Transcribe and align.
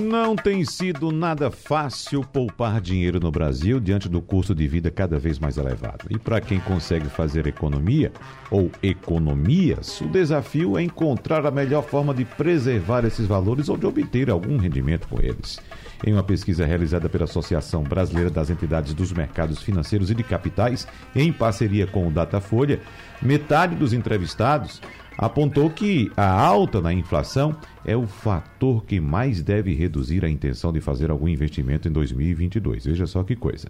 não 0.00 0.34
tem 0.34 0.64
sido 0.64 1.12
nada 1.12 1.50
fácil 1.50 2.22
poupar 2.22 2.80
dinheiro 2.80 3.20
no 3.20 3.30
Brasil 3.30 3.78
diante 3.78 4.08
do 4.08 4.20
custo 4.20 4.54
de 4.54 4.66
vida 4.66 4.90
cada 4.90 5.18
vez 5.18 5.38
mais 5.38 5.56
elevado. 5.56 6.06
E 6.10 6.18
para 6.18 6.40
quem 6.40 6.58
consegue 6.58 7.08
fazer 7.08 7.46
economia 7.46 8.12
ou 8.50 8.70
economias, 8.82 10.00
o 10.00 10.08
desafio 10.08 10.76
é 10.76 10.82
encontrar 10.82 11.46
a 11.46 11.50
melhor 11.50 11.84
forma 11.84 12.12
de 12.12 12.24
preservar 12.24 13.04
esses 13.04 13.26
valores 13.26 13.68
ou 13.68 13.76
de 13.76 13.86
obter 13.86 14.30
algum 14.30 14.56
rendimento 14.56 15.06
com 15.06 15.20
eles. 15.20 15.60
Em 16.04 16.12
uma 16.12 16.24
pesquisa 16.24 16.66
realizada 16.66 17.08
pela 17.08 17.24
Associação 17.24 17.82
Brasileira 17.82 18.30
das 18.30 18.50
Entidades 18.50 18.92
dos 18.92 19.12
Mercados 19.12 19.62
Financeiros 19.62 20.10
e 20.10 20.14
de 20.14 20.22
Capitais, 20.22 20.86
em 21.14 21.32
parceria 21.32 21.86
com 21.86 22.06
o 22.06 22.10
Datafolha, 22.10 22.80
metade 23.22 23.74
dos 23.74 23.92
entrevistados 23.92 24.82
apontou 25.16 25.70
que 25.70 26.10
a 26.16 26.28
alta 26.28 26.80
na 26.80 26.92
inflação 26.92 27.56
é 27.84 27.96
o 27.96 28.06
fator 28.06 28.84
que 28.84 29.00
mais 29.00 29.42
deve 29.42 29.74
reduzir 29.74 30.24
a 30.24 30.28
intenção 30.28 30.72
de 30.72 30.80
fazer 30.80 31.10
algum 31.10 31.28
investimento 31.28 31.88
em 31.88 31.92
2022. 31.92 32.86
Veja 32.86 33.06
só 33.06 33.22
que 33.22 33.36
coisa. 33.36 33.68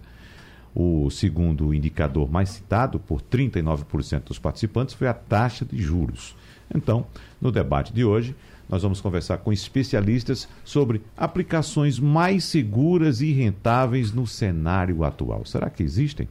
O 0.73 1.09
segundo 1.09 1.73
indicador 1.73 2.29
mais 2.29 2.49
citado 2.49 2.99
por 2.99 3.21
39% 3.21 4.23
dos 4.25 4.39
participantes 4.39 4.93
foi 4.93 5.07
a 5.07 5.13
taxa 5.13 5.63
de 5.63 5.81
juros. 5.81 6.35
Então, 6.73 7.05
no 7.39 7.51
debate 7.51 7.93
de 7.93 8.03
hoje, 8.03 8.35
nós 8.67 8.81
vamos 8.81 8.99
conversar 8.99 9.37
com 9.37 9.53
especialistas 9.53 10.49
sobre 10.63 11.01
aplicações 11.15 11.99
mais 11.99 12.43
seguras 12.43 13.21
e 13.21 13.31
rentáveis 13.31 14.11
no 14.11 14.25
cenário 14.25 15.03
atual. 15.03 15.45
Será 15.45 15.69
que 15.69 15.83
existem? 15.83 16.27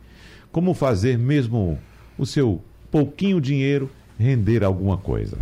Como 0.51 0.75
fazer 0.75 1.17
mesmo 1.17 1.79
o 2.19 2.27
seu 2.27 2.61
pouquinho 2.91 3.41
dinheiro 3.41 3.91
render 4.19 4.65
alguma 4.65 4.97
coisa. 4.97 5.39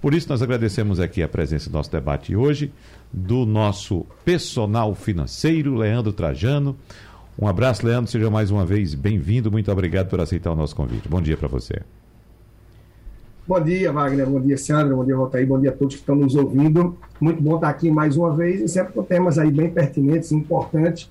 Por 0.00 0.12
isso, 0.12 0.28
nós 0.28 0.42
agradecemos 0.42 1.00
aqui 1.00 1.22
a 1.22 1.28
presença 1.28 1.70
do 1.70 1.72
nosso 1.72 1.90
debate 1.90 2.36
hoje, 2.36 2.72
do 3.12 3.46
nosso 3.46 4.04
personal 4.24 4.94
financeiro, 4.94 5.74
Leandro 5.74 6.12
Trajano. 6.12 6.76
Um 7.38 7.48
abraço, 7.48 7.86
Leandro, 7.86 8.10
seja 8.10 8.30
mais 8.30 8.50
uma 8.50 8.66
vez 8.66 8.94
bem-vindo. 8.94 9.50
Muito 9.50 9.72
obrigado 9.72 10.08
por 10.08 10.20
aceitar 10.20 10.52
o 10.52 10.54
nosso 10.54 10.76
convite. 10.76 11.08
Bom 11.08 11.22
dia 11.22 11.36
para 11.36 11.48
você. 11.48 11.80
Bom 13.46 13.60
dia, 13.60 13.92
Wagner. 13.92 14.26
Bom 14.26 14.40
dia, 14.40 14.56
Sandra. 14.56 14.94
Bom 14.94 15.04
dia, 15.04 15.16
Rotaí. 15.16 15.44
Bom 15.44 15.60
dia 15.60 15.70
a 15.70 15.72
todos 15.72 15.94
que 15.94 16.00
estão 16.00 16.14
nos 16.14 16.34
ouvindo. 16.34 16.96
Muito 17.20 17.42
bom 17.42 17.56
estar 17.56 17.68
aqui 17.68 17.90
mais 17.90 18.16
uma 18.16 18.34
vez 18.34 18.60
e 18.60 18.68
sempre 18.68 18.92
com 18.92 19.02
temas 19.02 19.38
aí 19.38 19.50
bem 19.50 19.68
pertinentes 19.68 20.32
importantes. 20.32 21.10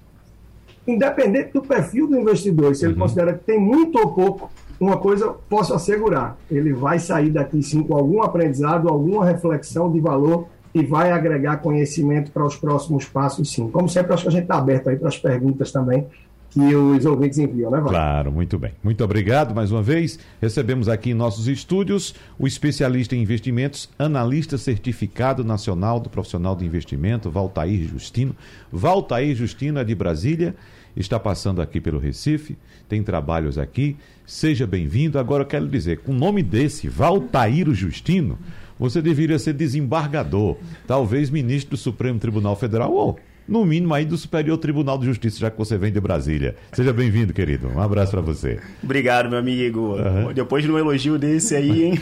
Independente 0.87 1.53
do 1.53 1.61
perfil 1.61 2.07
do 2.07 2.17
investidor, 2.17 2.75
se 2.75 2.85
ele 2.85 2.93
uhum. 2.93 2.99
considera 2.99 3.33
que 3.33 3.43
tem 3.43 3.59
muito 3.59 3.99
ou 3.99 4.13
pouco 4.13 4.51
uma 4.79 4.97
coisa 4.97 5.29
posso 5.49 5.73
assegurar: 5.73 6.37
ele 6.49 6.73
vai 6.73 6.99
sair 6.99 7.29
daqui 7.29 7.61
sim 7.61 7.83
com 7.83 7.95
algum 7.95 8.21
aprendizado, 8.21 8.89
alguma 8.89 9.25
reflexão 9.25 9.91
de 9.91 9.99
valor 9.99 10.47
e 10.73 10.83
vai 10.83 11.11
agregar 11.11 11.57
conhecimento 11.57 12.31
para 12.31 12.45
os 12.45 12.55
próximos 12.55 13.05
passos, 13.05 13.51
sim. 13.51 13.69
Como 13.69 13.87
sempre, 13.87 14.13
acho 14.13 14.23
que 14.23 14.29
a 14.29 14.31
gente 14.31 14.43
está 14.43 14.57
aberto 14.57 14.89
aí 14.89 14.95
para 14.95 15.07
as 15.07 15.17
perguntas 15.17 15.71
também 15.71 16.07
que 16.49 16.75
os 16.75 17.03
ouvintes 17.05 17.39
enviam, 17.39 17.71
né, 17.71 17.79
Vai? 17.79 17.89
Claro, 17.89 18.31
muito 18.31 18.59
bem. 18.59 18.73
Muito 18.83 19.03
obrigado 19.03 19.55
mais 19.55 19.71
uma 19.71 19.81
vez. 19.81 20.19
Recebemos 20.39 20.87
aqui 20.87 21.09
em 21.09 21.13
nossos 21.15 21.47
estúdios 21.47 22.13
o 22.37 22.45
especialista 22.45 23.15
em 23.15 23.23
investimentos, 23.23 23.89
analista 23.97 24.55
certificado 24.55 25.43
nacional 25.43 25.99
do 25.99 26.11
profissional 26.11 26.55
de 26.55 26.63
investimento, 26.63 27.31
Valtair 27.31 27.87
Justino. 27.87 28.35
Valtair 28.71 29.35
Justino 29.35 29.79
é 29.79 29.83
de 29.83 29.95
Brasília 29.95 30.55
está 30.95 31.19
passando 31.19 31.61
aqui 31.61 31.81
pelo 31.81 31.99
Recife, 31.99 32.57
tem 32.87 33.03
trabalhos 33.03 33.57
aqui. 33.57 33.97
Seja 34.25 34.65
bem-vindo. 34.65 35.19
Agora 35.19 35.43
eu 35.43 35.47
quero 35.47 35.67
dizer, 35.67 35.99
com 35.99 36.13
o 36.13 36.17
nome 36.17 36.41
desse, 36.41 36.87
Valtaíro 36.87 37.75
Justino, 37.75 38.39
você 38.79 39.01
deveria 39.01 39.37
ser 39.37 39.53
desembargador, 39.53 40.57
talvez 40.87 41.29
ministro 41.29 41.71
do 41.71 41.77
Supremo 41.77 42.19
Tribunal 42.19 42.55
Federal 42.55 42.93
ou 42.93 43.19
no 43.47 43.65
mínimo 43.65 43.93
aí 43.93 44.05
do 44.05 44.17
Superior 44.17 44.57
Tribunal 44.57 44.97
de 44.97 45.05
Justiça, 45.05 45.39
já 45.39 45.51
que 45.51 45.57
você 45.57 45.77
vem 45.77 45.91
de 45.91 45.99
Brasília. 45.99 46.55
Seja 46.71 46.93
bem-vindo, 46.93 47.33
querido. 47.33 47.67
Um 47.67 47.81
abraço 47.81 48.11
para 48.11 48.21
você. 48.21 48.59
Obrigado, 48.81 49.29
meu 49.29 49.39
amigo. 49.39 49.95
Uhum. 49.95 50.33
Depois 50.33 50.63
de 50.63 50.71
um 50.71 50.77
elogio 50.77 51.17
desse 51.17 51.55
aí, 51.55 51.83
hein? 51.83 51.99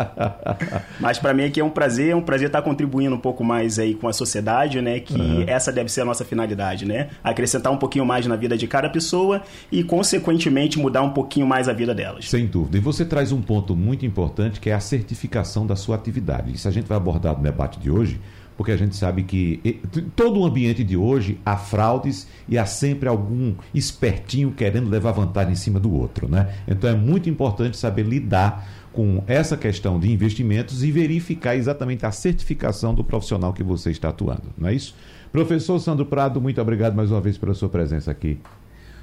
Mas 1.00 1.18
para 1.18 1.32
mim 1.32 1.44
aqui 1.44 1.60
é 1.60 1.64
um 1.64 1.70
prazer, 1.70 2.10
é 2.10 2.16
um 2.16 2.22
prazer 2.22 2.48
estar 2.48 2.62
contribuindo 2.62 3.14
um 3.14 3.18
pouco 3.18 3.42
mais 3.42 3.78
aí 3.78 3.94
com 3.94 4.08
a 4.08 4.12
sociedade, 4.12 4.80
né? 4.80 5.00
Que 5.00 5.14
uhum. 5.14 5.44
essa 5.46 5.72
deve 5.72 5.90
ser 5.90 6.02
a 6.02 6.04
nossa 6.04 6.24
finalidade, 6.24 6.84
né? 6.84 7.08
Acrescentar 7.22 7.72
um 7.72 7.78
pouquinho 7.78 8.04
mais 8.04 8.26
na 8.26 8.36
vida 8.36 8.56
de 8.56 8.66
cada 8.66 8.88
pessoa 8.88 9.42
e, 9.72 9.82
consequentemente, 9.82 10.78
mudar 10.78 11.02
um 11.02 11.10
pouquinho 11.10 11.46
mais 11.46 11.68
a 11.68 11.72
vida 11.72 11.94
delas. 11.94 12.28
Sem 12.28 12.46
dúvida. 12.46 12.76
E 12.76 12.80
você 12.80 13.04
traz 13.04 13.32
um 13.32 13.40
ponto 13.40 13.74
muito 13.74 14.04
importante 14.04 14.60
que 14.60 14.70
é 14.70 14.74
a 14.74 14.80
certificação 14.80 15.66
da 15.66 15.76
sua 15.76 15.96
atividade. 15.96 16.52
Isso 16.52 16.68
a 16.68 16.70
gente 16.70 16.86
vai 16.86 16.96
abordar 16.96 17.36
no 17.36 17.42
debate 17.42 17.78
de 17.80 17.90
hoje 17.90 18.20
porque 18.56 18.72
a 18.72 18.76
gente 18.76 18.96
sabe 18.96 19.22
que 19.22 19.80
todo 20.14 20.40
o 20.40 20.44
ambiente 20.44 20.84
de 20.84 20.96
hoje 20.96 21.38
há 21.44 21.56
fraudes 21.56 22.26
e 22.48 22.56
há 22.56 22.66
sempre 22.66 23.08
algum 23.08 23.54
espertinho 23.74 24.52
querendo 24.52 24.88
levar 24.88 25.12
vantagem 25.12 25.52
em 25.52 25.56
cima 25.56 25.80
do 25.80 25.92
outro, 25.92 26.28
né? 26.28 26.54
Então 26.66 26.88
é 26.88 26.94
muito 26.94 27.28
importante 27.28 27.76
saber 27.76 28.04
lidar 28.04 28.66
com 28.92 29.24
essa 29.26 29.56
questão 29.56 29.98
de 29.98 30.10
investimentos 30.10 30.84
e 30.84 30.92
verificar 30.92 31.56
exatamente 31.56 32.06
a 32.06 32.12
certificação 32.12 32.94
do 32.94 33.02
profissional 33.02 33.52
que 33.52 33.62
você 33.62 33.90
está 33.90 34.10
atuando, 34.10 34.44
não 34.56 34.68
é 34.68 34.74
isso? 34.74 34.94
Professor 35.32 35.80
Sandro 35.80 36.06
Prado, 36.06 36.40
muito 36.40 36.60
obrigado 36.60 36.94
mais 36.94 37.10
uma 37.10 37.20
vez 37.20 37.36
pela 37.36 37.54
sua 37.54 37.68
presença 37.68 38.10
aqui. 38.12 38.38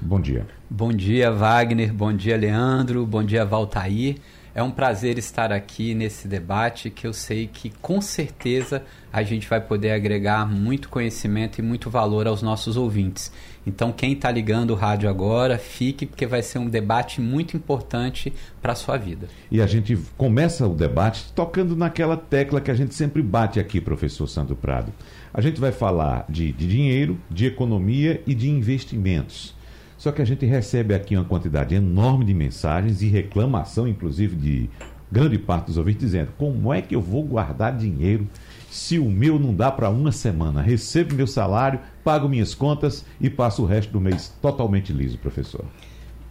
Bom 0.00 0.18
dia. 0.18 0.46
Bom 0.68 0.92
dia, 0.92 1.30
Wagner. 1.30 1.92
Bom 1.92 2.12
dia, 2.12 2.36
Leandro. 2.36 3.06
Bom 3.06 3.22
dia, 3.22 3.44
Valtair. 3.44 4.16
É 4.54 4.62
um 4.62 4.70
prazer 4.70 5.16
estar 5.16 5.50
aqui 5.50 5.94
nesse 5.94 6.28
debate 6.28 6.90
que 6.90 7.06
eu 7.06 7.14
sei 7.14 7.46
que 7.46 7.70
com 7.80 8.02
certeza 8.02 8.82
a 9.10 9.22
gente 9.22 9.48
vai 9.48 9.60
poder 9.60 9.92
agregar 9.92 10.46
muito 10.46 10.90
conhecimento 10.90 11.58
e 11.58 11.62
muito 11.62 11.88
valor 11.88 12.26
aos 12.26 12.42
nossos 12.42 12.76
ouvintes. 12.76 13.32
Então, 13.66 13.92
quem 13.92 14.12
está 14.12 14.30
ligando 14.30 14.72
o 14.72 14.74
rádio 14.74 15.08
agora, 15.08 15.56
fique, 15.56 16.04
porque 16.04 16.26
vai 16.26 16.42
ser 16.42 16.58
um 16.58 16.68
debate 16.68 17.18
muito 17.18 17.56
importante 17.56 18.30
para 18.60 18.72
a 18.72 18.76
sua 18.76 18.98
vida. 18.98 19.26
E 19.50 19.62
a 19.62 19.66
gente 19.66 19.96
começa 20.18 20.66
o 20.66 20.74
debate 20.74 21.32
tocando 21.32 21.74
naquela 21.74 22.16
tecla 22.16 22.60
que 22.60 22.70
a 22.70 22.74
gente 22.74 22.94
sempre 22.94 23.22
bate 23.22 23.58
aqui, 23.58 23.80
professor 23.80 24.26
Sandro 24.26 24.54
Prado. 24.54 24.92
A 25.32 25.40
gente 25.40 25.58
vai 25.60 25.72
falar 25.72 26.26
de, 26.28 26.52
de 26.52 26.66
dinheiro, 26.66 27.18
de 27.30 27.46
economia 27.46 28.20
e 28.26 28.34
de 28.34 28.50
investimentos. 28.50 29.54
Só 30.02 30.10
que 30.10 30.20
a 30.20 30.24
gente 30.24 30.44
recebe 30.44 30.96
aqui 30.96 31.14
uma 31.14 31.24
quantidade 31.24 31.76
enorme 31.76 32.24
de 32.24 32.34
mensagens 32.34 33.02
e 33.02 33.06
reclamação, 33.06 33.86
inclusive, 33.86 34.34
de 34.34 34.68
grande 35.12 35.38
parte 35.38 35.66
dos 35.66 35.76
ouvintes, 35.76 36.00
dizendo: 36.00 36.32
como 36.36 36.74
é 36.74 36.82
que 36.82 36.92
eu 36.92 37.00
vou 37.00 37.22
guardar 37.22 37.76
dinheiro 37.76 38.26
se 38.68 38.98
o 38.98 39.08
meu 39.08 39.38
não 39.38 39.54
dá 39.54 39.70
para 39.70 39.90
uma 39.90 40.10
semana? 40.10 40.60
Recebo 40.60 41.14
meu 41.14 41.28
salário, 41.28 41.78
pago 42.02 42.28
minhas 42.28 42.52
contas 42.52 43.04
e 43.20 43.30
passo 43.30 43.62
o 43.62 43.64
resto 43.64 43.92
do 43.92 44.00
mês 44.00 44.34
totalmente 44.42 44.92
liso, 44.92 45.18
professor. 45.18 45.64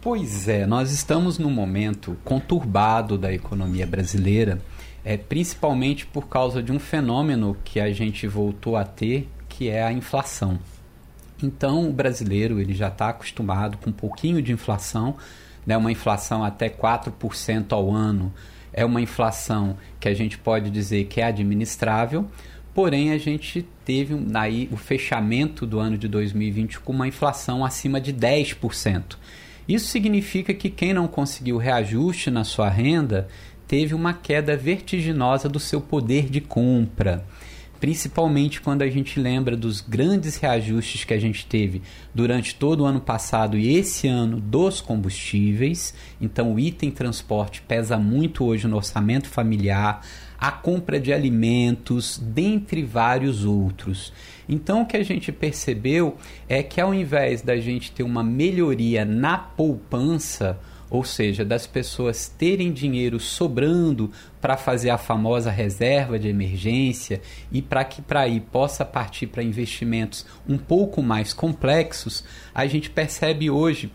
Pois 0.02 0.48
é, 0.48 0.66
nós 0.66 0.92
estamos 0.92 1.38
num 1.38 1.50
momento 1.50 2.14
conturbado 2.26 3.16
da 3.16 3.32
economia 3.32 3.86
brasileira, 3.86 4.60
é, 5.02 5.16
principalmente 5.16 6.04
por 6.04 6.28
causa 6.28 6.62
de 6.62 6.70
um 6.70 6.78
fenômeno 6.78 7.56
que 7.64 7.80
a 7.80 7.90
gente 7.90 8.26
voltou 8.26 8.76
a 8.76 8.84
ter, 8.84 9.30
que 9.48 9.70
é 9.70 9.82
a 9.82 9.90
inflação. 9.90 10.58
Então 11.42 11.88
o 11.88 11.92
brasileiro 11.92 12.60
ele 12.60 12.74
já 12.74 12.88
está 12.88 13.08
acostumado 13.08 13.76
com 13.78 13.90
um 13.90 13.92
pouquinho 13.92 14.40
de 14.40 14.52
inflação, 14.52 15.16
né, 15.66 15.76
uma 15.76 15.92
inflação 15.92 16.44
até 16.44 16.68
4% 16.68 17.72
ao 17.72 17.90
ano. 17.90 18.32
É 18.72 18.84
uma 18.84 19.00
inflação 19.00 19.76
que 20.00 20.08
a 20.08 20.14
gente 20.14 20.38
pode 20.38 20.70
dizer 20.70 21.04
que 21.04 21.20
é 21.20 21.24
administrável, 21.24 22.26
porém 22.74 23.12
a 23.12 23.18
gente 23.18 23.66
teve 23.84 24.16
aí 24.34 24.68
o 24.72 24.76
fechamento 24.76 25.66
do 25.66 25.78
ano 25.78 25.98
de 25.98 26.08
2020 26.08 26.80
com 26.80 26.92
uma 26.92 27.06
inflação 27.06 27.64
acima 27.64 28.00
de 28.00 28.12
10%. 28.12 29.16
Isso 29.68 29.88
significa 29.88 30.52
que 30.54 30.70
quem 30.70 30.92
não 30.92 31.06
conseguiu 31.06 31.56
reajuste 31.56 32.30
na 32.30 32.44
sua 32.44 32.68
renda 32.68 33.28
teve 33.68 33.94
uma 33.94 34.12
queda 34.12 34.56
vertiginosa 34.56 35.48
do 35.48 35.60
seu 35.60 35.80
poder 35.80 36.28
de 36.28 36.40
compra 36.40 37.24
principalmente 37.82 38.60
quando 38.60 38.82
a 38.82 38.88
gente 38.88 39.18
lembra 39.18 39.56
dos 39.56 39.80
grandes 39.80 40.36
reajustes 40.36 41.02
que 41.02 41.12
a 41.12 41.18
gente 41.18 41.44
teve 41.44 41.82
durante 42.14 42.54
todo 42.54 42.82
o 42.82 42.84
ano 42.84 43.00
passado 43.00 43.58
e 43.58 43.76
esse 43.76 44.06
ano 44.06 44.38
dos 44.38 44.80
combustíveis. 44.80 45.92
Então, 46.20 46.54
o 46.54 46.60
item 46.60 46.92
transporte 46.92 47.60
pesa 47.60 47.98
muito 47.98 48.44
hoje 48.44 48.68
no 48.68 48.76
orçamento 48.76 49.28
familiar, 49.28 50.00
a 50.38 50.52
compra 50.52 51.00
de 51.00 51.12
alimentos, 51.12 52.22
dentre 52.22 52.84
vários 52.84 53.44
outros. 53.44 54.12
Então, 54.48 54.82
o 54.82 54.86
que 54.86 54.96
a 54.96 55.02
gente 55.02 55.32
percebeu 55.32 56.16
é 56.48 56.62
que 56.62 56.80
ao 56.80 56.94
invés 56.94 57.42
da 57.42 57.56
gente 57.56 57.90
ter 57.90 58.04
uma 58.04 58.22
melhoria 58.22 59.04
na 59.04 59.36
poupança, 59.36 60.56
ou 60.92 61.02
seja, 61.02 61.42
das 61.42 61.66
pessoas 61.66 62.28
terem 62.28 62.70
dinheiro 62.70 63.18
sobrando 63.18 64.10
para 64.42 64.58
fazer 64.58 64.90
a 64.90 64.98
famosa 64.98 65.50
reserva 65.50 66.18
de 66.18 66.28
emergência 66.28 67.22
e 67.50 67.62
para 67.62 67.82
que 67.82 68.02
para 68.02 68.20
aí 68.20 68.38
possa 68.40 68.84
partir 68.84 69.28
para 69.28 69.42
investimentos 69.42 70.26
um 70.46 70.58
pouco 70.58 71.02
mais 71.02 71.32
complexos, 71.32 72.22
a 72.54 72.66
gente 72.66 72.90
percebe 72.90 73.48
hoje 73.48 73.90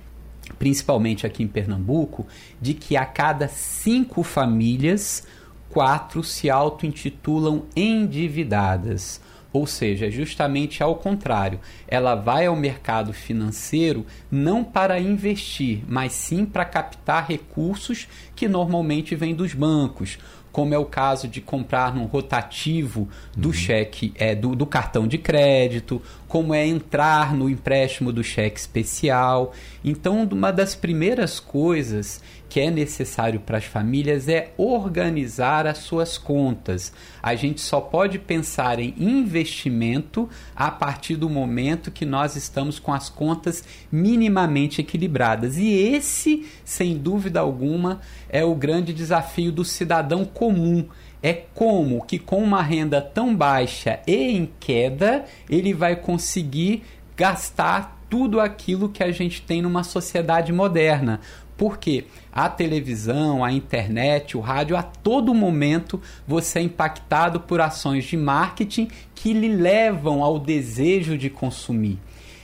principalmente 0.57 1.27
aqui 1.27 1.43
em 1.43 1.47
Pernambuco, 1.47 2.25
de 2.59 2.73
que 2.73 2.97
a 2.97 3.05
cada 3.05 3.47
cinco 3.47 4.23
famílias, 4.23 5.27
quatro 5.69 6.23
se 6.23 6.49
auto-intitulam 6.49 7.65
endividadas. 7.75 9.21
Ou 9.57 9.65
seja, 9.65 10.11
justamente 10.11 10.83
ao 10.83 10.95
contrário, 10.97 11.59
ela 11.87 12.13
vai 12.13 12.45
ao 12.45 12.55
mercado 12.55 13.11
financeiro 13.11 14.05
não 14.29 14.63
para 14.63 14.99
investir, 14.99 15.83
mas 15.87 16.13
sim 16.13 16.45
para 16.45 16.63
captar 16.63 17.27
recursos 17.27 18.07
que 18.35 18.47
normalmente 18.47 19.15
vêm 19.15 19.33
dos 19.33 19.55
bancos, 19.55 20.19
como 20.51 20.75
é 20.75 20.77
o 20.77 20.85
caso 20.85 21.27
de 21.27 21.41
comprar 21.41 21.93
num 21.95 22.05
rotativo 22.05 23.09
do 23.35 23.47
uhum. 23.47 23.53
cheque 23.53 24.13
é, 24.15 24.35
do, 24.35 24.55
do, 24.55 24.67
cartão 24.67 25.07
de 25.07 25.17
crédito, 25.17 25.99
como 26.27 26.53
é 26.53 26.65
entrar 26.67 27.33
no 27.33 27.49
empréstimo 27.49 28.11
do 28.11 28.23
cheque 28.23 28.59
especial. 28.59 29.53
Então, 29.83 30.23
uma 30.31 30.51
das 30.51 30.75
primeiras 30.75 31.39
coisas 31.39 32.21
que 32.49 32.59
é 32.59 32.71
necessário 32.71 33.39
para 33.39 33.57
as 33.57 33.65
famílias 33.65 34.27
é 34.27 34.53
organizar 34.57 35.67
as 35.67 35.79
suas 35.79 36.17
contas. 36.17 36.93
A 37.21 37.35
gente 37.35 37.61
só 37.61 37.81
pode 37.81 38.17
pensar 38.19 38.79
em 38.79 38.93
investimento 38.97 40.29
a 40.55 40.71
partir 40.71 41.15
do 41.15 41.29
momento 41.29 41.91
que 41.91 42.05
nós 42.05 42.35
estamos 42.35 42.79
com 42.79 42.93
as 42.93 43.09
contas 43.09 43.63
minimamente 43.91 44.81
equilibradas. 44.81 45.57
E 45.57 45.69
esse, 45.69 46.45
sem 46.63 46.97
dúvida 46.97 47.39
alguma, 47.39 48.01
é 48.29 48.43
o 48.43 48.55
grande 48.55 48.93
desafio 48.93 49.51
do 49.51 49.65
cidadão 49.65 50.23
comum 50.23 50.85
é 51.21 51.33
como 51.33 52.05
que 52.05 52.19
com 52.19 52.43
uma 52.43 52.61
renda 52.61 53.01
tão 53.01 53.35
baixa 53.35 53.99
e 54.05 54.37
em 54.37 54.49
queda, 54.59 55.25
ele 55.49 55.73
vai 55.73 55.95
conseguir 55.95 56.83
gastar 57.15 57.97
tudo 58.09 58.39
aquilo 58.39 58.89
que 58.89 59.03
a 59.03 59.11
gente 59.11 59.41
tem 59.41 59.61
numa 59.61 59.83
sociedade 59.83 60.53
moderna. 60.53 61.19
Porque 61.57 62.05
a 62.31 62.47
televisão, 62.47 63.43
a 63.43 63.51
internet, 63.51 64.37
o 64.37 64.39
rádio, 64.39 64.77
a 64.77 64.83
todo 64.83 65.33
momento 65.33 65.99
você 66.27 66.59
é 66.59 66.61
impactado 66.61 67.39
por 67.41 67.59
ações 67.59 68.05
de 68.05 68.15
marketing 68.15 68.89
que 69.15 69.33
lhe 69.33 69.49
levam 69.49 70.23
ao 70.23 70.39
desejo 70.39 71.17
de 71.17 71.29
consumir. 71.29 71.97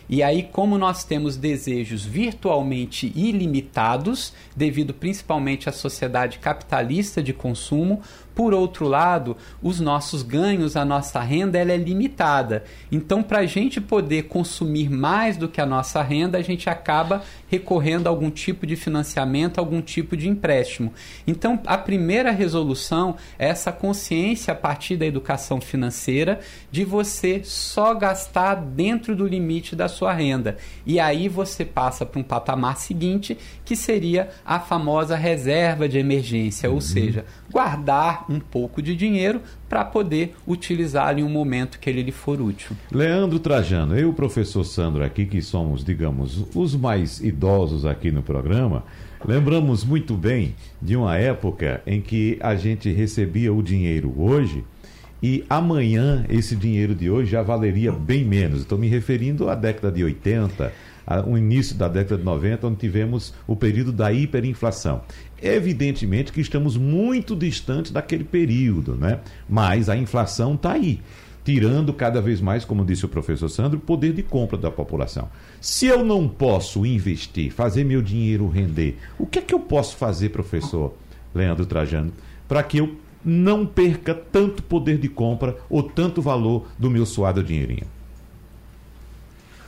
E 0.10 0.22
aí, 0.22 0.44
como 0.44 0.78
nós 0.78 1.04
temos 1.04 1.38
desejos 1.38 2.06
virtualmente 2.06 3.12
ilimitados, 3.16 4.34
devido 4.56 4.94
principalmente 4.94 5.70
à 5.70 5.72
sociedade 5.72 6.40
capitalista 6.40 7.24
de 7.24 7.34
consumo, 7.34 8.02
por 8.36 8.54
outro 8.54 8.88
lado, 8.88 9.38
os 9.62 9.80
nossos 9.80 10.24
ganhos, 10.24 10.76
a 10.76 10.84
nossa 10.84 11.20
renda, 11.20 11.58
ela 11.58 11.72
é 11.72 11.78
limitada. 11.78 12.64
Então, 12.92 13.22
para 13.22 13.40
a 13.40 13.46
gente 13.46 13.80
poder 13.80 14.24
consumir 14.24 14.90
mais 14.90 15.38
do 15.38 15.48
que 15.48 15.62
a 15.62 15.66
nossa 15.66 16.02
renda, 16.02 16.38
a 16.38 16.42
gente 16.42 16.70
acaba 16.70 17.22
recorrendo 17.48 18.08
a 18.08 18.10
algum 18.10 18.32
tipo 18.32 18.66
de 18.66 18.76
financiamento, 18.76 19.60
algum 19.60 19.82
tipo 19.82 20.18
de 20.18 20.28
empréstimo. 20.28 20.94
Então, 21.28 21.60
a 21.66 21.78
primeira 21.78 22.32
resolução 22.32 23.16
é 23.38 23.50
essa 23.50 23.72
consciência 23.72 24.54
a 24.54 24.56
partir 24.56 24.98
da 24.98 25.06
educação 25.06 25.62
financeira 25.62 26.40
de 26.72 26.84
você 26.84 27.42
só 27.44 27.94
gastar 27.94 28.56
dentro 28.56 29.16
do 29.16 29.28
limite 29.28 29.76
da 29.76 29.88
sua 29.88 30.14
renda. 30.14 30.58
E 30.86 31.00
aí 31.00 31.30
você 31.30 31.64
passa 31.64 32.06
para 32.06 32.20
um 32.20 32.24
patamar 32.24 32.78
seguinte, 32.78 33.38
que 33.64 33.76
seria 33.76 34.30
a 34.46 34.60
famosa 34.60 35.16
reserva 35.16 35.88
de 35.88 35.98
emergência, 35.98 36.70
uhum. 36.70 36.76
ou 36.76 36.82
seja, 36.82 37.26
guardar 37.54 38.26
um 38.28 38.40
pouco 38.40 38.82
de 38.82 38.96
dinheiro 38.96 39.40
para 39.70 39.86
poder 39.86 40.36
utilizar 40.48 41.20
em 41.20 41.24
um 41.24 41.30
momento 41.30 41.78
que 41.78 41.88
ele 41.88 42.02
lhe 42.02 42.12
for 42.12 42.42
útil. 42.42 42.76
Leandro 42.92 43.40
Trajano, 43.40 43.96
eu 43.96 44.02
e 44.02 44.06
o 44.06 44.14
professor 44.14 44.64
Sandro 44.64 45.04
aqui, 45.04 45.28
que 45.28 45.40
somos, 45.40 45.86
digamos, 45.86 46.44
os 46.56 46.76
mais 46.76 47.22
idosos 47.22 47.86
aqui 47.86 48.12
no 48.12 48.24
programa, 48.24 48.84
lembramos 49.24 49.86
muito 49.86 50.16
bem 50.16 50.56
de 50.82 50.96
uma 50.96 51.16
época 51.16 51.84
em 51.86 52.02
que 52.02 52.40
a 52.42 52.56
gente 52.56 52.92
recebia 52.92 53.54
o 53.54 53.62
dinheiro 53.62 54.12
hoje 54.18 54.66
e 55.22 55.46
amanhã 55.50 56.26
esse 56.28 56.54
dinheiro 56.54 56.94
de 56.94 57.10
hoje 57.10 57.32
já 57.32 57.42
valeria 57.42 57.94
bem 57.94 58.26
menos. 58.26 58.62
Estou 58.62 58.78
me 58.78 58.90
referindo 58.90 59.48
à 59.50 59.56
década 59.56 59.90
de 59.90 60.04
80, 60.04 60.74
o 61.26 61.38
início 61.38 61.78
da 61.78 61.88
década 61.88 62.18
de 62.18 62.26
90, 62.26 62.68
onde 62.68 62.78
tivemos 62.78 63.34
o 63.48 63.56
período 63.56 63.94
da 63.94 64.12
hiperinflação. 64.12 65.02
Evidentemente 65.44 66.32
que 66.32 66.40
estamos 66.40 66.78
muito 66.78 67.36
distantes 67.36 67.92
daquele 67.92 68.24
período, 68.24 68.96
né? 68.96 69.20
mas 69.48 69.90
a 69.90 69.98
inflação 69.98 70.56
está 70.56 70.72
aí, 70.72 71.02
tirando 71.44 71.94
cada 71.94 72.22
vez 72.22 72.40
mais, 72.40 72.64
como 72.64 72.86
disse 72.86 73.06
o 73.06 73.10
professor 73.10 73.50
Sandro, 73.50 73.78
o 73.78 73.82
poder 73.82 74.14
de 74.14 74.24
compra 74.24 74.58
da 74.58 74.72
população. 74.72 75.28
Se 75.60 75.86
eu 75.86 76.02
não 76.06 76.30
posso 76.30 76.86
investir, 76.86 77.52
fazer 77.52 77.84
meu 77.84 78.02
dinheiro 78.02 78.48
render, 78.48 78.98
o 79.20 79.26
que 79.26 79.40
é 79.40 79.42
que 79.42 79.54
eu 79.54 79.60
posso 79.60 79.98
fazer, 79.98 80.30
professor 80.30 80.94
Leandro 81.36 81.66
Trajano, 81.66 82.14
para 82.48 82.64
que 82.64 82.78
eu 82.78 82.96
não 83.26 83.66
perca 83.66 84.14
tanto 84.14 84.64
poder 84.64 84.98
de 84.98 85.10
compra 85.10 85.58
ou 85.70 85.84
tanto 85.84 86.22
valor 86.22 86.68
do 86.80 86.90
meu 86.90 87.06
suado 87.06 87.44
dinheirinho? 87.44 87.93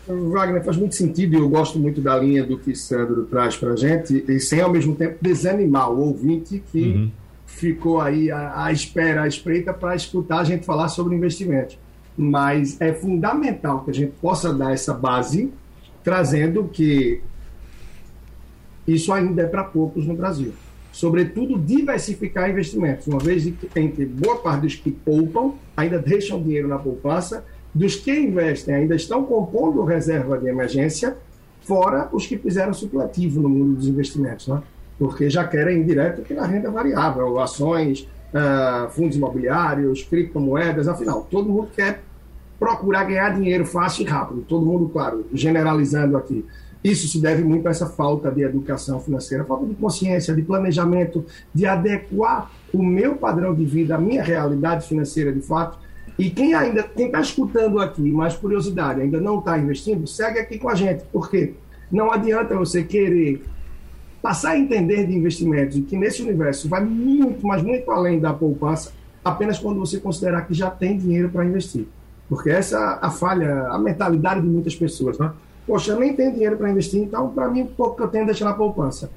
Wagner, 0.07 0.63
faz 0.63 0.78
muito 0.78 0.96
sentido 0.96 1.34
e 1.34 1.40
eu 1.40 1.50
gosto 1.50 1.80
muito 1.80 2.00
da 2.00 2.18
linha 2.18 2.44
do 2.44 2.57
que 2.57 2.75
Sandro 2.75 3.25
traz 3.25 3.57
para 3.57 3.72
a 3.72 3.75
gente, 3.75 4.24
e 4.28 4.40
sem 4.40 4.62
ao 4.62 4.72
mesmo 4.72 4.96
tempo 4.96 5.18
desanimar 5.19 5.92
o 5.92 6.00
ouvinte 6.00 6.62
que 6.72 6.81
uhum. 6.81 7.12
ficou 7.46 8.00
aí 8.00 8.30
à, 8.30 8.66
à 8.66 8.72
espera, 8.72 9.24
à 9.24 9.28
espreita, 9.28 9.74
para 9.74 9.96
escutar 9.96 10.40
a 10.40 10.44
gente 10.44 10.66
falar 10.66 10.90
sobre 10.90 11.16
investimentos. 11.16 11.78
Mas 12.16 12.80
é 12.80 12.94
fundamental 12.94 13.84
que 13.84 13.92
a 13.92 13.94
gente 13.94 14.13
possa 14.22 14.54
dar 14.54 14.72
essa 14.72 14.94
base, 14.94 15.52
trazendo 16.04 16.66
que 16.66 17.22
isso 18.88 19.12
ainda 19.12 19.42
é 19.42 19.48
para 19.48 19.63
poucos 19.63 20.06
no 20.06 20.16
Brasil. 20.16 20.54
Sobretudo, 20.92 21.57
diversificar 21.57 22.50
investimentos, 22.50 23.07
uma 23.07 23.19
vez 23.19 23.44
que 23.44 23.68
tem 23.68 23.90
boa 23.90 24.38
parte 24.38 24.62
dos 24.62 24.75
que 24.75 24.92
poupam 24.92 25.56
ainda 25.75 26.00
deixam 26.00 26.42
dinheiro 26.42 26.68
na 26.68 26.78
poupança 26.78 27.44
dos 27.75 27.98
que 27.98 28.18
investem 28.18 28.74
ainda 28.74 28.95
estão 28.95 29.25
compondo 29.25 29.83
reserva 29.83 30.38
de 30.38 30.48
emergência, 30.48 31.18
fora 31.62 32.07
os 32.13 32.25
que 32.25 32.38
fizeram 32.38 32.74
supletivo 32.74 33.42
no 33.42 33.50
mundo 33.50 33.75
dos 33.75 33.88
investimentos, 33.88 34.48
né? 34.48 34.63
porque 34.98 35.30
já 35.30 35.45
querem 35.45 35.83
direto 35.83 36.22
pela 36.22 36.48
renda 36.48 36.72
variável, 36.72 37.38
ações, 37.38 38.07
uh, 38.33 38.89
fundos 38.92 39.18
imobiliários, 39.18 40.04
criptomoedas, 40.04 40.88
afinal, 40.88 41.27
todo 41.30 41.50
mundo 41.50 41.68
quer 41.75 42.01
procurar 42.57 43.04
ganhar 43.04 43.35
dinheiro 43.35 43.66
fácil 43.66 44.06
e 44.06 44.09
rápido, 44.09 44.45
todo 44.47 44.66
mundo, 44.66 44.88
claro, 44.88 45.26
generalizando 45.33 46.16
aqui. 46.16 46.45
Isso 46.81 47.09
se 47.09 47.19
deve 47.19 47.44
muito 47.44 47.68
a 47.68 47.71
essa 47.71 47.88
falta 47.88 48.31
de 48.31 48.44
educação 48.44 49.02
financeira, 49.02 49.44
falta 49.44 49.66
de 49.66 49.73
consciência, 49.73 50.33
de 50.33 50.44
planejamento, 50.44 51.26
de 51.54 51.66
adequar 51.66 52.50
o 52.71 52.81
meu 52.81 53.16
padrão 53.16 53.54
de 53.54 53.66
vida, 53.66 53.95
a 53.95 53.97
minha 53.97 54.23
realidade 54.23 54.88
financeira 54.88 55.33
de 55.33 55.42
fato, 55.42 55.80
e 56.18 56.30
quem 56.30 56.54
ainda 56.54 56.84
quem 56.84 57.07
está 57.07 57.19
escutando 57.19 57.80
aqui, 57.80 58.12
mais 58.12 58.36
curiosidade, 58.36 59.02
ainda 59.02 59.19
não 59.19 59.40
está 59.40 59.57
investindo, 59.57 60.07
segue 60.07 60.40
aqui 60.40 60.57
com 60.57 60.69
a 60.69 60.76
gente, 60.76 61.04
porque 61.12 61.54
não 61.92 62.12
adianta 62.12 62.56
você 62.56 62.84
querer 62.84 63.44
passar 64.22 64.52
a 64.52 64.57
entender 64.57 65.06
de 65.06 65.14
investimentos 65.14 65.80
que 65.88 65.98
nesse 65.98 66.24
universo 66.24 66.68
vai 66.68 66.84
muito, 66.84 67.45
mas 67.45 67.62
muito 67.62 67.92
além 67.92 68.19
da 68.19 68.34
poupança, 68.34 68.92
apenas 69.24 69.60
quando 69.60 69.80
você 69.80 70.00
considerar 70.00 70.48
que 70.48 70.54
já 70.54 70.69
tem 70.69 70.98
dinheiro 70.98 71.30
para 71.30 71.45
investir. 71.45 71.88
Porque 72.28 72.50
essa 72.50 72.78
é 72.78 73.06
a 73.06 73.12
falha, 73.12 73.68
a 73.68 73.78
mentalidade 73.78 74.42
de 74.42 74.48
muitas 74.48 74.76
pessoas. 74.76 75.19
Né? 75.19 75.31
Poxa, 75.68 75.92
eu 75.92 76.00
nem 76.00 76.14
tenho 76.16 76.31
dinheiro 76.34 76.57
para 76.57 76.72
investir, 76.72 77.02
então 77.02 77.30
para 77.30 77.48
mim 77.50 77.64
o 77.64 77.68
pouco 77.68 77.98
que 77.98 78.04
eu 78.04 78.07
tenho 78.07 78.26
deixar 78.26 78.45
na 78.45 78.54
poupança. 78.54 79.12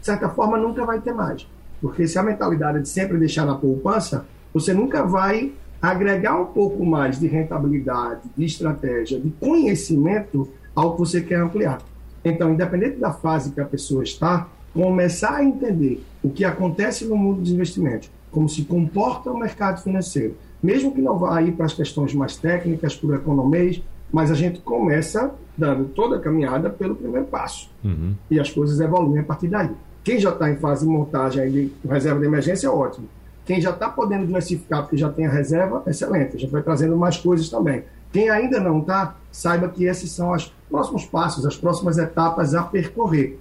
De 0.00 0.06
certa 0.06 0.28
forma, 0.28 0.56
nunca 0.56 0.84
vai 0.84 1.00
ter 1.00 1.12
mais. 1.12 1.46
Porque 1.80 2.06
se 2.06 2.18
a 2.18 2.22
mentalidade 2.22 2.78
é 2.78 2.80
de 2.80 2.88
sempre 2.88 3.18
deixar 3.18 3.44
na 3.44 3.54
poupança, 3.54 4.26
você 4.52 4.72
nunca 4.72 5.02
vai 5.02 5.52
agregar 5.90 6.40
um 6.40 6.46
pouco 6.46 6.84
mais 6.84 7.18
de 7.18 7.26
rentabilidade, 7.26 8.22
de 8.36 8.44
estratégia, 8.44 9.20
de 9.20 9.30
conhecimento 9.30 10.48
ao 10.74 10.92
que 10.92 10.98
você 11.00 11.20
quer 11.20 11.40
ampliar. 11.40 11.82
Então, 12.24 12.52
independente 12.52 12.98
da 12.98 13.12
fase 13.12 13.52
que 13.52 13.60
a 13.60 13.64
pessoa 13.64 14.02
está, 14.02 14.48
começar 14.72 15.36
a 15.36 15.44
entender 15.44 16.02
o 16.22 16.30
que 16.30 16.44
acontece 16.44 17.04
no 17.04 17.16
mundo 17.16 17.42
dos 17.42 17.50
investimentos, 17.50 18.10
como 18.30 18.48
se 18.48 18.64
comporta 18.64 19.30
o 19.30 19.38
mercado 19.38 19.82
financeiro, 19.82 20.34
mesmo 20.62 20.92
que 20.92 21.02
não 21.02 21.18
vá 21.18 21.38
aí 21.38 21.52
para 21.52 21.66
as 21.66 21.74
questões 21.74 22.14
mais 22.14 22.36
técnicas, 22.36 22.96
por 22.96 23.14
economês, 23.14 23.82
mas 24.10 24.30
a 24.30 24.34
gente 24.34 24.60
começa 24.60 25.34
dando 25.56 25.84
toda 25.84 26.16
a 26.16 26.20
caminhada 26.20 26.70
pelo 26.70 26.94
primeiro 26.94 27.26
passo. 27.26 27.70
Uhum. 27.84 28.14
E 28.30 28.40
as 28.40 28.50
coisas 28.50 28.80
evoluem 28.80 29.20
a 29.20 29.24
partir 29.24 29.48
daí. 29.48 29.70
Quem 30.02 30.18
já 30.18 30.30
está 30.30 30.50
em 30.50 30.56
fase 30.56 30.86
de 30.86 30.90
montagem 30.90 31.50
de 31.50 31.72
reserva 31.88 32.20
de 32.20 32.26
emergência 32.26 32.66
é 32.66 32.70
ótimo. 32.70 33.06
Quem 33.44 33.60
já 33.60 33.70
está 33.70 33.88
podendo 33.88 34.26
diversificar 34.26 34.82
porque 34.82 34.96
já 34.96 35.10
tem 35.10 35.26
a 35.26 35.30
reserva, 35.30 35.82
excelente. 35.86 36.38
Gente 36.38 36.50
vai 36.50 36.62
trazendo 36.62 36.96
mais 36.96 37.16
coisas 37.16 37.48
também. 37.48 37.84
Quem 38.12 38.30
ainda 38.30 38.60
não 38.60 38.78
está, 38.78 39.16
saiba 39.30 39.68
que 39.68 39.84
esses 39.84 40.10
são 40.10 40.32
os 40.32 40.52
próximos 40.70 41.04
passos, 41.04 41.44
as 41.44 41.56
próximas 41.56 41.98
etapas 41.98 42.54
a 42.54 42.62
percorrer. 42.62 43.38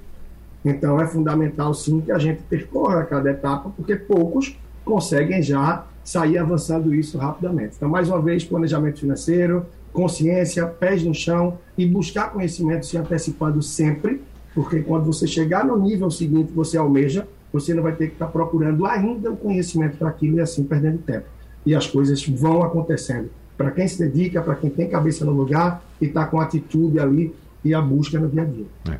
Então 0.65 0.99
é 0.99 1.05
fundamental 1.05 1.73
sim 1.73 2.01
que 2.01 2.11
a 2.11 2.17
gente 2.17 2.41
percorra 2.43 3.03
cada 3.03 3.31
etapa, 3.31 3.69
porque 3.75 3.95
poucos 3.95 4.57
conseguem 4.83 5.41
já 5.41 5.85
sair 6.03 6.37
avançando 6.37 6.93
isso 6.93 7.17
rapidamente. 7.17 7.75
Então, 7.77 7.87
mais 7.87 8.09
uma 8.09 8.21
vez, 8.21 8.43
planejamento 8.43 8.99
financeiro, 8.99 9.65
consciência, 9.93 10.65
pés 10.65 11.03
no 11.03 11.13
chão 11.13 11.57
e 11.77 11.85
buscar 11.85 12.31
conhecimento 12.31 12.85
se 12.85 12.97
antecipando 12.97 13.61
sempre, 13.61 14.21
porque 14.53 14.81
quando 14.81 15.05
você 15.05 15.25
chegar 15.25 15.63
no 15.63 15.77
nível 15.77 16.11
seguinte 16.11 16.51
você 16.51 16.77
almeja, 16.77 17.27
você 17.53 17.73
não 17.73 17.83
vai 17.83 17.95
ter 17.95 18.07
que 18.07 18.13
estar 18.13 18.27
procurando 18.27 18.85
ainda 18.87 19.31
o 19.31 19.37
conhecimento 19.37 19.95
para 19.97 20.09
aquilo 20.09 20.37
e 20.37 20.41
assim 20.41 20.63
perdendo 20.63 20.97
tempo. 20.97 21.27
E 21.63 21.75
as 21.75 21.85
coisas 21.85 22.27
vão 22.27 22.63
acontecendo. 22.63 23.29
Para 23.55 23.69
quem 23.69 23.87
se 23.87 23.99
dedica, 23.99 24.41
para 24.41 24.55
quem 24.55 24.71
tem 24.71 24.89
cabeça 24.89 25.23
no 25.23 25.31
lugar 25.31 25.83
e 26.01 26.05
está 26.05 26.25
com 26.25 26.41
atitude 26.41 26.99
ali 26.99 27.33
e 27.63 27.73
a 27.73 27.79
busca 27.79 28.19
no 28.19 28.27
dia 28.27 28.41
a 28.41 28.45
dia. 28.45 28.65
É. 28.91 28.97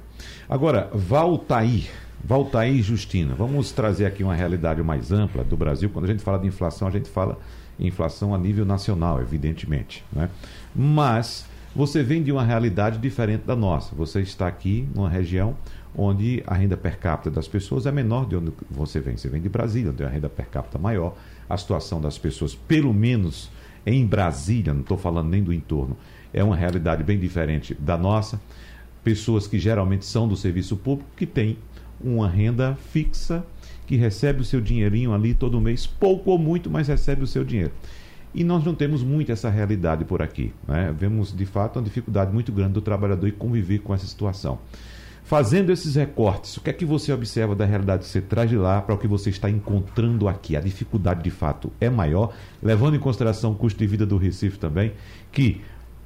Agora, 0.48 0.90
Valtair. 0.94 1.90
Valtair 2.24 2.82
Justina, 2.82 3.36
vamos 3.36 3.74
trazer 3.74 4.06
aqui 4.06 4.24
uma 4.24 4.34
realidade 4.34 4.82
mais 4.82 5.12
ampla 5.12 5.44
do 5.44 5.58
Brasil. 5.58 5.90
Quando 5.90 6.06
a 6.06 6.08
gente 6.08 6.24
fala 6.24 6.40
de 6.40 6.48
inflação, 6.48 6.88
a 6.88 6.92
gente 6.92 7.10
fala 7.10 7.38
inflação 7.78 8.34
a 8.34 8.38
nível 8.38 8.64
nacional, 8.64 9.20
evidentemente. 9.20 10.06
Né? 10.14 10.30
Mas 10.74 11.46
você 11.76 12.02
vem 12.02 12.24
de 12.24 12.32
uma 12.32 12.44
realidade 12.44 12.98
diferente 12.98 13.42
da 13.42 13.56
nossa. 13.56 13.94
Você 13.96 14.22
está 14.22 14.48
aqui 14.48 14.88
numa 14.96 15.10
região 15.10 15.58
onde 15.96 16.44
a 16.48 16.54
renda 16.54 16.76
per 16.76 16.98
capita 16.98 17.30
das 17.30 17.48
pessoas 17.48 17.86
é 17.86 17.92
menor 17.92 18.28
de 18.28 18.36
onde 18.36 18.52
você 18.70 19.00
vem. 19.00 19.16
Você 19.16 19.30
vem 19.30 19.42
de 19.42 19.50
Brasília, 19.50 19.92
onde 19.92 20.04
a 20.04 20.10
renda 20.10 20.30
per 20.30 20.48
capita 20.48 20.78
é 20.78 20.82
maior. 20.82 21.16
A 21.50 21.58
situação 21.58 22.02
das 22.02 22.18
pessoas, 22.18 22.56
pelo 22.56 22.94
menos 22.94 23.52
em 23.86 24.06
Brasília, 24.06 24.74
não 24.74 24.82
estou 24.82 24.98
falando 24.98 25.30
nem 25.30 25.44
do 25.44 25.54
entorno, 25.54 25.98
é 26.34 26.44
uma 26.44 26.56
realidade 26.56 27.04
bem 27.04 27.20
diferente 27.20 27.74
da 27.74 27.98
nossa. 27.98 28.42
Pessoas 29.04 29.46
que 29.46 29.60
geralmente 29.60 30.06
são 30.06 30.28
do 30.28 30.36
serviço 30.36 30.78
público, 30.78 31.10
que 31.16 31.26
têm 31.26 31.58
uma 32.02 32.28
renda 32.28 32.76
fixa, 32.92 33.46
que 33.86 33.96
recebe 33.96 34.42
o 34.42 34.46
seu 34.46 34.62
dinheirinho 34.62 35.14
ali 35.14 35.34
todo 35.34 35.60
mês, 35.60 35.86
pouco 35.86 36.32
ou 36.32 36.38
muito, 36.38 36.70
mas 36.70 36.88
recebe 36.88 37.24
o 37.24 37.28
seu 37.28 37.44
dinheiro. 37.44 37.72
E 38.34 38.44
nós 38.44 38.64
não 38.64 38.74
temos 38.74 39.04
muito 39.04 39.32
essa 39.32 39.50
realidade 39.50 40.06
por 40.06 40.22
aqui. 40.22 40.52
Né? 40.68 40.94
Vemos, 40.98 41.36
de 41.36 41.46
fato, 41.46 41.78
uma 41.78 41.84
dificuldade 41.84 42.34
muito 42.34 42.52
grande 42.52 42.74
do 42.74 42.82
trabalhador 42.82 43.28
em 43.28 43.32
conviver 43.32 43.80
com 43.80 43.94
essa 43.94 44.08
situação. 44.08 44.58
Fazendo 45.24 45.72
esses 45.72 45.96
recortes, 45.96 46.58
o 46.58 46.62
que 46.62 46.70
é 46.70 46.74
que 46.74 46.84
você 46.84 47.14
observa 47.14 47.56
da 47.56 47.66
realidade 47.66 48.04
que 48.04 48.10
você 48.10 48.20
traz 48.20 48.50
de 48.50 48.58
lá 48.58 48.82
para 48.82 48.94
o 48.94 48.98
que 48.98 49.08
você 49.08 49.30
está 49.30 49.50
encontrando 49.50 50.28
aqui? 50.28 50.58
A 50.58 50.60
dificuldade, 50.60 51.24
de 51.24 51.32
fato, 51.32 51.72
é 51.80 51.90
maior, 51.90 52.34
levando 52.62 52.96
em 52.96 53.00
consideração 53.00 53.54
o 53.54 53.56
custo 53.56 53.80
de 53.80 53.88
vida 53.88 54.06
do 54.06 54.18
Recife 54.18 54.60
também, 54.60 54.92
que 55.32 55.62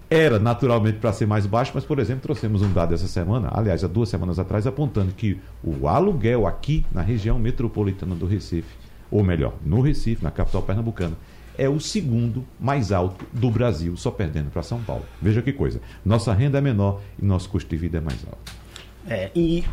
era 0.09 0.37
naturalmente 0.37 0.99
para 0.99 1.11
ser 1.11 1.25
mais 1.25 1.47
baixo, 1.47 1.71
mas, 1.73 1.83
por 1.83 1.97
exemplo, 1.97 2.21
trouxemos 2.21 2.61
um 2.61 2.71
dado 2.71 2.93
essa 2.93 3.07
semana, 3.07 3.49
aliás, 3.51 3.83
há 3.83 3.87
duas 3.87 4.07
semanas 4.07 4.37
atrás, 4.37 4.67
apontando 4.67 5.11
que 5.13 5.39
o 5.63 5.87
aluguel 5.87 6.45
aqui 6.45 6.85
na 6.93 7.01
região 7.01 7.39
metropolitana 7.39 8.15
do 8.15 8.27
Recife, 8.27 8.73
ou 9.09 9.23
melhor, 9.23 9.55
no 9.65 9.81
Recife, 9.81 10.23
na 10.23 10.31
capital 10.31 10.61
pernambucana, 10.61 11.17
é 11.57 11.67
o 11.67 11.79
segundo 11.79 12.45
mais 12.59 12.91
alto 12.91 13.25
do 13.33 13.49
Brasil, 13.49 13.97
só 13.97 14.11
perdendo 14.11 14.51
para 14.51 14.61
São 14.61 14.79
Paulo. 14.79 15.03
Veja 15.19 15.41
que 15.41 15.51
coisa. 15.51 15.81
Nossa 16.05 16.31
renda 16.31 16.59
é 16.59 16.61
menor 16.61 17.01
e 17.19 17.25
nosso 17.25 17.49
custo 17.49 17.67
de 17.67 17.77
vida 17.77 17.97
é 17.97 18.01
mais 18.01 18.23
alto. 18.25 18.56
É, 19.07 19.31
e 19.35 19.63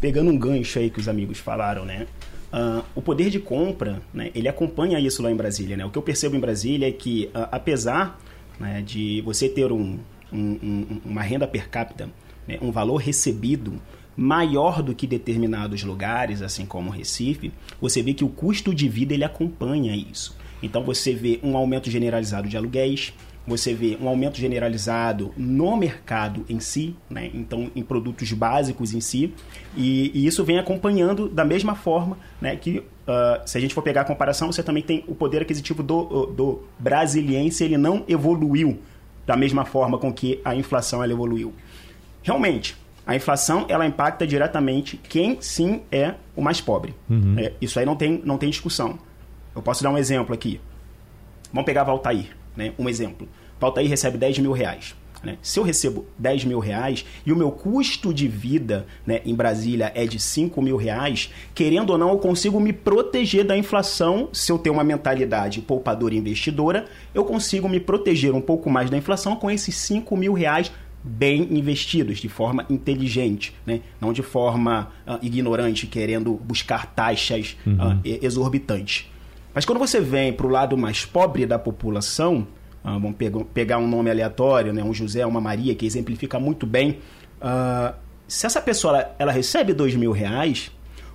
pegando 0.00 0.30
um 0.30 0.38
gancho 0.38 0.78
aí 0.78 0.90
que 0.90 1.00
os 1.00 1.08
amigos 1.08 1.38
falaram, 1.38 1.84
né? 1.84 2.06
Uh, 2.52 2.84
o 2.94 3.02
poder 3.02 3.28
de 3.28 3.40
compra, 3.40 4.00
né, 4.14 4.30
ele 4.34 4.48
acompanha 4.48 4.98
isso 5.00 5.22
lá 5.22 5.30
em 5.30 5.36
Brasília. 5.36 5.76
Né? 5.76 5.84
O 5.84 5.90
que 5.90 5.98
eu 5.98 6.02
percebo 6.02 6.36
em 6.36 6.40
Brasília 6.40 6.88
é 6.88 6.92
que, 6.92 7.28
uh, 7.34 7.48
apesar 7.50 8.18
né, 8.58 8.82
de 8.82 9.20
você 9.22 9.48
ter 9.48 9.72
um, 9.72 9.98
um, 10.32 10.38
um, 10.62 11.00
uma 11.04 11.22
renda 11.22 11.46
per 11.46 11.68
capita, 11.68 12.08
né, 12.46 12.56
um 12.62 12.70
valor 12.70 12.96
recebido 12.96 13.74
maior 14.16 14.82
do 14.82 14.94
que 14.94 15.06
determinados 15.06 15.82
lugares, 15.82 16.40
assim 16.40 16.64
como 16.64 16.88
Recife, 16.88 17.52
você 17.80 18.00
vê 18.00 18.14
que 18.14 18.24
o 18.24 18.28
custo 18.28 18.74
de 18.74 18.88
vida 18.88 19.12
ele 19.12 19.24
acompanha 19.24 19.94
isso. 19.94 20.34
Então 20.62 20.82
você 20.82 21.12
vê 21.12 21.38
um 21.42 21.56
aumento 21.56 21.90
generalizado 21.90 22.48
de 22.48 22.56
aluguéis, 22.56 23.12
você 23.46 23.72
vê 23.72 23.96
um 24.00 24.08
aumento 24.08 24.38
generalizado 24.38 25.32
no 25.36 25.76
mercado 25.76 26.44
em 26.48 26.58
si, 26.58 26.96
né? 27.08 27.30
então 27.32 27.70
em 27.76 27.82
produtos 27.82 28.32
básicos 28.32 28.92
em 28.92 29.00
si, 29.00 29.32
e, 29.76 30.10
e 30.12 30.26
isso 30.26 30.44
vem 30.44 30.58
acompanhando 30.58 31.28
da 31.28 31.44
mesma 31.44 31.74
forma 31.74 32.18
né, 32.40 32.56
que, 32.56 32.78
uh, 32.78 32.84
se 33.46 33.56
a 33.56 33.60
gente 33.60 33.74
for 33.74 33.82
pegar 33.82 34.00
a 34.00 34.04
comparação, 34.04 34.50
você 34.50 34.62
também 34.62 34.82
tem 34.82 35.04
o 35.06 35.14
poder 35.14 35.42
aquisitivo 35.42 35.82
do, 35.82 36.26
do 36.26 36.62
brasiliense, 36.78 37.62
ele 37.62 37.78
não 37.78 38.04
evoluiu 38.08 38.78
da 39.24 39.36
mesma 39.36 39.64
forma 39.64 39.98
com 39.98 40.12
que 40.12 40.40
a 40.44 40.54
inflação 40.54 41.02
ela 41.02 41.12
evoluiu. 41.12 41.52
Realmente, 42.22 42.76
a 43.06 43.14
inflação 43.14 43.66
ela 43.68 43.86
impacta 43.86 44.26
diretamente 44.26 44.96
quem 44.96 45.40
sim 45.40 45.82
é 45.92 46.14
o 46.34 46.42
mais 46.42 46.60
pobre. 46.60 46.94
Uhum. 47.08 47.36
É, 47.38 47.52
isso 47.60 47.78
aí 47.78 47.86
não 47.86 47.94
tem, 47.94 48.20
não 48.24 48.36
tem 48.36 48.50
discussão. 48.50 48.98
Eu 49.54 49.62
posso 49.62 49.82
dar 49.82 49.90
um 49.90 49.98
exemplo 49.98 50.34
aqui. 50.34 50.60
Vamos 51.52 51.66
pegar 51.66 51.84
Valtair. 51.84 52.36
Né? 52.56 52.72
Um 52.78 52.88
exemplo. 52.88 53.28
Valtair 53.60 53.88
recebe 53.88 54.18
10 54.18 54.38
mil 54.38 54.52
reais. 54.52 54.94
Né? 55.22 55.38
Se 55.42 55.58
eu 55.58 55.64
recebo 55.64 56.06
10 56.18 56.44
mil 56.44 56.58
reais 56.58 57.04
e 57.24 57.32
o 57.32 57.36
meu 57.36 57.50
custo 57.50 58.12
de 58.12 58.28
vida 58.28 58.86
né, 59.06 59.20
em 59.24 59.34
Brasília 59.34 59.90
é 59.94 60.06
de 60.06 60.20
5 60.20 60.60
mil 60.62 60.76
reais, 60.76 61.30
querendo 61.54 61.90
ou 61.90 61.98
não, 61.98 62.10
eu 62.10 62.18
consigo 62.18 62.60
me 62.60 62.72
proteger 62.72 63.44
da 63.44 63.56
inflação. 63.56 64.28
Se 64.32 64.52
eu 64.52 64.58
tenho 64.58 64.74
uma 64.74 64.84
mentalidade 64.84 65.60
poupadora 65.60 66.14
e 66.14 66.18
investidora, 66.18 66.86
eu 67.14 67.24
consigo 67.24 67.68
me 67.68 67.80
proteger 67.80 68.32
um 68.34 68.40
pouco 68.40 68.70
mais 68.70 68.88
da 68.90 68.96
inflação 68.96 69.36
com 69.36 69.50
esses 69.50 69.74
5 69.74 70.16
mil 70.16 70.32
reais 70.32 70.70
bem 71.02 71.46
investidos, 71.56 72.18
de 72.18 72.28
forma 72.28 72.66
inteligente, 72.68 73.54
né? 73.64 73.80
não 74.00 74.12
de 74.12 74.22
forma 74.22 74.90
uh, 75.06 75.18
ignorante, 75.22 75.86
querendo 75.86 76.34
buscar 76.34 76.86
taxas 76.94 77.56
uhum. 77.64 77.74
uh, 77.74 78.00
exorbitantes. 78.04 79.06
Mas 79.56 79.64
quando 79.64 79.78
você 79.78 80.02
vem 80.02 80.34
para 80.34 80.46
o 80.46 80.50
lado 80.50 80.76
mais 80.76 81.06
pobre 81.06 81.46
da 81.46 81.58
população, 81.58 82.46
uh, 82.84 83.00
vamos 83.00 83.16
pegar 83.54 83.78
um 83.78 83.88
nome 83.88 84.10
aleatório, 84.10 84.70
né, 84.70 84.84
um 84.84 84.92
José, 84.92 85.24
uma 85.24 85.40
Maria, 85.40 85.74
que 85.74 85.86
exemplifica 85.86 86.38
muito 86.38 86.66
bem, 86.66 86.98
uh, 87.40 87.96
se 88.28 88.44
essa 88.44 88.60
pessoa 88.60 89.12
ela 89.18 89.32
recebe 89.32 89.72
dois 89.72 89.94
mil 89.94 90.12
reais, 90.12 90.70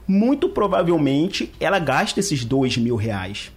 muito 0.07 0.49
provavelmente 0.49 1.53
ela 1.59 1.77
gasta 1.77 2.19
esses 2.19 2.43
dois 2.43 2.77
mil 2.77 2.95
reais. 2.95 3.51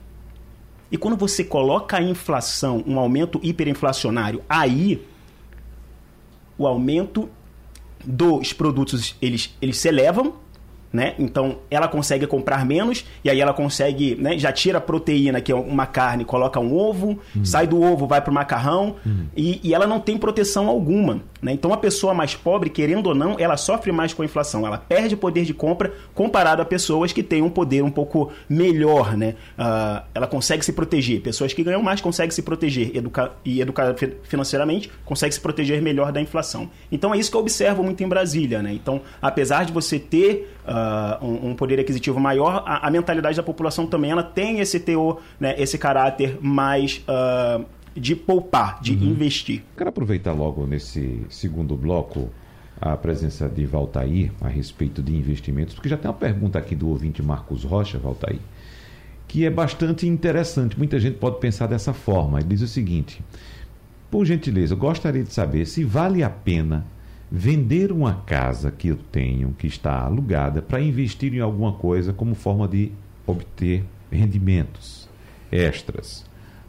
E 0.93 0.99
quando 0.99 1.17
você 1.17 1.43
coloca 1.43 1.97
a 1.97 2.03
inflação, 2.03 2.85
um 2.87 2.99
aumento 2.99 3.41
hiperinflacionário, 3.43 4.43
aí 4.47 5.03
o 6.59 6.67
aumento 6.67 7.31
dos 8.05 8.53
produtos 8.53 9.17
eles, 9.23 9.57
eles 9.62 9.79
se 9.79 9.88
elevam 9.88 10.43
né? 10.94 11.14
Então 11.18 11.58
ela 11.68 11.88
consegue 11.88 12.24
comprar 12.24 12.64
menos 12.64 13.04
e 13.24 13.28
aí 13.28 13.40
ela 13.40 13.52
consegue, 13.52 14.14
né? 14.14 14.38
Já 14.38 14.52
tira 14.52 14.78
a 14.78 14.80
proteína, 14.80 15.40
que 15.40 15.50
é 15.50 15.54
uma 15.54 15.86
carne, 15.86 16.24
coloca 16.24 16.60
um 16.60 16.72
ovo, 16.72 17.18
hum. 17.36 17.44
sai 17.44 17.66
do 17.66 17.82
ovo, 17.82 18.06
vai 18.06 18.20
para 18.20 18.30
o 18.30 18.34
macarrão 18.34 18.94
hum. 19.04 19.26
e, 19.36 19.60
e, 19.64 19.74
ela 19.74 19.88
não 19.88 19.98
tem 19.98 20.16
proteção 20.16 20.68
alguma, 20.68 21.20
né? 21.44 21.52
Então 21.52 21.74
a 21.74 21.76
pessoa 21.76 22.14
mais 22.14 22.34
pobre, 22.34 22.70
querendo 22.70 23.08
ou 23.08 23.14
não, 23.14 23.36
ela 23.38 23.58
sofre 23.58 23.92
mais 23.92 24.14
com 24.14 24.22
a 24.22 24.24
inflação, 24.24 24.66
ela 24.66 24.78
perde 24.78 25.14
poder 25.14 25.44
de 25.44 25.52
compra 25.52 25.92
comparado 26.14 26.62
a 26.62 26.64
pessoas 26.64 27.12
que 27.12 27.22
têm 27.22 27.42
um 27.42 27.50
poder 27.50 27.84
um 27.84 27.90
pouco 27.90 28.32
melhor, 28.48 29.14
né? 29.14 29.34
Uh, 29.58 30.02
ela 30.14 30.26
consegue 30.26 30.64
se 30.64 30.72
proteger, 30.72 31.20
pessoas 31.20 31.52
que 31.52 31.62
ganham 31.62 31.82
mais 31.82 32.00
conseguem 32.00 32.30
se 32.30 32.40
proteger 32.40 32.96
educa 32.96 33.32
e 33.44 33.60
educar 33.60 33.94
financeiramente 34.22 34.90
conseguem 35.04 35.32
se 35.32 35.40
proteger 35.40 35.82
melhor 35.82 36.10
da 36.10 36.20
inflação. 36.20 36.70
Então 36.90 37.14
é 37.14 37.18
isso 37.18 37.30
que 37.30 37.36
eu 37.36 37.42
observo 37.42 37.82
muito 37.82 38.02
em 38.02 38.08
Brasília, 38.08 38.62
né? 38.62 38.72
Então 38.72 39.02
apesar 39.20 39.66
de 39.66 39.72
você 39.72 39.98
ter 39.98 40.50
uh, 40.66 41.22
um, 41.22 41.50
um, 41.50 41.54
poder 41.54 41.78
aquisitivo 41.78 42.18
maior, 42.18 42.62
a, 42.64 42.86
a, 42.86 42.90
mentalidade 42.90 43.36
da 43.36 43.42
população 43.42 43.86
também 43.86 44.10
ela 44.10 44.22
tem 44.22 44.60
esse 44.60 44.80
teor, 44.80 45.20
né, 45.38 45.54
esse 45.58 45.76
caráter 45.76 46.38
mais 46.40 47.04
uh, 47.06 47.62
de 47.94 48.16
poupar, 48.16 48.80
de 48.82 48.92
uhum. 48.92 49.04
investir. 49.04 49.62
Quero 49.76 49.90
aproveitar 49.90 50.32
logo 50.32 50.66
nesse 50.66 51.24
segundo 51.28 51.76
bloco 51.76 52.30
a 52.80 52.96
presença 52.96 53.48
de 53.48 53.64
Valtair 53.64 54.32
a 54.40 54.48
respeito 54.48 55.02
de 55.02 55.14
investimentos, 55.14 55.74
porque 55.74 55.88
já 55.88 55.96
tem 55.96 56.10
uma 56.10 56.16
pergunta 56.16 56.58
aqui 56.58 56.74
do 56.74 56.88
ouvinte 56.88 57.22
Marcos 57.22 57.64
Rocha, 57.64 57.98
Valtair, 57.98 58.40
que 59.28 59.44
é 59.46 59.50
bastante 59.50 60.06
interessante. 60.06 60.76
Muita 60.76 60.98
gente 60.98 61.16
pode 61.18 61.38
pensar 61.38 61.66
dessa 61.66 61.92
forma. 61.92 62.38
Ele 62.40 62.48
diz 62.48 62.62
o 62.62 62.68
seguinte: 62.68 63.22
por 64.10 64.24
gentileza, 64.24 64.74
eu 64.74 64.78
gostaria 64.78 65.22
de 65.22 65.32
saber 65.32 65.66
se 65.66 65.84
vale 65.84 66.22
a 66.22 66.30
pena 66.30 66.84
vender 67.30 67.90
uma 67.90 68.14
casa 68.26 68.70
que 68.70 68.88
eu 68.88 68.96
tenho, 68.96 69.54
que 69.58 69.66
está 69.66 70.00
alugada, 70.00 70.62
para 70.62 70.80
investir 70.80 71.34
em 71.34 71.40
alguma 71.40 71.72
coisa 71.72 72.12
como 72.12 72.34
forma 72.34 72.68
de 72.68 72.92
obter 73.26 73.84
rendimentos 74.10 75.08
extras. 75.50 76.24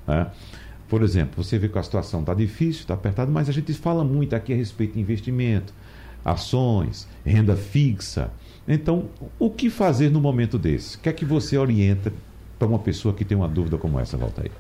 Né? 0.08 0.28
Por 0.88 1.02
exemplo, 1.02 1.44
você 1.44 1.58
vê 1.58 1.68
que 1.68 1.78
a 1.78 1.84
situação 1.84 2.22
está 2.22 2.34
difícil, 2.34 2.82
está 2.82 2.94
apertada, 2.94 3.32
mas 3.32 3.50
a 3.50 3.52
gente 3.52 3.74
fala 3.74 4.04
muito 4.04 4.36
aqui 4.36 4.54
a 4.54 4.56
respeito 4.56 4.94
de 4.94 5.00
investimento, 5.00 5.74
ações, 6.24 7.08
renda 7.26 7.56
fixa. 7.56 8.32
Então, 8.68 9.10
o 9.40 9.50
que 9.50 9.70
fazer 9.70 10.10
no 10.10 10.22
momento 10.22 10.58
desse? 10.58 10.98
O 10.98 11.00
que 11.00 11.10
é 11.10 11.14
que 11.14 11.26
você 11.26 11.58
orienta 11.58 12.14
para 12.58 12.68
uma 12.68 12.80
pessoa 12.80 13.14
que 13.14 13.26
tem 13.26 13.38
uma 13.38 13.48
dúvida 13.48 13.78
como 13.78 14.00
essa, 14.00 14.16
Valtair? 14.16 14.52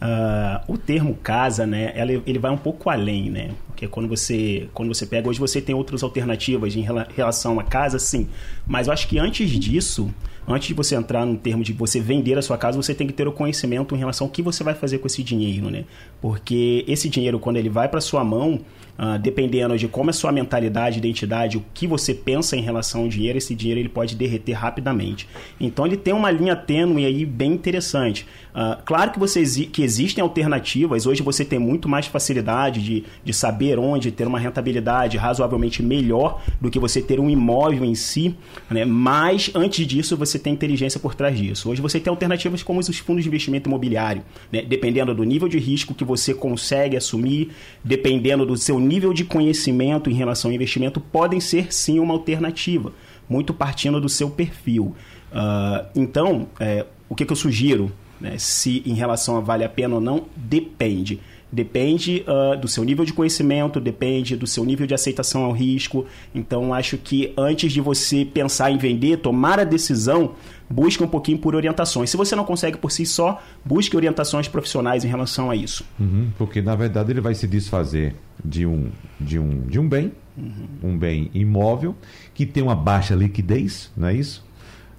Uh, 0.00 0.72
o 0.72 0.76
termo 0.76 1.14
casa, 1.14 1.64
né, 1.64 1.92
ele 2.26 2.38
vai 2.38 2.50
um 2.50 2.58
pouco 2.58 2.90
além, 2.90 3.30
né? 3.30 3.52
que 3.82 3.86
é 3.86 3.88
quando 3.88 4.08
você, 4.08 4.68
quando 4.72 4.94
você 4.94 5.04
pega. 5.04 5.28
Hoje 5.28 5.40
você 5.40 5.60
tem 5.60 5.74
outras 5.74 6.04
alternativas 6.04 6.76
em 6.76 6.86
relação 7.16 7.58
à 7.58 7.64
casa, 7.64 7.98
sim. 7.98 8.28
Mas 8.64 8.86
eu 8.86 8.92
acho 8.92 9.08
que 9.08 9.18
antes 9.18 9.50
disso, 9.50 10.08
antes 10.46 10.68
de 10.68 10.74
você 10.74 10.94
entrar 10.94 11.24
no 11.24 11.36
termo 11.36 11.62
de 11.62 11.72
você 11.72 12.00
vender 12.00 12.36
a 12.36 12.42
sua 12.42 12.58
casa, 12.58 12.80
você 12.80 12.94
tem 12.94 13.06
que 13.06 13.12
ter 13.12 13.26
o 13.28 13.32
conhecimento 13.32 13.94
em 13.94 13.98
relação 13.98 14.26
ao 14.26 14.32
que 14.32 14.42
você 14.42 14.64
vai 14.64 14.74
fazer 14.74 14.98
com 14.98 15.06
esse 15.06 15.22
dinheiro, 15.22 15.70
né? 15.70 15.84
Porque 16.20 16.84
esse 16.88 17.08
dinheiro, 17.08 17.38
quando 17.38 17.56
ele 17.56 17.68
vai 17.68 17.88
para 17.88 18.00
sua 18.00 18.24
mão, 18.24 18.60
uh, 18.98 19.18
dependendo 19.18 19.76
de 19.76 19.88
como 19.88 20.10
é 20.10 20.12
sua 20.12 20.32
mentalidade, 20.32 20.98
identidade, 20.98 21.56
o 21.56 21.64
que 21.72 21.86
você 21.86 22.14
pensa 22.14 22.56
em 22.56 22.60
relação 22.60 23.02
ao 23.02 23.08
dinheiro, 23.08 23.38
esse 23.38 23.54
dinheiro 23.54 23.80
ele 23.80 23.88
pode 23.88 24.14
derreter 24.14 24.52
rapidamente. 24.52 25.28
Então 25.60 25.86
ele 25.86 25.96
tem 25.96 26.14
uma 26.14 26.30
linha 26.30 26.56
tênue 26.56 27.04
aí 27.04 27.24
bem 27.24 27.52
interessante. 27.52 28.26
Uh, 28.52 28.82
claro 28.84 29.10
que, 29.12 29.18
você, 29.18 29.42
que 29.66 29.82
existem 29.82 30.20
alternativas, 30.20 31.06
hoje 31.06 31.22
você 31.22 31.44
tem 31.44 31.58
muito 31.58 31.88
mais 31.88 32.06
facilidade 32.06 32.82
de, 32.82 33.04
de 33.24 33.32
saber 33.32 33.78
onde 33.78 34.12
ter 34.12 34.26
uma 34.26 34.38
rentabilidade 34.38 35.16
razoavelmente 35.16 35.82
melhor 35.82 36.42
do 36.60 36.70
que 36.70 36.78
você 36.78 37.00
ter 37.00 37.18
um 37.18 37.30
imóvel 37.30 37.84
em 37.84 37.94
si, 37.94 38.36
né? 38.70 38.84
mas 38.84 39.50
antes 39.54 39.86
disso 39.86 40.16
você 40.16 40.38
tem 40.38 40.52
inteligência 40.52 41.00
por 41.00 41.14
trás 41.14 41.36
disso. 41.36 41.70
Hoje 41.70 41.80
você 41.80 41.98
tem 41.98 42.10
alternativas 42.10 42.62
como 42.62 42.80
os 42.80 42.98
fundos 42.98 43.22
de 43.22 43.28
investimento 43.28 43.70
imobiliário, 43.70 44.22
né? 44.50 44.62
dependendo 44.62 45.14
do 45.14 45.24
nível 45.24 45.48
de 45.48 45.58
risco 45.58 45.94
que 45.94 46.04
você 46.04 46.34
consegue 46.34 46.96
assumir, 46.96 47.52
dependendo 47.82 48.44
do 48.44 48.56
seu 48.56 48.78
nível 48.82 49.12
de 49.12 49.24
conhecimento 49.24 50.10
em 50.10 50.14
relação 50.14 50.50
ao 50.50 50.54
investimento, 50.54 51.00
podem 51.00 51.40
ser 51.40 51.72
sim 51.72 51.98
uma 51.98 52.14
alternativa, 52.14 52.92
muito 53.28 53.54
partindo 53.54 54.00
do 54.00 54.08
seu 54.08 54.30
perfil. 54.30 54.94
Uh, 55.32 55.86
então, 55.94 56.46
é, 56.60 56.84
o 57.08 57.14
que, 57.14 57.24
que 57.24 57.32
eu 57.32 57.36
sugiro 57.36 57.90
né? 58.22 58.36
Se 58.38 58.82
em 58.86 58.94
relação 58.94 59.36
a 59.36 59.40
vale 59.40 59.64
a 59.64 59.68
pena 59.68 59.96
ou 59.96 60.00
não, 60.00 60.26
depende. 60.36 61.20
Depende 61.50 62.24
uh, 62.26 62.56
do 62.56 62.68
seu 62.68 62.84
nível 62.84 63.04
de 63.04 63.12
conhecimento, 63.12 63.78
depende 63.80 64.36
do 64.36 64.46
seu 64.46 64.64
nível 64.64 64.86
de 64.86 64.94
aceitação 64.94 65.44
ao 65.44 65.52
risco. 65.52 66.06
Então, 66.32 66.72
acho 66.72 66.96
que 66.96 67.34
antes 67.36 67.72
de 67.72 67.80
você 67.80 68.24
pensar 68.24 68.70
em 68.70 68.78
vender, 68.78 69.18
tomar 69.18 69.58
a 69.58 69.64
decisão, 69.64 70.34
busque 70.72 71.02
um 71.02 71.08
pouquinho 71.08 71.38
por 71.38 71.54
orientações. 71.54 72.10
Se 72.10 72.16
você 72.16 72.34
não 72.34 72.44
consegue 72.44 72.78
por 72.78 72.90
si 72.90 73.04
só, 73.04 73.40
busque 73.64 73.96
orientações 73.96 74.48
profissionais 74.48 75.04
em 75.04 75.08
relação 75.08 75.50
a 75.50 75.56
isso. 75.56 75.84
Uhum, 76.00 76.30
porque, 76.38 76.62
na 76.62 76.74
verdade, 76.74 77.12
ele 77.12 77.20
vai 77.20 77.34
se 77.34 77.46
desfazer 77.46 78.14
de 78.44 78.66
um, 78.66 78.90
de 79.20 79.38
um, 79.38 79.60
de 79.60 79.78
um 79.78 79.88
bem, 79.88 80.12
uhum. 80.36 80.90
um 80.90 80.98
bem 80.98 81.30
imóvel, 81.34 81.94
que 82.34 82.46
tem 82.46 82.62
uma 82.62 82.74
baixa 82.74 83.14
liquidez, 83.14 83.90
não 83.96 84.08
é 84.08 84.14
isso? 84.14 84.44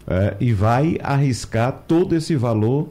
É, 0.05 0.35
e 0.39 0.53
vai 0.53 0.97
arriscar 1.01 1.83
todo 1.87 2.15
esse 2.15 2.35
valor 2.35 2.89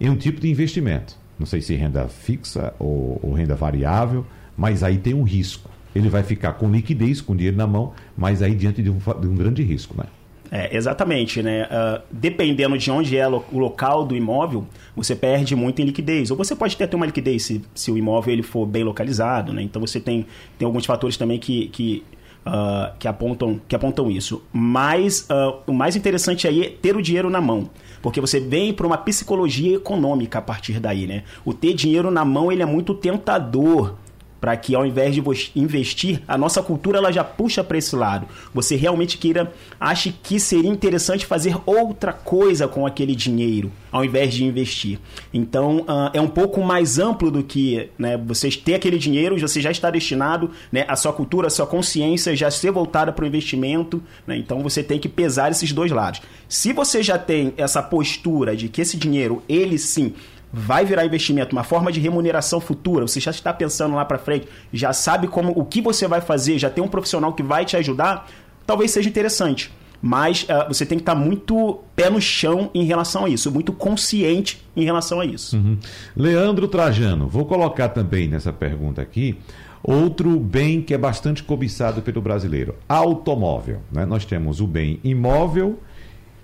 em 0.00 0.08
um 0.08 0.16
tipo 0.16 0.40
de 0.40 0.48
investimento. 0.48 1.16
Não 1.38 1.46
sei 1.46 1.60
se 1.60 1.74
renda 1.74 2.08
fixa 2.08 2.72
ou, 2.78 3.18
ou 3.22 3.32
renda 3.32 3.54
variável, 3.54 4.24
mas 4.56 4.82
aí 4.82 4.96
tem 4.98 5.12
um 5.12 5.22
risco. 5.22 5.70
Ele 5.94 6.08
vai 6.08 6.22
ficar 6.22 6.54
com 6.54 6.70
liquidez, 6.70 7.20
com 7.20 7.36
dinheiro 7.36 7.56
na 7.56 7.66
mão, 7.66 7.92
mas 8.16 8.42
aí 8.42 8.54
diante 8.54 8.82
de 8.82 8.90
um, 8.90 8.98
de 8.98 9.26
um 9.26 9.34
grande 9.34 9.62
risco, 9.62 9.94
né? 9.96 10.04
É, 10.54 10.76
exatamente, 10.76 11.42
né? 11.42 11.64
Uh, 11.64 12.02
dependendo 12.10 12.76
de 12.76 12.90
onde 12.90 13.16
é 13.16 13.26
o 13.26 13.42
local 13.54 14.04
do 14.04 14.14
imóvel, 14.14 14.66
você 14.94 15.16
perde 15.16 15.56
muito 15.56 15.80
em 15.80 15.86
liquidez. 15.86 16.30
Ou 16.30 16.36
você 16.36 16.54
pode 16.54 16.76
ter 16.76 16.94
uma 16.94 17.06
liquidez 17.06 17.42
se, 17.44 17.64
se 17.74 17.90
o 17.90 17.96
imóvel 17.96 18.34
ele 18.34 18.42
for 18.42 18.66
bem 18.66 18.84
localizado, 18.84 19.50
né? 19.50 19.62
Então 19.62 19.80
você 19.80 19.98
tem, 19.98 20.26
tem 20.58 20.66
alguns 20.66 20.84
fatores 20.84 21.16
também 21.16 21.38
que, 21.38 21.68
que, 21.68 22.04
uh, 22.46 22.94
que, 22.98 23.08
apontam, 23.08 23.58
que 23.66 23.74
apontam 23.74 24.10
isso. 24.10 24.42
Mas 24.52 25.26
uh, 25.30 25.58
o 25.66 25.72
mais 25.72 25.96
interessante 25.96 26.46
aí 26.46 26.66
é 26.66 26.68
ter 26.68 26.94
o 26.94 27.00
dinheiro 27.00 27.30
na 27.30 27.40
mão 27.40 27.70
porque 28.02 28.20
você 28.20 28.40
vem 28.40 28.74
para 28.74 28.86
uma 28.86 28.98
psicologia 28.98 29.76
econômica 29.76 30.40
a 30.40 30.42
partir 30.42 30.80
daí, 30.80 31.06
né? 31.06 31.22
O 31.44 31.54
ter 31.54 31.72
dinheiro 31.72 32.10
na 32.10 32.24
mão 32.24 32.50
ele 32.50 32.60
é 32.60 32.66
muito 32.66 32.92
tentador 32.94 33.94
para 34.42 34.56
que 34.56 34.74
ao 34.74 34.84
invés 34.84 35.14
de 35.14 35.22
investir, 35.54 36.20
a 36.26 36.36
nossa 36.36 36.60
cultura 36.60 36.98
ela 36.98 37.12
já 37.12 37.22
puxa 37.22 37.62
para 37.62 37.78
esse 37.78 37.94
lado. 37.94 38.26
Você 38.52 38.74
realmente 38.74 39.16
queira, 39.16 39.52
ache 39.78 40.12
que 40.20 40.40
seria 40.40 40.68
interessante 40.68 41.24
fazer 41.24 41.56
outra 41.64 42.12
coisa 42.12 42.66
com 42.66 42.84
aquele 42.84 43.14
dinheiro, 43.14 43.70
ao 43.92 44.04
invés 44.04 44.34
de 44.34 44.44
investir. 44.44 44.98
Então, 45.32 45.82
uh, 45.82 46.10
é 46.12 46.20
um 46.20 46.26
pouco 46.26 46.60
mais 46.60 46.98
amplo 46.98 47.30
do 47.30 47.44
que 47.44 47.88
né, 47.96 48.16
vocês 48.16 48.56
ter 48.56 48.74
aquele 48.74 48.98
dinheiro, 48.98 49.38
você 49.38 49.60
já 49.60 49.70
está 49.70 49.88
destinado, 49.92 50.50
né, 50.72 50.84
a 50.88 50.96
sua 50.96 51.12
cultura, 51.12 51.46
a 51.46 51.50
sua 51.50 51.68
consciência 51.68 52.34
já 52.34 52.50
ser 52.50 52.72
voltada 52.72 53.12
para 53.12 53.24
o 53.24 53.28
investimento. 53.28 54.02
Né, 54.26 54.36
então, 54.38 54.60
você 54.60 54.82
tem 54.82 54.98
que 54.98 55.08
pesar 55.08 55.52
esses 55.52 55.72
dois 55.72 55.92
lados. 55.92 56.20
Se 56.48 56.72
você 56.72 57.00
já 57.00 57.16
tem 57.16 57.54
essa 57.56 57.80
postura 57.80 58.56
de 58.56 58.68
que 58.68 58.80
esse 58.80 58.96
dinheiro, 58.96 59.40
ele 59.48 59.78
sim, 59.78 60.14
vai 60.52 60.84
virar 60.84 61.04
investimento, 61.06 61.56
uma 61.56 61.64
forma 61.64 61.90
de 61.90 61.98
remuneração 61.98 62.60
futura. 62.60 63.06
Você 63.06 63.20
já 63.20 63.30
está 63.30 63.52
pensando 63.52 63.94
lá 63.94 64.04
para 64.04 64.18
frente, 64.18 64.46
já 64.72 64.92
sabe 64.92 65.26
como 65.26 65.52
o 65.56 65.64
que 65.64 65.80
você 65.80 66.06
vai 66.06 66.20
fazer, 66.20 66.58
já 66.58 66.68
tem 66.68 66.84
um 66.84 66.88
profissional 66.88 67.32
que 67.32 67.42
vai 67.42 67.64
te 67.64 67.76
ajudar, 67.76 68.28
talvez 68.66 68.90
seja 68.90 69.08
interessante. 69.08 69.72
Mas 70.04 70.42
uh, 70.42 70.66
você 70.66 70.84
tem 70.84 70.98
que 70.98 71.02
estar 71.02 71.14
tá 71.14 71.20
muito 71.20 71.78
pé 71.94 72.10
no 72.10 72.20
chão 72.20 72.70
em 72.74 72.84
relação 72.84 73.24
a 73.24 73.28
isso, 73.28 73.52
muito 73.52 73.72
consciente 73.72 74.60
em 74.76 74.84
relação 74.84 75.20
a 75.20 75.24
isso. 75.24 75.56
Uhum. 75.56 75.78
Leandro 76.16 76.66
Trajano, 76.66 77.28
vou 77.28 77.46
colocar 77.46 77.88
também 77.88 78.26
nessa 78.26 78.52
pergunta 78.52 79.00
aqui 79.00 79.38
outro 79.82 80.38
bem 80.38 80.80
que 80.80 80.94
é 80.94 80.98
bastante 80.98 81.42
cobiçado 81.42 82.02
pelo 82.02 82.20
brasileiro: 82.20 82.74
automóvel. 82.88 83.80
Né? 83.90 84.04
Nós 84.04 84.24
temos 84.24 84.60
o 84.60 84.66
bem 84.66 85.00
imóvel 85.02 85.78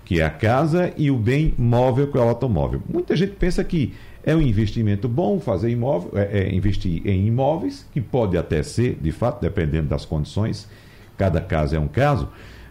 que 0.09 0.19
é 0.19 0.25
a 0.25 0.29
casa, 0.31 0.91
e 0.97 1.11
o 1.11 1.15
bem 1.15 1.53
móvel, 1.55 2.07
que 2.07 2.17
é 2.17 2.19
o 2.19 2.23
automóvel. 2.23 2.81
Muita 2.91 3.15
gente 3.15 3.33
pensa 3.33 3.63
que 3.63 3.93
é 4.23 4.35
um 4.35 4.41
investimento 4.41 5.07
bom 5.07 5.39
fazer 5.39 5.69
imóvel, 5.69 6.13
é, 6.15 6.39
é 6.39 6.51
investir 6.51 7.05
em 7.05 7.27
imóveis, 7.27 7.85
que 7.93 8.01
pode 8.01 8.35
até 8.35 8.63
ser, 8.63 8.97
de 8.99 9.11
fato, 9.11 9.39
dependendo 9.39 9.87
das 9.87 10.05
condições, 10.05 10.67
cada 11.15 11.39
caso 11.39 11.75
é 11.75 11.79
um 11.79 11.87
caso, 11.87 12.27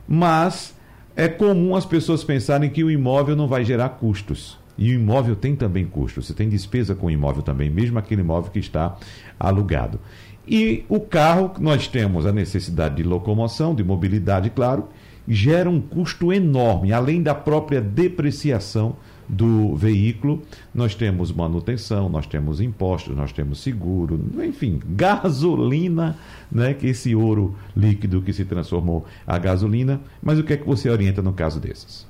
mas 0.08 0.74
é 1.14 1.28
comum 1.28 1.76
as 1.76 1.86
pessoas 1.86 2.24
pensarem 2.24 2.70
que 2.70 2.82
o 2.82 2.90
imóvel 2.90 3.36
não 3.36 3.46
vai 3.46 3.64
gerar 3.64 3.90
custos. 3.90 4.58
E 4.76 4.90
o 4.90 4.94
imóvel 4.94 5.36
tem 5.36 5.54
também 5.54 5.86
custos. 5.86 6.26
Você 6.26 6.34
tem 6.34 6.48
despesa 6.48 6.92
com 6.92 7.06
o 7.06 7.10
imóvel 7.10 7.44
também, 7.44 7.70
mesmo 7.70 8.00
aquele 8.00 8.22
imóvel 8.22 8.50
que 8.50 8.58
está 8.58 8.96
alugado. 9.38 10.00
E 10.44 10.84
o 10.88 10.98
carro, 10.98 11.52
nós 11.60 11.86
temos 11.86 12.26
a 12.26 12.32
necessidade 12.32 12.96
de 12.96 13.04
locomoção, 13.04 13.76
de 13.76 13.84
mobilidade, 13.84 14.50
claro, 14.50 14.88
gera 15.28 15.68
um 15.68 15.80
custo 15.80 16.32
enorme, 16.32 16.92
além 16.92 17.22
da 17.22 17.34
própria 17.34 17.80
depreciação 17.80 18.96
do 19.28 19.76
veículo, 19.76 20.42
nós 20.74 20.94
temos 20.94 21.30
manutenção, 21.30 22.08
nós 22.08 22.26
temos 22.26 22.62
impostos, 22.62 23.14
nós 23.14 23.30
temos 23.30 23.62
seguro, 23.62 24.18
enfim, 24.42 24.80
gasolina, 24.88 26.16
né, 26.50 26.72
que 26.72 26.86
esse 26.86 27.14
ouro 27.14 27.54
líquido 27.76 28.22
que 28.22 28.32
se 28.32 28.46
transformou 28.46 29.04
a 29.26 29.38
gasolina. 29.38 30.00
Mas 30.22 30.38
o 30.38 30.44
que 30.44 30.54
é 30.54 30.56
que 30.56 30.66
você 30.66 30.88
orienta 30.88 31.20
no 31.20 31.34
caso 31.34 31.60
desses? 31.60 32.06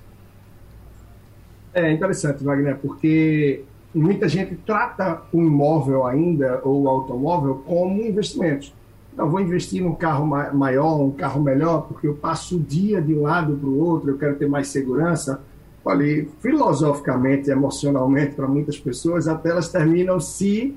É 1.75 1.91
interessante, 1.91 2.45
Wagner, 2.45 2.79
porque 2.79 3.65
muita 3.93 4.29
gente 4.29 4.55
trata 4.65 5.23
o 5.33 5.43
imóvel 5.43 6.07
ainda 6.07 6.61
ou 6.65 6.83
o 6.85 6.89
automóvel 6.89 7.57
como 7.67 8.01
investimento. 8.01 8.78
Então, 9.19 9.29
vou 9.29 9.41
investir 9.41 9.83
num 9.83 9.97
carro 9.97 10.25
maior, 10.25 11.01
um 11.01 11.11
carro 11.11 11.43
melhor, 11.43 11.89
porque 11.89 12.07
eu 12.07 12.15
passo 12.15 12.57
o 12.57 12.61
dia 12.61 13.03
de 13.03 13.13
um 13.13 13.23
lado 13.23 13.57
para 13.57 13.69
o 13.69 13.77
outro, 13.77 14.11
eu 14.11 14.17
quero 14.17 14.37
ter 14.37 14.49
mais 14.49 14.69
segurança. 14.69 15.43
Olha, 15.85 16.25
filosoficamente, 16.39 17.51
emocionalmente, 17.51 18.37
para 18.37 18.47
muitas 18.47 18.79
pessoas, 18.79 19.27
até 19.27 19.51
elas 19.51 19.71
terminam 19.71 20.21
se 20.21 20.73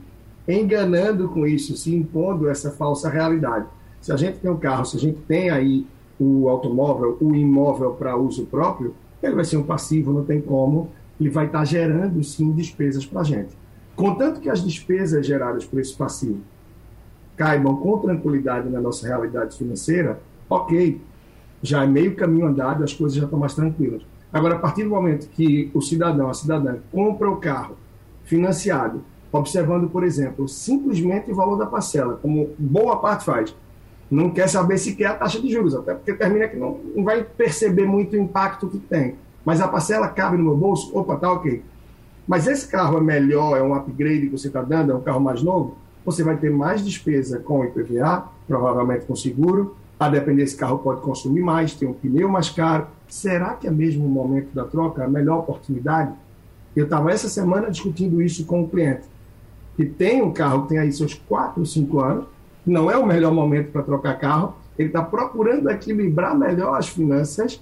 enganando 0.47 1.29
com 1.29 1.45
isso, 1.45 1.77
se 1.77 1.93
impondo 1.93 2.49
essa 2.49 2.71
falsa 2.71 3.09
realidade. 3.09 3.67
Se 4.01 4.11
a 4.11 4.15
gente 4.15 4.39
tem 4.39 4.49
um 4.49 4.57
carro, 4.57 4.85
se 4.85 4.97
a 4.97 4.99
gente 4.99 5.19
tem 5.27 5.51
aí 5.51 5.85
o 6.19 6.49
automóvel, 6.49 7.19
o 7.21 7.35
imóvel 7.35 7.91
para 7.91 8.17
uso 8.17 8.47
próprio, 8.47 8.95
ele 9.21 9.35
vai 9.35 9.45
ser 9.45 9.57
um 9.57 9.63
passivo, 9.63 10.11
não 10.11 10.25
tem 10.25 10.41
como, 10.41 10.89
ele 11.19 11.29
vai 11.29 11.45
estar 11.45 11.63
gerando 11.63 12.23
sim 12.23 12.51
despesas 12.53 13.05
para 13.05 13.21
a 13.21 13.23
gente. 13.23 13.55
Contanto 13.95 14.41
que 14.41 14.49
as 14.49 14.63
despesas 14.63 15.27
geradas 15.27 15.63
por 15.63 15.79
esse 15.79 15.95
passivo 15.95 16.39
caibam 17.41 17.75
com 17.75 17.97
tranquilidade 17.97 18.69
na 18.69 18.79
nossa 18.79 19.07
realidade 19.07 19.57
financeira, 19.57 20.21
ok, 20.47 21.01
já 21.63 21.83
é 21.83 21.87
meio 21.87 22.15
caminho 22.15 22.45
andado, 22.45 22.83
as 22.83 22.93
coisas 22.93 23.17
já 23.17 23.23
estão 23.23 23.39
mais 23.39 23.55
tranquilas. 23.55 24.03
Agora, 24.31 24.55
a 24.55 24.59
partir 24.59 24.83
do 24.83 24.91
momento 24.91 25.27
que 25.27 25.71
o 25.73 25.81
cidadão, 25.81 26.29
a 26.29 26.35
cidadã, 26.35 26.77
compra 26.91 27.27
o 27.27 27.37
carro 27.37 27.77
financiado, 28.25 29.01
observando, 29.31 29.89
por 29.89 30.03
exemplo, 30.03 30.47
simplesmente 30.47 31.31
o 31.31 31.35
valor 31.35 31.57
da 31.57 31.65
parcela, 31.65 32.19
como 32.21 32.51
boa 32.59 32.97
parte 32.97 33.25
faz, 33.25 33.55
não 34.09 34.29
quer 34.29 34.47
saber 34.47 34.77
se 34.77 34.95
quer 34.95 35.07
a 35.07 35.15
taxa 35.15 35.41
de 35.41 35.49
juros, 35.51 35.73
até 35.73 35.95
porque 35.95 36.13
termina 36.13 36.47
que 36.47 36.57
não, 36.57 36.79
não 36.95 37.03
vai 37.03 37.23
perceber 37.23 37.87
muito 37.87 38.15
o 38.15 38.19
impacto 38.19 38.67
que 38.67 38.77
tem. 38.77 39.15
Mas 39.43 39.59
a 39.61 39.67
parcela 39.67 40.07
cabe 40.09 40.37
no 40.37 40.43
meu 40.43 40.55
bolso, 40.55 40.95
opa, 40.95 41.15
tá 41.15 41.31
ok. 41.31 41.63
Mas 42.27 42.45
esse 42.45 42.67
carro 42.67 42.99
é 42.99 43.01
melhor, 43.01 43.57
é 43.57 43.63
um 43.63 43.73
upgrade 43.73 44.27
que 44.27 44.37
você 44.37 44.47
está 44.47 44.61
dando, 44.61 44.91
é 44.91 44.95
um 44.95 45.01
carro 45.01 45.19
mais 45.19 45.41
novo? 45.41 45.80
Você 46.05 46.23
vai 46.23 46.37
ter 46.37 46.49
mais 46.49 46.83
despesa 46.83 47.39
com 47.39 47.63
IPVA, 47.63 48.25
provavelmente 48.47 49.05
com 49.05 49.15
seguro. 49.15 49.75
A 49.99 50.09
depender 50.09 50.43
desse 50.43 50.55
carro 50.55 50.79
pode 50.79 51.01
consumir 51.01 51.41
mais, 51.41 51.75
tem 51.75 51.87
um 51.87 51.93
pneu 51.93 52.27
mais 52.27 52.49
caro. 52.49 52.87
Será 53.07 53.53
que 53.53 53.67
é 53.67 53.71
mesmo 53.71 54.05
o 54.05 54.09
momento 54.09 54.53
da 54.53 54.63
troca, 54.63 55.03
a 55.03 55.07
melhor 55.07 55.39
oportunidade? 55.39 56.13
Eu 56.75 56.85
estava 56.85 57.11
essa 57.11 57.29
semana 57.29 57.69
discutindo 57.69 58.21
isso 58.21 58.45
com 58.45 58.61
um 58.61 58.67
cliente 58.67 59.03
que 59.75 59.85
tem 59.85 60.21
um 60.21 60.31
carro 60.31 60.63
que 60.63 60.69
tem 60.69 60.79
aí 60.79 60.91
seus 60.91 61.13
4, 61.13 61.65
5 61.65 61.99
anos, 61.99 62.25
não 62.65 62.91
é 62.91 62.97
o 62.97 63.05
melhor 63.05 63.33
momento 63.33 63.71
para 63.71 63.81
trocar 63.81 64.19
carro, 64.19 64.55
ele 64.77 64.89
está 64.89 65.01
procurando 65.01 65.69
equilibrar 65.69 66.37
melhor 66.37 66.77
as 66.77 66.87
finanças 66.87 67.61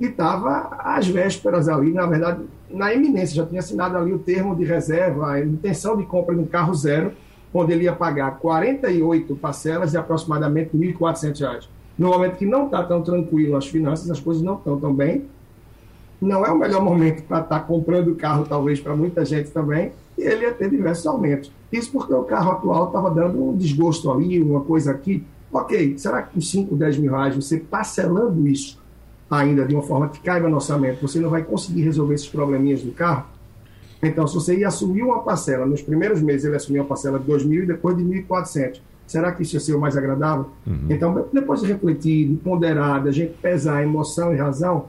e 0.00 0.06
estava 0.06 0.76
às 0.78 1.06
vésperas 1.06 1.68
ali, 1.68 1.92
na 1.92 2.06
verdade, 2.06 2.42
na 2.70 2.92
iminência, 2.92 3.36
já 3.36 3.46
tinha 3.46 3.60
assinado 3.60 3.96
ali 3.96 4.12
o 4.12 4.18
termo 4.18 4.56
de 4.56 4.64
reserva, 4.64 5.32
a 5.32 5.40
intenção 5.40 5.96
de 5.96 6.04
compra 6.04 6.34
de 6.34 6.40
um 6.40 6.46
carro 6.46 6.74
zero, 6.74 7.12
onde 7.54 7.72
ele 7.72 7.84
ia 7.84 7.92
pagar 7.92 8.38
48 8.38 9.36
parcelas 9.36 9.92
de 9.92 9.96
aproximadamente 9.96 10.76
R$ 10.76 10.92
1.400. 10.92 11.68
No 11.96 12.08
momento 12.08 12.36
que 12.36 12.44
não 12.44 12.64
está 12.64 12.82
tão 12.82 13.00
tranquilo 13.00 13.56
as 13.56 13.68
finanças, 13.68 14.10
as 14.10 14.18
coisas 14.18 14.42
não 14.42 14.56
estão 14.56 14.78
tão 14.78 14.92
bem, 14.92 15.26
não 16.20 16.44
é 16.44 16.50
o 16.50 16.58
melhor 16.58 16.82
momento 16.82 17.22
para 17.22 17.40
estar 17.40 17.60
tá 17.60 17.64
comprando 17.64 18.14
carro, 18.16 18.44
talvez, 18.48 18.80
para 18.80 18.96
muita 18.96 19.24
gente 19.24 19.50
também, 19.50 19.92
e 20.18 20.22
ele 20.22 20.42
ia 20.42 20.52
ter 20.52 20.68
diversos 20.68 21.06
aumentos. 21.06 21.52
Isso 21.70 21.92
porque 21.92 22.12
o 22.12 22.24
carro 22.24 22.52
atual 22.52 22.86
estava 22.86 23.10
dando 23.10 23.42
um 23.42 23.56
desgosto 23.56 24.10
ali, 24.10 24.42
uma 24.42 24.62
coisa 24.62 24.90
aqui. 24.90 25.24
Ok, 25.52 25.96
será 25.98 26.22
que 26.22 26.34
com 26.34 26.40
5, 26.40 26.74
10 26.74 26.98
mil 26.98 27.12
reais, 27.12 27.36
você 27.36 27.58
parcelando 27.58 28.46
isso 28.48 28.82
ainda 29.30 29.64
de 29.64 29.74
uma 29.74 29.82
forma 29.82 30.08
que 30.08 30.20
caiba 30.20 30.48
no 30.48 30.56
orçamento, 30.56 31.00
você 31.00 31.18
não 31.20 31.30
vai 31.30 31.42
conseguir 31.42 31.82
resolver 31.82 32.14
esses 32.14 32.28
probleminhas 32.28 32.82
do 32.82 32.92
carro? 32.92 33.26
Então, 34.06 34.26
se 34.26 34.34
você 34.34 34.58
ia 34.58 34.68
assumir 34.68 35.02
uma 35.02 35.20
parcela, 35.20 35.64
nos 35.64 35.82
primeiros 35.82 36.20
meses 36.20 36.44
ele 36.44 36.56
assumiu 36.56 36.82
uma 36.82 36.88
parcela 36.88 37.18
de 37.18 37.24
2 37.24 37.44
mil 37.44 37.62
e 37.64 37.66
depois 37.66 37.96
de 37.96 38.04
1.400, 38.04 38.80
será 39.06 39.32
que 39.32 39.42
isso 39.42 39.56
ia 39.56 39.60
ser 39.60 39.74
o 39.74 39.80
mais 39.80 39.96
agradável? 39.96 40.46
Uhum. 40.66 40.86
Então, 40.90 41.26
depois 41.32 41.60
de 41.60 41.66
refletir, 41.66 42.28
de 42.28 42.36
ponderar, 42.36 43.02
da 43.02 43.10
gente 43.10 43.34
pesar 43.40 43.82
emoção 43.82 44.34
e 44.34 44.36
razão, 44.36 44.86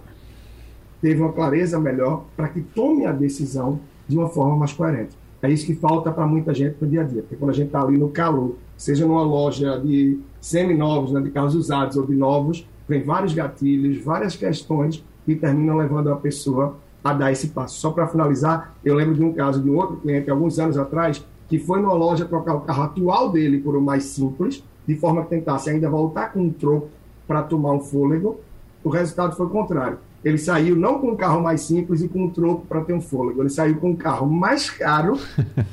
teve 1.01 1.21
uma 1.21 1.31
clareza 1.31 1.79
melhor 1.79 2.25
para 2.35 2.47
que 2.47 2.61
tome 2.61 3.05
a 3.05 3.11
decisão 3.11 3.79
de 4.07 4.17
uma 4.17 4.27
forma 4.27 4.55
mais 4.55 4.73
coerente. 4.73 5.15
É 5.41 5.49
isso 5.49 5.65
que 5.65 5.75
falta 5.75 6.11
para 6.11 6.25
muita 6.25 6.53
gente 6.53 6.77
no 6.81 6.87
dia 6.87 7.01
a 7.01 7.03
dia, 7.03 7.21
porque 7.21 7.35
quando 7.35 7.51
a 7.51 7.53
gente 7.53 7.67
está 7.67 7.81
ali 7.81 7.97
no 7.97 8.09
calor, 8.09 8.55
seja 8.75 9.05
numa 9.05 9.21
loja 9.21 9.79
de 9.79 10.19
semi-novos, 10.41 11.11
né, 11.11 11.21
de 11.21 11.29
carros 11.29 11.53
usados 11.53 11.95
ou 11.97 12.05
de 12.05 12.15
novos, 12.15 12.67
vem 12.87 13.03
vários 13.03 13.33
gatilhos, 13.33 14.03
várias 14.03 14.35
questões 14.35 15.03
que 15.25 15.35
terminam 15.35 15.77
levando 15.77 16.11
a 16.11 16.15
pessoa 16.15 16.77
a 17.05 17.13
dar 17.13 17.31
esse 17.31 17.49
passo. 17.49 17.79
Só 17.79 17.91
para 17.91 18.07
finalizar, 18.07 18.73
eu 18.83 18.95
lembro 18.95 19.13
de 19.13 19.23
um 19.23 19.31
caso 19.31 19.61
de 19.61 19.69
um 19.69 19.77
outro 19.77 19.97
cliente, 19.97 20.27
alguns 20.31 20.57
anos 20.57 20.75
atrás, 20.75 21.23
que 21.47 21.59
foi 21.59 21.79
numa 21.79 21.93
loja 21.93 22.25
trocar 22.25 22.55
o 22.55 22.61
carro 22.61 22.81
atual 22.81 23.31
dele 23.31 23.59
por 23.59 23.75
o 23.75 23.81
mais 23.81 24.05
simples, 24.05 24.63
de 24.87 24.95
forma 24.95 25.21
que 25.21 25.29
tentasse 25.29 25.69
ainda 25.69 25.87
voltar 25.87 26.33
com 26.33 26.41
um 26.41 26.49
troco 26.49 26.89
para 27.27 27.43
tomar 27.43 27.73
um 27.73 27.79
fôlego. 27.79 28.39
O 28.83 28.89
resultado 28.89 29.35
foi 29.35 29.45
o 29.45 29.49
contrário. 29.49 29.99
Ele 30.23 30.39
saiu 30.39 30.75
não 30.75 30.97
com 30.97 31.09
um 31.09 31.15
carro 31.15 31.43
mais 31.43 31.61
simples 31.61 32.01
e 32.01 32.07
com 32.07 32.23
um 32.23 32.29
troco 32.31 32.65
para 32.65 32.81
ter 32.81 32.93
um 32.93 33.01
fôlego. 33.01 33.43
Ele 33.43 33.49
saiu 33.49 33.75
com 33.75 33.91
um 33.91 33.95
carro 33.95 34.25
mais 34.25 34.71
caro 34.71 35.19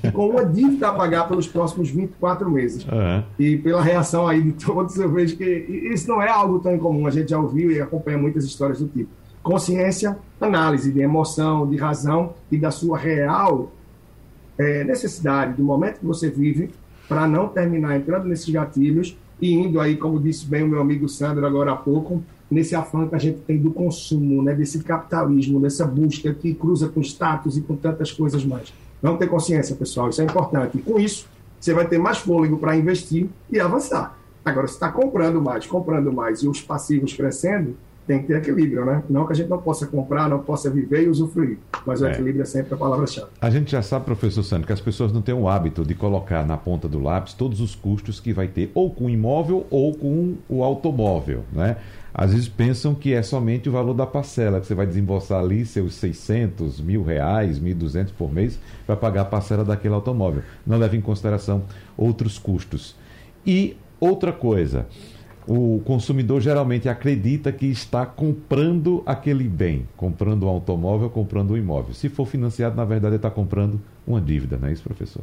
e 0.04 0.12
com 0.12 0.28
uma 0.28 0.44
dívida 0.44 0.88
a 0.88 0.92
pagar 0.92 1.26
pelos 1.26 1.48
próximos 1.48 1.88
24 1.88 2.50
meses. 2.50 2.84
Uhum. 2.84 3.22
E 3.38 3.56
pela 3.56 3.80
reação 3.80 4.28
aí 4.28 4.42
de 4.42 4.52
todos, 4.52 4.96
eu 4.96 5.10
vejo 5.10 5.38
que 5.38 5.44
isso 5.44 6.06
não 6.06 6.20
é 6.20 6.28
algo 6.28 6.58
tão 6.58 6.74
incomum. 6.74 7.06
A 7.06 7.10
gente 7.10 7.30
já 7.30 7.38
ouviu 7.38 7.70
e 7.70 7.80
acompanha 7.80 8.18
muitas 8.18 8.44
histórias 8.44 8.80
do 8.80 8.88
tipo. 8.88 9.21
Consciência, 9.42 10.16
análise 10.40 10.92
de 10.92 11.00
emoção, 11.00 11.68
de 11.68 11.76
razão 11.76 12.34
e 12.50 12.56
da 12.56 12.70
sua 12.70 12.96
real 12.96 13.72
é, 14.58 14.84
necessidade, 14.84 15.54
do 15.54 15.62
momento 15.62 16.00
que 16.00 16.06
você 16.06 16.30
vive, 16.30 16.70
para 17.08 17.26
não 17.26 17.48
terminar 17.48 17.96
entrando 17.96 18.26
nesses 18.26 18.48
gatilhos 18.48 19.16
e 19.40 19.52
indo 19.52 19.80
aí, 19.80 19.96
como 19.96 20.20
disse 20.20 20.46
bem 20.46 20.62
o 20.62 20.68
meu 20.68 20.80
amigo 20.80 21.08
Sandro 21.08 21.44
agora 21.44 21.72
há 21.72 21.76
pouco, 21.76 22.22
nesse 22.48 22.76
afã 22.76 23.08
que 23.08 23.14
a 23.14 23.18
gente 23.18 23.40
tem 23.40 23.58
do 23.58 23.72
consumo, 23.72 24.42
né, 24.42 24.54
desse 24.54 24.82
capitalismo, 24.84 25.60
dessa 25.60 25.84
busca 25.84 26.32
que 26.32 26.54
cruza 26.54 26.88
com 26.88 27.00
status 27.00 27.56
e 27.56 27.62
com 27.62 27.74
tantas 27.74 28.12
coisas 28.12 28.44
mais. 28.44 28.72
Vamos 29.02 29.18
ter 29.18 29.26
consciência, 29.26 29.74
pessoal, 29.74 30.10
isso 30.10 30.20
é 30.20 30.24
importante. 30.24 30.78
E 30.78 30.82
com 30.82 30.98
isso, 30.98 31.26
você 31.58 31.74
vai 31.74 31.86
ter 31.88 31.98
mais 31.98 32.18
fôlego 32.18 32.58
para 32.58 32.76
investir 32.76 33.28
e 33.50 33.58
avançar. 33.58 34.16
Agora, 34.44 34.68
se 34.68 34.74
está 34.74 34.90
comprando 34.90 35.40
mais, 35.40 35.66
comprando 35.66 36.12
mais 36.12 36.40
e 36.42 36.48
os 36.48 36.60
passivos 36.60 37.12
crescendo, 37.12 37.76
tem 38.06 38.20
que 38.20 38.26
ter 38.26 38.36
equilíbrio, 38.36 38.84
né? 38.84 39.02
Não 39.08 39.26
que 39.26 39.32
a 39.32 39.36
gente 39.36 39.48
não 39.48 39.58
possa 39.58 39.86
comprar, 39.86 40.28
não 40.28 40.40
possa 40.40 40.68
viver 40.70 41.04
e 41.04 41.08
usufruir, 41.08 41.58
mas 41.86 42.00
o 42.00 42.06
é. 42.06 42.12
equilíbrio 42.12 42.42
é 42.42 42.46
sempre 42.46 42.74
a 42.74 42.76
palavra-chave. 42.76 43.28
A 43.40 43.50
gente 43.50 43.70
já 43.72 43.82
sabe, 43.82 44.04
professor 44.04 44.42
Sandro, 44.42 44.66
que 44.66 44.72
as 44.72 44.80
pessoas 44.80 45.12
não 45.12 45.22
têm 45.22 45.34
o 45.34 45.48
hábito 45.48 45.84
de 45.84 45.94
colocar 45.94 46.46
na 46.46 46.56
ponta 46.56 46.88
do 46.88 47.00
lápis 47.00 47.34
todos 47.34 47.60
os 47.60 47.74
custos 47.74 48.18
que 48.18 48.32
vai 48.32 48.48
ter 48.48 48.70
ou 48.74 48.90
com 48.90 49.06
o 49.06 49.10
imóvel 49.10 49.66
ou 49.70 49.94
com 49.94 50.34
o 50.48 50.62
automóvel, 50.62 51.44
né? 51.52 51.76
Às 52.14 52.32
vezes 52.32 52.48
pensam 52.48 52.94
que 52.94 53.14
é 53.14 53.22
somente 53.22 53.70
o 53.70 53.72
valor 53.72 53.94
da 53.94 54.04
parcela, 54.04 54.60
que 54.60 54.66
você 54.66 54.74
vai 54.74 54.86
desembolsar 54.86 55.40
ali 55.40 55.64
seus 55.64 55.94
600, 55.94 56.78
mil 56.80 57.02
reais, 57.02 57.58
1.200 57.58 58.10
por 58.18 58.30
mês 58.30 58.58
para 58.86 58.96
pagar 58.96 59.22
a 59.22 59.24
parcela 59.24 59.64
daquele 59.64 59.94
automóvel. 59.94 60.42
Não 60.66 60.76
leva 60.76 60.94
em 60.94 61.00
consideração 61.00 61.62
outros 61.96 62.38
custos. 62.38 62.94
E 63.46 63.76
outra 63.98 64.30
coisa, 64.30 64.86
o 65.46 65.80
consumidor 65.84 66.40
geralmente 66.40 66.88
acredita 66.88 67.50
que 67.50 67.66
está 67.66 68.06
comprando 68.06 69.02
aquele 69.04 69.48
bem, 69.48 69.88
comprando 69.96 70.46
um 70.46 70.48
automóvel, 70.48 71.10
comprando 71.10 71.52
um 71.52 71.56
imóvel. 71.56 71.94
Se 71.94 72.08
for 72.08 72.26
financiado, 72.26 72.76
na 72.76 72.84
verdade, 72.84 73.16
está 73.16 73.30
comprando 73.30 73.80
uma 74.06 74.20
dívida, 74.20 74.56
não 74.56 74.68
é 74.68 74.72
isso, 74.72 74.82
professor? 74.82 75.22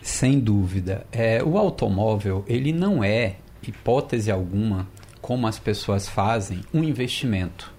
Sem 0.00 0.38
dúvida. 0.38 1.06
É, 1.10 1.42
o 1.42 1.58
automóvel, 1.58 2.44
ele 2.46 2.72
não 2.72 3.02
é, 3.02 3.36
hipótese 3.66 4.30
alguma, 4.30 4.86
como 5.20 5.46
as 5.46 5.58
pessoas 5.58 6.08
fazem, 6.08 6.60
um 6.72 6.84
investimento. 6.84 7.74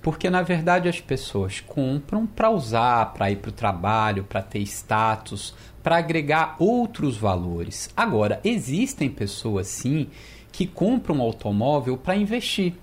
Porque, 0.00 0.30
na 0.30 0.40
verdade, 0.40 0.88
as 0.88 1.00
pessoas 1.00 1.60
compram 1.60 2.26
para 2.26 2.48
usar, 2.48 3.12
para 3.12 3.30
ir 3.30 3.36
para 3.36 3.50
o 3.50 3.52
trabalho, 3.52 4.24
para 4.24 4.40
ter 4.40 4.60
status, 4.60 5.54
para 5.82 5.98
agregar 5.98 6.56
outros 6.58 7.16
valores. 7.16 7.90
Agora, 7.96 8.40
existem 8.44 9.10
pessoas, 9.10 9.66
sim, 9.66 10.06
que 10.52 10.66
compra 10.66 11.12
um 11.12 11.20
automóvel 11.20 11.96
para 11.96 12.16
investir. 12.16 12.74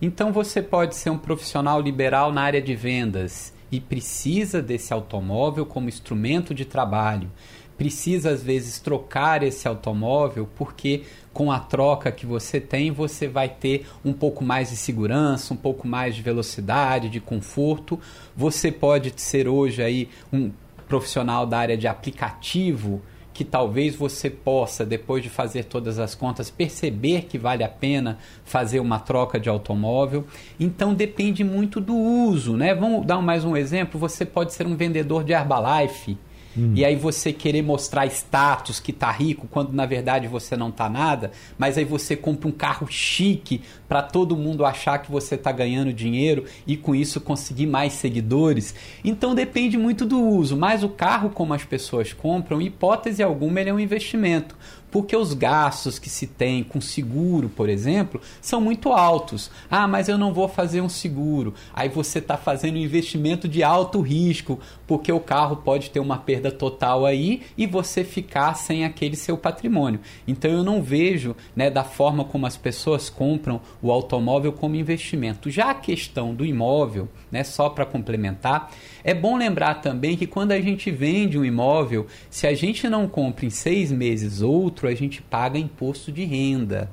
Então 0.00 0.32
você 0.32 0.60
pode 0.60 0.94
ser 0.96 1.10
um 1.10 1.18
profissional 1.18 1.80
liberal 1.80 2.32
na 2.32 2.42
área 2.42 2.60
de 2.60 2.74
vendas 2.74 3.52
e 3.70 3.80
precisa 3.80 4.60
desse 4.60 4.92
automóvel 4.92 5.64
como 5.64 5.88
instrumento 5.88 6.54
de 6.54 6.64
trabalho. 6.64 7.30
Precisa 7.76 8.30
às 8.30 8.42
vezes 8.42 8.78
trocar 8.78 9.42
esse 9.42 9.66
automóvel 9.66 10.48
porque 10.54 11.02
com 11.32 11.50
a 11.50 11.58
troca 11.58 12.12
que 12.12 12.24
você 12.24 12.60
tem, 12.60 12.92
você 12.92 13.26
vai 13.26 13.48
ter 13.48 13.86
um 14.04 14.12
pouco 14.12 14.44
mais 14.44 14.70
de 14.70 14.76
segurança, 14.76 15.52
um 15.52 15.56
pouco 15.56 15.88
mais 15.88 16.14
de 16.14 16.22
velocidade, 16.22 17.08
de 17.08 17.20
conforto. 17.20 17.98
Você 18.36 18.70
pode 18.70 19.12
ser 19.16 19.48
hoje 19.48 19.82
aí 19.82 20.08
um 20.32 20.52
profissional 20.86 21.46
da 21.46 21.58
área 21.58 21.76
de 21.76 21.88
aplicativo 21.88 23.02
que 23.34 23.44
talvez 23.44 23.96
você 23.96 24.30
possa, 24.30 24.86
depois 24.86 25.22
de 25.22 25.28
fazer 25.28 25.64
todas 25.64 25.98
as 25.98 26.14
contas, 26.14 26.50
perceber 26.50 27.22
que 27.22 27.36
vale 27.36 27.64
a 27.64 27.68
pena 27.68 28.16
fazer 28.44 28.78
uma 28.78 29.00
troca 29.00 29.40
de 29.40 29.48
automóvel. 29.48 30.24
Então 30.58 30.94
depende 30.94 31.42
muito 31.42 31.80
do 31.80 31.96
uso, 31.96 32.56
né? 32.56 32.72
Vamos 32.74 33.04
dar 33.04 33.20
mais 33.20 33.44
um 33.44 33.56
exemplo. 33.56 33.98
Você 33.98 34.24
pode 34.24 34.54
ser 34.54 34.66
um 34.66 34.76
vendedor 34.76 35.24
de 35.24 35.32
Herbalife 35.32 36.16
Hum. 36.56 36.72
E 36.74 36.84
aí 36.84 36.94
você 36.94 37.32
querer 37.32 37.62
mostrar 37.62 38.06
status 38.06 38.78
que 38.78 38.92
tá 38.92 39.10
rico, 39.10 39.48
quando 39.50 39.72
na 39.72 39.86
verdade 39.86 40.28
você 40.28 40.56
não 40.56 40.70
tá 40.70 40.88
nada, 40.88 41.32
mas 41.58 41.76
aí 41.76 41.84
você 41.84 42.16
compra 42.16 42.48
um 42.48 42.52
carro 42.52 42.86
chique 42.88 43.62
para 43.94 44.02
todo 44.02 44.36
mundo 44.36 44.64
achar 44.64 44.98
que 44.98 45.08
você 45.08 45.36
tá 45.36 45.52
ganhando 45.52 45.92
dinheiro 45.92 46.46
e 46.66 46.76
com 46.76 46.96
isso 46.96 47.20
conseguir 47.20 47.68
mais 47.68 47.92
seguidores. 47.92 48.74
Então 49.04 49.36
depende 49.36 49.78
muito 49.78 50.04
do 50.04 50.20
uso, 50.20 50.56
mas 50.56 50.82
o 50.82 50.88
carro 50.88 51.30
como 51.30 51.54
as 51.54 51.62
pessoas 51.62 52.12
compram, 52.12 52.60
hipótese 52.60 53.22
alguma, 53.22 53.60
ele 53.60 53.70
é 53.70 53.72
um 53.72 53.78
investimento 53.78 54.56
porque 54.94 55.16
os 55.16 55.34
gastos 55.34 55.98
que 55.98 56.08
se 56.08 56.24
tem 56.24 56.62
com 56.62 56.80
seguro, 56.80 57.48
por 57.48 57.68
exemplo, 57.68 58.20
são 58.40 58.60
muito 58.60 58.92
altos. 58.92 59.50
Ah, 59.68 59.88
mas 59.88 60.08
eu 60.08 60.16
não 60.16 60.32
vou 60.32 60.46
fazer 60.46 60.80
um 60.82 60.88
seguro. 60.88 61.52
Aí 61.74 61.88
você 61.88 62.20
está 62.20 62.36
fazendo 62.36 62.76
um 62.76 62.80
investimento 62.80 63.48
de 63.48 63.64
alto 63.64 64.00
risco, 64.00 64.60
porque 64.86 65.10
o 65.10 65.18
carro 65.18 65.56
pode 65.56 65.90
ter 65.90 65.98
uma 65.98 66.18
perda 66.18 66.52
total 66.52 67.04
aí 67.04 67.42
e 67.58 67.66
você 67.66 68.04
ficar 68.04 68.54
sem 68.54 68.84
aquele 68.84 69.16
seu 69.16 69.36
patrimônio. 69.36 69.98
Então 70.28 70.48
eu 70.48 70.62
não 70.62 70.80
vejo, 70.80 71.34
né, 71.56 71.68
da 71.68 71.82
forma 71.82 72.24
como 72.24 72.46
as 72.46 72.56
pessoas 72.56 73.10
compram 73.10 73.60
o 73.84 73.90
automóvel 73.90 74.50
como 74.50 74.76
investimento. 74.76 75.50
Já 75.50 75.70
a 75.70 75.74
questão 75.74 76.34
do 76.34 76.46
imóvel, 76.46 77.06
né, 77.30 77.44
só 77.44 77.68
para 77.68 77.84
complementar, 77.84 78.72
é 79.04 79.12
bom 79.12 79.36
lembrar 79.36 79.82
também 79.82 80.16
que 80.16 80.26
quando 80.26 80.52
a 80.52 80.60
gente 80.60 80.90
vende 80.90 81.38
um 81.38 81.44
imóvel, 81.44 82.06
se 82.30 82.46
a 82.46 82.54
gente 82.54 82.88
não 82.88 83.06
compra 83.06 83.44
em 83.44 83.50
seis 83.50 83.92
meses 83.92 84.40
outro, 84.40 84.88
a 84.88 84.94
gente 84.94 85.20
paga 85.20 85.58
imposto 85.58 86.10
de 86.10 86.24
renda. 86.24 86.90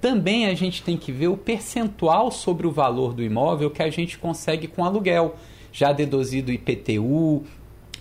Também 0.00 0.46
a 0.46 0.54
gente 0.54 0.84
tem 0.84 0.96
que 0.96 1.10
ver 1.10 1.26
o 1.26 1.36
percentual 1.36 2.30
sobre 2.30 2.68
o 2.68 2.72
valor 2.72 3.14
do 3.14 3.22
imóvel 3.22 3.68
que 3.68 3.82
a 3.82 3.90
gente 3.90 4.16
consegue 4.16 4.68
com 4.68 4.84
aluguel, 4.84 5.34
já 5.72 5.92
deduzido 5.92 6.52
IPTU, 6.52 7.42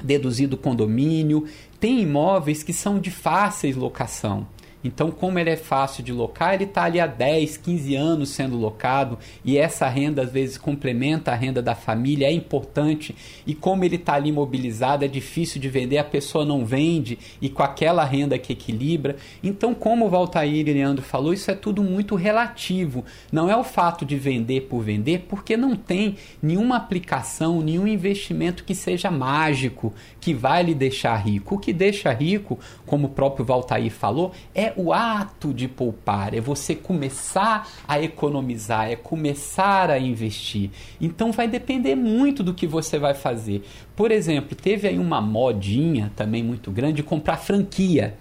deduzido 0.04 0.58
condomínio. 0.58 1.48
Tem 1.80 2.02
imóveis 2.02 2.62
que 2.62 2.74
são 2.74 3.00
de 3.00 3.10
fáceis 3.10 3.76
locação. 3.76 4.46
Então, 4.84 5.12
como 5.12 5.38
ele 5.38 5.50
é 5.50 5.56
fácil 5.56 6.04
de 6.04 6.12
locar, 6.12 6.54
ele 6.54 6.64
está 6.64 6.84
ali 6.84 7.00
há 7.00 7.08
10, 7.08 7.58
15 7.58 7.96
anos 7.96 8.30
sendo 8.30 8.58
locado 8.58 9.18
e 9.46 9.58
essa 9.58 9.88
renda 9.88 10.24
às 10.24 10.32
vezes 10.32 10.58
complementa 10.58 11.32
a 11.32 11.36
renda 11.36 11.62
da 11.62 11.76
família, 11.76 12.28
é 12.28 12.32
importante. 12.32 13.16
E 13.46 13.54
como 13.54 13.84
ele 13.84 13.96
está 13.96 14.14
ali 14.14 14.32
mobilizado, 14.32 15.06
é 15.06 15.08
difícil 15.08 15.62
de 15.62 15.70
vender, 15.70 15.98
a 15.98 16.04
pessoa 16.04 16.46
não 16.46 16.66
vende 16.66 17.18
e 17.42 17.50
com 17.50 17.64
aquela 17.64 18.04
renda 18.04 18.38
que 18.38 18.54
equilibra. 18.54 19.16
Então, 19.44 19.74
como 19.74 20.06
o 20.06 20.10
Valtair 20.10 20.68
e 20.68 20.74
Leandro 20.74 21.04
falou, 21.04 21.34
isso 21.34 21.52
é 21.52 21.56
tudo 21.56 21.84
muito 21.84 22.16
relativo. 22.16 23.06
Não 23.32 23.50
é 23.50 23.56
o 23.56 23.64
fato 23.64 24.06
de 24.06 24.18
vender 24.18 24.62
por 24.62 24.82
vender, 24.82 25.26
porque 25.30 25.56
não 25.56 25.76
tem 25.76 26.16
nenhuma 26.42 26.78
aplicação, 26.78 27.62
nenhum 27.62 27.88
investimento 27.88 28.64
que 28.64 28.74
seja 28.74 29.12
mágico, 29.12 29.94
que 30.20 30.34
vai 30.34 30.64
lhe 30.64 30.74
deixar 30.74 31.16
rico. 31.18 31.56
O 31.56 31.60
que 31.60 31.74
deixa 31.74 32.12
rico, 32.12 32.60
como 32.86 33.08
o 33.08 33.12
próprio 33.12 33.46
Valtair 33.46 33.92
falou, 33.92 34.32
é 34.54 34.71
o 34.76 34.94
ato 34.94 35.54
de 35.54 35.68
poupar, 35.68 36.34
é 36.34 36.42
você 36.42 36.76
começar 36.76 37.68
a 37.88 38.02
economizar, 38.02 38.90
é 38.90 38.96
começar 38.96 39.90
a 39.90 40.00
investir. 40.00 40.70
Então 41.00 41.32
vai 41.32 41.48
depender 41.48 41.96
muito 41.96 42.44
do 42.44 42.54
que 42.54 42.68
você 42.68 42.98
vai 42.98 43.14
fazer. 43.14 43.64
Por 43.96 44.12
exemplo, 44.12 44.56
teve 44.56 44.88
aí 44.88 44.98
uma 44.98 45.22
modinha 45.22 46.12
também 46.16 46.44
muito 46.44 46.72
grande 46.72 46.96
de 46.96 47.04
comprar 47.04 47.38
franquia. 47.38 48.16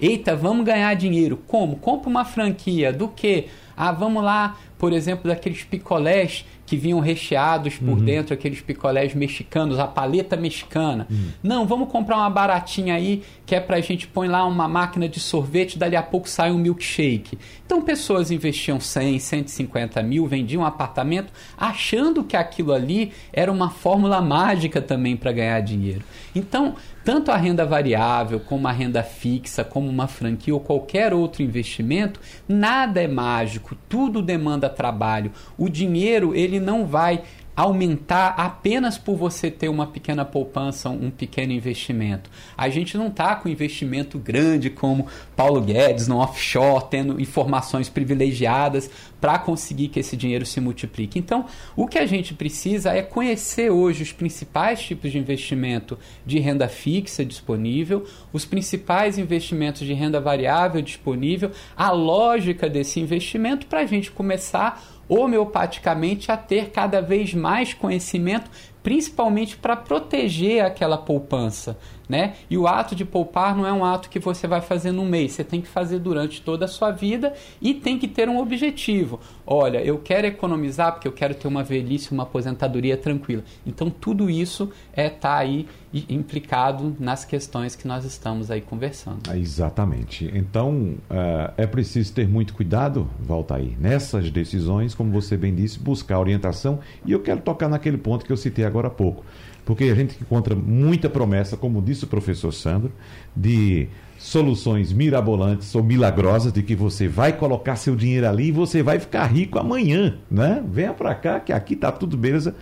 Eita, 0.00 0.36
vamos 0.36 0.66
ganhar 0.66 0.92
dinheiro. 0.94 1.38
Como? 1.46 1.76
Compra 1.76 2.08
uma 2.08 2.24
franquia 2.24 2.92
do 2.92 3.08
que? 3.08 3.46
Ah, 3.76 3.92
vamos 3.92 4.22
lá, 4.22 4.56
por 4.78 4.92
exemplo, 4.92 5.28
daqueles 5.28 5.64
picolés 5.64 6.44
que 6.66 6.76
vinham 6.76 6.98
recheados 6.98 7.76
por 7.76 7.96
uhum. 7.96 8.04
dentro, 8.04 8.34
aqueles 8.34 8.60
picolés 8.60 9.14
mexicanos, 9.14 9.78
a 9.78 9.86
paleta 9.86 10.36
mexicana. 10.36 11.06
Uhum. 11.08 11.28
Não, 11.42 11.66
vamos 11.66 11.88
comprar 11.90 12.16
uma 12.16 12.28
baratinha 12.28 12.94
aí, 12.94 13.22
que 13.46 13.54
é 13.54 13.60
pra 13.60 13.80
gente 13.80 14.06
põe 14.08 14.26
lá 14.26 14.44
uma 14.44 14.66
máquina 14.66 15.08
de 15.08 15.20
sorvete, 15.20 15.78
dali 15.78 15.94
a 15.94 16.02
pouco 16.02 16.28
sai 16.28 16.50
um 16.50 16.58
milkshake. 16.58 17.38
Então 17.64 17.80
pessoas 17.80 18.32
investiam 18.32 18.80
100, 18.80 19.20
150 19.20 20.02
mil, 20.02 20.26
vendiam 20.26 20.62
um 20.62 20.66
apartamento, 20.66 21.32
achando 21.56 22.24
que 22.24 22.36
aquilo 22.36 22.72
ali 22.72 23.12
era 23.32 23.50
uma 23.50 23.70
fórmula 23.70 24.20
mágica 24.20 24.82
também 24.82 25.16
para 25.16 25.30
ganhar 25.30 25.60
dinheiro. 25.60 26.02
Então, 26.34 26.74
tanto 27.06 27.30
a 27.30 27.36
renda 27.36 27.64
variável, 27.64 28.40
como 28.40 28.66
a 28.66 28.72
renda 28.72 29.00
fixa, 29.00 29.62
como 29.62 29.88
uma 29.88 30.08
franquia 30.08 30.52
ou 30.52 30.58
qualquer 30.58 31.14
outro 31.14 31.40
investimento, 31.40 32.18
nada 32.48 33.00
é 33.00 33.06
mágico, 33.06 33.76
tudo 33.88 34.20
demanda 34.20 34.68
trabalho. 34.68 35.30
O 35.56 35.68
dinheiro, 35.68 36.34
ele 36.34 36.58
não 36.58 36.84
vai 36.84 37.22
aumentar 37.56 38.34
apenas 38.36 38.98
por 38.98 39.16
você 39.16 39.50
ter 39.50 39.70
uma 39.70 39.86
pequena 39.86 40.26
poupança, 40.26 40.90
um 40.90 41.10
pequeno 41.10 41.52
investimento. 41.52 42.30
A 42.56 42.68
gente 42.68 42.98
não 42.98 43.06
está 43.08 43.34
com 43.34 43.48
investimento 43.48 44.18
grande 44.18 44.68
como 44.68 45.06
Paulo 45.34 45.62
Guedes 45.62 46.06
no 46.06 46.18
offshore, 46.18 46.84
tendo 46.90 47.18
informações 47.18 47.88
privilegiadas 47.88 48.90
para 49.18 49.38
conseguir 49.38 49.88
que 49.88 50.00
esse 50.00 50.16
dinheiro 50.16 50.44
se 50.44 50.60
multiplique. 50.60 51.18
Então, 51.18 51.46
o 51.74 51.86
que 51.86 51.98
a 51.98 52.04
gente 52.04 52.34
precisa 52.34 52.92
é 52.92 53.02
conhecer 53.02 53.70
hoje 53.70 54.02
os 54.02 54.12
principais 54.12 54.82
tipos 54.82 55.10
de 55.10 55.18
investimento 55.18 55.98
de 56.26 56.38
renda 56.38 56.68
fixa 56.68 57.24
disponível, 57.24 58.04
os 58.32 58.44
principais 58.44 59.16
investimentos 59.16 59.86
de 59.86 59.94
renda 59.94 60.20
variável 60.20 60.82
disponível, 60.82 61.50
a 61.74 61.90
lógica 61.90 62.68
desse 62.68 63.00
investimento 63.00 63.66
para 63.66 63.80
a 63.80 63.86
gente 63.86 64.10
começar 64.10 64.95
homeopaticamente 65.08 66.30
a 66.30 66.36
ter 66.36 66.70
cada 66.70 67.00
vez 67.00 67.34
mais 67.34 67.72
conhecimento, 67.72 68.50
principalmente 68.82 69.56
para 69.56 69.76
proteger 69.76 70.64
aquela 70.64 70.98
poupança 70.98 71.78
né? 72.08 72.34
E 72.48 72.56
o 72.56 72.66
ato 72.66 72.94
de 72.94 73.04
poupar 73.04 73.56
não 73.56 73.66
é 73.66 73.72
um 73.72 73.84
ato 73.84 74.08
que 74.08 74.18
você 74.18 74.46
vai 74.46 74.60
fazer 74.60 74.92
num 74.92 75.06
mês, 75.06 75.32
você 75.32 75.44
tem 75.44 75.60
que 75.60 75.68
fazer 75.68 75.98
durante 75.98 76.40
toda 76.40 76.64
a 76.64 76.68
sua 76.68 76.90
vida 76.90 77.34
e 77.60 77.74
tem 77.74 77.98
que 77.98 78.08
ter 78.08 78.28
um 78.28 78.38
objetivo. 78.38 79.20
Olha, 79.46 79.82
eu 79.82 79.98
quero 79.98 80.26
economizar 80.26 80.92
porque 80.92 81.08
eu 81.08 81.12
quero 81.12 81.34
ter 81.34 81.48
uma 81.48 81.62
velhice, 81.62 82.12
uma 82.12 82.22
aposentadoria 82.22 82.96
tranquila. 82.96 83.42
Então 83.66 83.90
tudo 83.90 84.30
isso 84.30 84.70
é 84.92 85.08
tá 85.08 85.36
aí 85.36 85.66
implicado 86.08 86.94
nas 86.98 87.24
questões 87.24 87.74
que 87.74 87.88
nós 87.88 88.04
estamos 88.04 88.50
aí 88.50 88.60
conversando. 88.60 89.20
Ah, 89.28 89.36
exatamente. 89.36 90.30
Então 90.34 90.94
uh, 91.10 91.52
é 91.56 91.66
preciso 91.66 92.12
ter 92.12 92.28
muito 92.28 92.54
cuidado, 92.54 93.08
volta 93.18 93.56
aí, 93.56 93.76
nessas 93.80 94.30
decisões, 94.30 94.94
como 94.94 95.10
você 95.10 95.36
bem 95.36 95.54
disse, 95.54 95.78
buscar 95.78 96.18
orientação. 96.18 96.80
E 97.04 97.12
eu 97.12 97.20
quero 97.20 97.40
tocar 97.40 97.68
naquele 97.68 97.96
ponto 97.96 98.24
que 98.24 98.32
eu 98.32 98.36
citei 98.36 98.64
agora 98.64 98.88
há 98.88 98.90
pouco 98.90 99.24
porque 99.66 99.84
a 99.84 99.94
gente 99.96 100.16
encontra 100.22 100.54
muita 100.54 101.10
promessa, 101.10 101.56
como 101.56 101.82
disse 101.82 102.04
o 102.04 102.06
professor 102.06 102.52
Sandro, 102.52 102.92
de 103.34 103.88
soluções 104.16 104.92
mirabolantes 104.92 105.74
ou 105.74 105.82
milagrosas 105.82 106.52
de 106.52 106.62
que 106.62 106.76
você 106.76 107.08
vai 107.08 107.32
colocar 107.32 107.74
seu 107.74 107.96
dinheiro 107.96 108.28
ali 108.28 108.46
e 108.46 108.52
você 108.52 108.80
vai 108.80 109.00
ficar 109.00 109.26
rico 109.26 109.58
amanhã, 109.58 110.18
né? 110.30 110.62
Venha 110.70 110.94
para 110.94 111.14
cá 111.16 111.40
que 111.40 111.52
aqui 111.52 111.74
tá 111.74 111.90
tudo 111.90 112.16
beleza. 112.16 112.54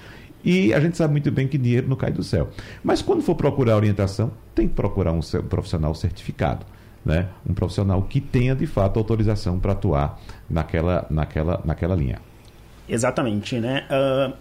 E 0.42 0.72
a 0.72 0.80
gente 0.80 0.96
sabe 0.96 1.12
muito 1.12 1.30
bem 1.30 1.46
que 1.46 1.58
dinheiro 1.58 1.88
não 1.88 1.96
cai 1.96 2.10
do 2.10 2.22
céu. 2.22 2.48
Mas 2.82 3.02
quando 3.02 3.22
for 3.22 3.34
procurar 3.34 3.76
orientação, 3.76 4.32
tem 4.54 4.66
que 4.66 4.74
procurar 4.74 5.12
um 5.12 5.20
profissional 5.48 5.94
certificado, 5.94 6.64
né? 7.04 7.28
Um 7.48 7.52
profissional 7.52 8.02
que 8.02 8.20
tenha 8.20 8.56
de 8.56 8.66
fato 8.66 8.98
autorização 8.98 9.60
para 9.60 9.72
atuar 9.72 10.18
naquela, 10.48 11.06
naquela, 11.10 11.60
naquela 11.66 11.94
linha. 11.94 12.18
Exatamente, 12.88 13.58
né? 13.58 13.84
Uh, 13.90 14.34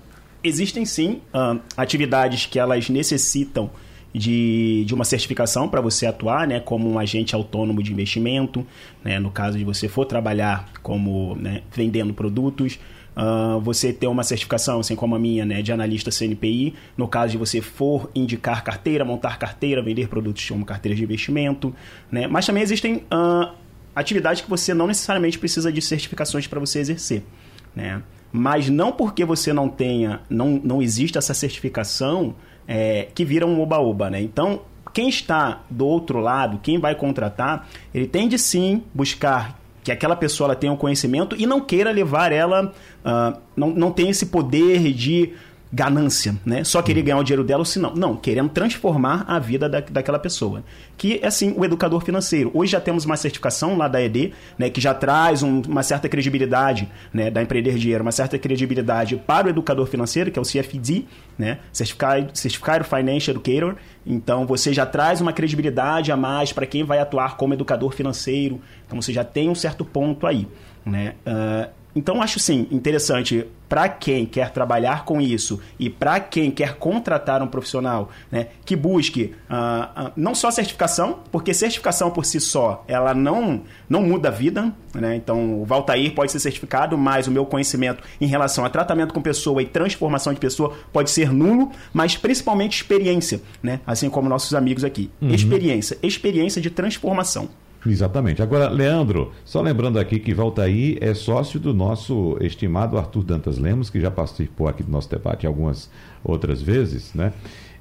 existem 0.43 0.85
sim 0.85 1.21
uh, 1.33 1.59
atividades 1.77 2.45
que 2.45 2.59
elas 2.59 2.89
necessitam 2.89 3.71
de, 4.13 4.83
de 4.85 4.93
uma 4.93 5.03
certificação 5.03 5.67
para 5.67 5.81
você 5.81 6.05
atuar, 6.05 6.47
né, 6.47 6.59
como 6.59 6.89
um 6.89 6.99
agente 6.99 7.33
autônomo 7.33 7.81
de 7.81 7.91
investimento, 7.91 8.65
né, 9.03 9.19
no 9.19 9.31
caso 9.31 9.57
de 9.57 9.63
você 9.63 9.87
for 9.87 10.05
trabalhar 10.05 10.69
como 10.83 11.35
né, 11.35 11.63
vendendo 11.71 12.13
produtos, 12.13 12.79
uh, 13.17 13.59
você 13.61 13.91
ter 13.91 14.05
uma 14.05 14.23
certificação, 14.23 14.81
assim 14.81 14.95
como 14.95 15.15
a 15.15 15.19
minha, 15.19 15.45
né, 15.45 15.63
de 15.63 15.71
analista 15.71 16.11
CNPI, 16.11 16.75
no 16.95 17.07
caso 17.07 17.31
de 17.31 17.37
você 17.37 17.59
for 17.59 18.11
indicar 18.13 18.63
carteira, 18.63 19.03
montar 19.03 19.39
carteira, 19.39 19.81
vender 19.81 20.07
produtos 20.07 20.47
como 20.47 20.63
carteira 20.63 20.95
de 20.95 21.03
investimento, 21.03 21.73
né, 22.11 22.27
mas 22.27 22.45
também 22.45 22.61
existem 22.61 22.97
uh, 22.97 23.51
atividades 23.95 24.41
que 24.43 24.49
você 24.49 24.75
não 24.75 24.85
necessariamente 24.85 25.39
precisa 25.39 25.71
de 25.71 25.81
certificações 25.81 26.45
para 26.45 26.59
você 26.59 26.79
exercer, 26.79 27.23
né 27.75 28.03
mas 28.33 28.67
não 28.67 28.91
porque 28.91 29.23
você 29.23 29.53
não 29.53 29.69
tenha, 29.69 30.21
não, 30.27 30.59
não 30.63 30.81
existe 30.81 31.19
essa 31.19 31.35
certificação 31.35 32.33
é, 32.67 33.07
que 33.13 33.23
vira 33.23 33.45
um 33.45 33.61
oba-oba, 33.61 34.09
né? 34.09 34.19
Então, 34.19 34.61
quem 34.91 35.07
está 35.07 35.61
do 35.69 35.85
outro 35.85 36.19
lado, 36.19 36.59
quem 36.63 36.79
vai 36.79 36.95
contratar, 36.95 37.67
ele 37.93 38.07
tem 38.07 38.27
de 38.27 38.39
sim 38.39 38.81
buscar 38.91 39.59
que 39.83 39.91
aquela 39.91 40.15
pessoa 40.15 40.55
tenha 40.55 40.73
um 40.73 40.77
conhecimento 40.77 41.35
e 41.37 41.45
não 41.45 41.61
queira 41.61 41.91
levar 41.91 42.31
ela, 42.31 42.73
uh, 43.05 43.39
não, 43.55 43.69
não 43.69 43.91
tem 43.91 44.09
esse 44.09 44.27
poder 44.27 44.93
de 44.93 45.33
ganância, 45.73 46.35
né? 46.45 46.63
Só 46.63 46.83
querer 46.83 47.01
ganhar 47.01 47.17
o 47.17 47.23
dinheiro 47.23 47.43
dela 47.43 47.61
ou 47.61 47.65
se 47.65 47.79
não. 47.79 47.95
Não, 47.95 48.15
querendo 48.15 48.49
transformar 48.49 49.25
a 49.27 49.39
vida 49.39 49.67
da, 49.67 49.79
daquela 49.79 50.19
pessoa. 50.19 50.63
Que 50.95 51.19
é 51.23 51.25
assim 51.25 51.55
o 51.57 51.65
educador 51.65 52.05
financeiro. 52.05 52.51
Hoje 52.53 52.73
já 52.73 52.79
temos 52.79 53.05
uma 53.05 53.17
certificação 53.17 53.75
lá 53.75 53.87
da 53.87 53.99
ED, 53.99 54.33
né, 54.55 54.69
que 54.69 54.79
já 54.79 54.93
traz 54.93 55.41
um, 55.41 55.63
uma 55.67 55.81
certa 55.81 56.07
credibilidade, 56.07 56.87
né, 57.11 57.31
da 57.31 57.41
empreender 57.41 57.73
dinheiro, 57.73 58.03
uma 58.03 58.11
certa 58.11 58.37
credibilidade 58.37 59.15
para 59.15 59.47
o 59.47 59.49
educador 59.49 59.87
financeiro, 59.87 60.29
que 60.29 60.37
é 60.37 60.41
o 60.41 60.45
CFD, 60.45 61.05
né, 61.39 61.57
Certified, 61.71 62.29
Certified 62.35 62.83
Financial 62.83 63.33
Educator. 63.33 63.75
Então 64.05 64.45
você 64.45 64.71
já 64.71 64.85
traz 64.85 65.21
uma 65.21 65.33
credibilidade 65.33 66.11
a 66.11 66.17
mais 66.17 66.53
para 66.53 66.67
quem 66.67 66.83
vai 66.83 66.99
atuar 66.99 67.35
como 67.35 67.55
educador 67.55 67.91
financeiro. 67.93 68.61
Então 68.85 69.01
você 69.01 69.11
já 69.11 69.23
tem 69.23 69.49
um 69.49 69.55
certo 69.55 69.83
ponto 69.83 70.27
aí, 70.27 70.47
né? 70.85 71.15
Uh, 71.25 71.82
então, 71.95 72.21
acho 72.21 72.39
sim 72.39 72.67
interessante 72.71 73.45
para 73.69 73.89
quem 73.89 74.25
quer 74.25 74.51
trabalhar 74.51 75.03
com 75.03 75.19
isso 75.19 75.59
e 75.79 75.89
para 75.89 76.19
quem 76.19 76.51
quer 76.51 76.75
contratar 76.75 77.41
um 77.41 77.47
profissional 77.47 78.11
né, 78.31 78.47
que 78.65 78.75
busque 78.75 79.33
uh, 79.49 80.07
uh, 80.07 80.11
não 80.15 80.35
só 80.35 80.51
certificação, 80.51 81.19
porque 81.31 81.53
certificação 81.53 82.11
por 82.11 82.23
si 82.23 82.39
só 82.39 82.83
ela 82.87 83.13
não, 83.13 83.63
não 83.89 84.03
muda 84.03 84.29
a 84.29 84.31
vida. 84.31 84.71
Né? 84.93 85.15
Então, 85.15 85.61
o 85.61 85.65
Valtair 85.65 86.13
pode 86.13 86.31
ser 86.31 86.39
certificado, 86.39 86.97
mas 86.97 87.27
o 87.27 87.31
meu 87.31 87.45
conhecimento 87.45 88.03
em 88.21 88.27
relação 88.27 88.63
a 88.63 88.69
tratamento 88.69 89.13
com 89.13 89.21
pessoa 89.21 89.61
e 89.61 89.65
transformação 89.65 90.33
de 90.33 90.39
pessoa 90.39 90.75
pode 90.91 91.09
ser 91.09 91.31
nulo, 91.31 91.71
mas 91.91 92.15
principalmente 92.15 92.75
experiência, 92.75 93.41
né? 93.61 93.79
assim 93.87 94.09
como 94.09 94.29
nossos 94.29 94.53
amigos 94.53 94.83
aqui. 94.83 95.09
Uhum. 95.19 95.29
Experiência, 95.29 95.97
experiência 96.03 96.61
de 96.61 96.69
transformação. 96.69 97.49
Exatamente. 97.85 98.41
Agora, 98.41 98.69
Leandro, 98.69 99.31
só 99.43 99.61
lembrando 99.61 99.99
aqui 99.99 100.17
que 100.17 100.33
Valtaí 100.33 100.97
é 101.01 101.13
sócio 101.13 101.59
do 101.59 101.73
nosso 101.73 102.37
estimado 102.39 102.97
Arthur 102.97 103.23
Dantas 103.23 103.57
Lemos, 103.57 103.89
que 103.89 103.99
já 103.99 104.09
participou 104.09 104.67
aqui 104.67 104.83
do 104.83 104.91
nosso 104.91 105.09
debate 105.09 105.45
algumas 105.45 105.89
outras 106.23 106.61
vezes, 106.61 107.13
né? 107.13 107.33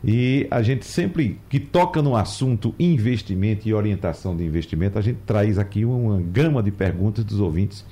E 0.05 0.49
a 0.51 0.61
gente 0.62 0.85
sempre 0.85 1.38
que 1.49 1.61
toca 1.61 2.03
no 2.03 2.17
assunto 2.17 2.75
investimento 2.79 3.69
e 3.69 3.73
orientação 3.73 4.37
de 4.37 4.45
investimento, 4.45 4.99
a 4.99 5.03
gente 5.03 5.21
traz 5.25 5.59
aqui 5.59 5.85
uma 5.85 6.21
gama 6.21 6.61
de 6.61 6.73
perguntas 6.73 7.25
dos 7.25 7.38
ouvintes 7.38 7.85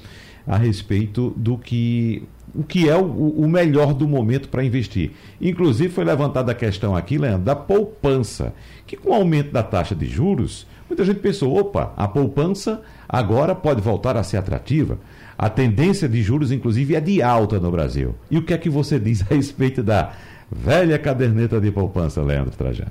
a 0.45 0.57
respeito 0.57 1.33
do 1.37 1.57
que 1.57 2.25
o 2.53 2.65
que 2.65 2.89
é 2.89 2.97
o, 2.97 3.05
o 3.05 3.49
melhor 3.49 3.95
do 3.95 4.09
momento 4.09 4.49
para 4.49 4.65
investir. 4.65 5.13
Inclusive 5.41 5.89
foi 5.89 6.05
levantada 6.05 6.51
a 6.51 6.55
questão 6.55 6.97
aqui, 6.97 7.17
Leandro, 7.17 7.45
da 7.45 7.55
poupança, 7.55 8.53
que 8.87 8.97
com 8.97 9.11
o 9.11 9.15
aumento 9.15 9.53
da 9.53 9.63
taxa 9.63 9.95
de 9.95 10.07
juros, 10.07 10.67
muita 10.91 11.05
gente 11.05 11.21
pensou, 11.21 11.57
opa, 11.57 11.93
a 11.97 12.07
poupança 12.07 12.83
agora 13.09 13.55
pode 13.55 13.81
voltar 13.81 14.17
a 14.17 14.23
ser 14.23 14.37
atrativa. 14.37 14.99
A 15.39 15.49
tendência 15.49 16.09
de 16.09 16.21
juros, 16.23 16.53
inclusive, 16.53 16.95
é 16.95 17.01
de 17.01 17.23
alta 17.23 17.59
no 17.59 17.71
Brasil. 17.71 18.15
E 18.31 18.37
o 18.37 18.45
que 18.45 18.53
é 18.53 18.59
que 18.59 18.69
você 18.69 18.99
diz 18.99 19.23
a 19.23 19.35
respeito 19.35 19.83
da 19.83 20.13
velha 20.51 20.99
caderneta 20.99 21.61
de 21.61 21.71
poupança, 21.71 22.21
Leandro 22.21 22.55
Trajano? 22.57 22.91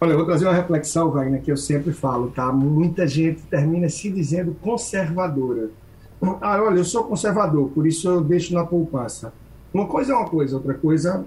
Olha, 0.00 0.12
eu 0.12 0.16
vou 0.16 0.26
trazer 0.26 0.44
uma 0.44 0.54
reflexão, 0.54 1.10
Wagner, 1.10 1.42
que 1.42 1.50
eu 1.50 1.56
sempre 1.56 1.92
falo, 1.92 2.30
tá? 2.30 2.52
Muita 2.52 3.06
gente 3.08 3.42
termina 3.42 3.88
se 3.88 4.08
dizendo 4.08 4.54
conservadora. 4.60 5.70
Ah, 6.40 6.62
olha, 6.62 6.78
eu 6.78 6.84
sou 6.84 7.04
conservador, 7.04 7.70
por 7.70 7.86
isso 7.86 8.08
eu 8.08 8.20
deixo 8.20 8.54
na 8.54 8.64
poupança. 8.64 9.32
Uma 9.72 9.86
coisa 9.86 10.12
é 10.12 10.16
uma 10.16 10.28
coisa, 10.28 10.56
outra 10.56 10.74
coisa 10.74 11.24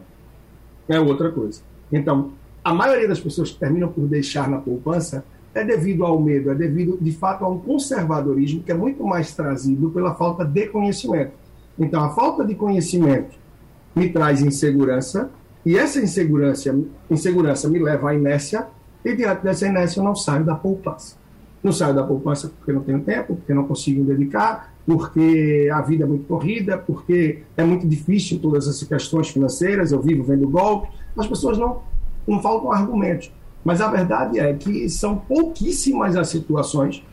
é 0.88 1.00
outra 1.00 1.30
coisa. 1.32 1.62
Então, 1.92 2.32
a 2.64 2.74
maioria 2.74 3.08
das 3.08 3.20
pessoas 3.20 3.52
que 3.52 3.60
terminam 3.60 3.90
por 3.90 4.08
deixar 4.08 4.50
na 4.50 4.58
poupança 4.58 5.24
é 5.54 5.64
devido 5.64 6.06
ao 6.06 6.22
medo, 6.22 6.52
é 6.52 6.56
devido, 6.56 6.98
de 7.02 7.12
fato, 7.12 7.44
a 7.44 7.50
um 7.50 7.60
conservadorismo 7.60 8.64
que 8.64 8.72
é 8.72 8.76
muito 8.76 9.04
mais 9.04 9.34
trazido 9.34 9.90
pela 9.90 10.16
falta 10.16 10.46
de 10.46 10.68
conhecimento. 10.68 11.34
Então, 11.78 12.04
a 12.04 12.10
falta 12.10 12.46
de 12.46 12.56
conhecimento 12.56 13.36
me 13.96 14.10
traz 14.10 14.42
insegurança, 14.42 15.30
e 15.66 15.78
essa 15.78 16.00
insegurança, 16.00 16.74
insegurança 17.10 17.68
me 17.68 17.80
leva 17.80 18.12
à 18.12 18.16
inércia, 18.16 18.68
e 19.04 19.16
diante 19.16 19.44
dessa 19.44 19.68
inércia 19.68 20.00
eu 20.00 20.04
não 20.04 20.16
saio 20.16 20.46
da 20.46 20.56
poupança. 20.56 21.16
Não 21.64 21.72
saio 21.72 21.94
da 21.94 22.04
poupança 22.04 22.48
porque 22.48 22.72
não 22.72 22.82
tenho 22.82 23.02
tempo, 23.02 23.36
porque 23.36 23.54
não 23.54 23.66
consigo 23.66 24.02
me 24.02 24.08
dedicar, 24.08 24.74
porque 24.86 25.70
a 25.72 25.82
vida 25.82 26.04
é 26.04 26.08
muito 26.08 26.26
corrida, 26.26 26.78
porque 26.78 27.44
é 27.58 27.64
muito 27.64 27.88
difícil 27.88 28.40
todas 28.40 28.68
essas 28.68 28.88
questões 28.88 29.30
financeiras, 29.30 29.92
eu 29.92 30.02
vivo 30.02 30.24
vendo 30.24 30.48
golpe. 30.50 30.90
As 31.16 31.28
pessoas 31.28 31.58
não, 31.58 31.82
não 32.32 32.42
faltam 32.42 32.72
argumentos. 32.72 33.32
Mas 33.64 33.80
a 33.80 33.88
verdade 33.88 34.40
é 34.40 34.54
que 34.54 34.90
são 34.90 35.16
pouquíssimas 35.16 36.16
as 36.16 36.30
situações 36.30 37.04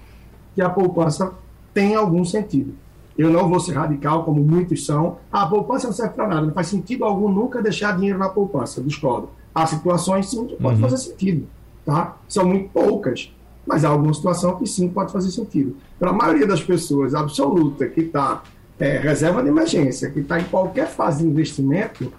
que 0.54 0.62
a 0.62 0.70
poupança 0.70 1.32
tem 1.74 1.94
algum 1.94 2.24
sentido. 2.24 2.74
Eu 3.16 3.30
não 3.30 3.48
vou 3.48 3.60
ser 3.60 3.72
radical, 3.72 4.24
como 4.24 4.40
muitos 4.42 4.86
são. 4.86 5.18
Ah, 5.30 5.42
a 5.42 5.46
poupança 5.46 5.88
não 5.88 5.94
serve 5.94 6.14
para 6.14 6.28
nada, 6.28 6.46
não 6.46 6.54
faz 6.54 6.68
sentido 6.68 7.04
algum 7.04 7.28
nunca 7.28 7.60
deixar 7.60 7.96
dinheiro 7.96 8.18
na 8.18 8.28
poupança. 8.28 8.80
Discordo. 8.80 9.28
Há 9.54 9.66
situações 9.66 10.30
sim 10.30 10.46
que 10.46 10.56
pode 10.56 10.76
uhum. 10.76 10.88
fazer 10.88 10.96
sentido. 10.96 11.46
Tá? 11.84 12.16
São 12.28 12.46
muito 12.46 12.70
poucas 12.70 13.30
mas 13.68 13.84
há 13.84 13.90
alguma 13.90 14.14
situação 14.14 14.56
que 14.56 14.66
sim 14.66 14.88
pode 14.88 15.12
fazer 15.12 15.30
sentido. 15.30 15.76
Para 15.98 16.08
a 16.08 16.12
maioria 16.12 16.46
das 16.46 16.62
pessoas 16.62 17.14
absoluta 17.14 17.86
que 17.86 18.00
está 18.00 18.42
é, 18.80 18.96
reserva 18.96 19.42
de 19.42 19.50
emergência, 19.50 20.10
que 20.10 20.20
está 20.20 20.40
em 20.40 20.44
qualquer 20.44 20.88
fase 20.88 21.22
de 21.22 21.28
investimento, 21.28 22.10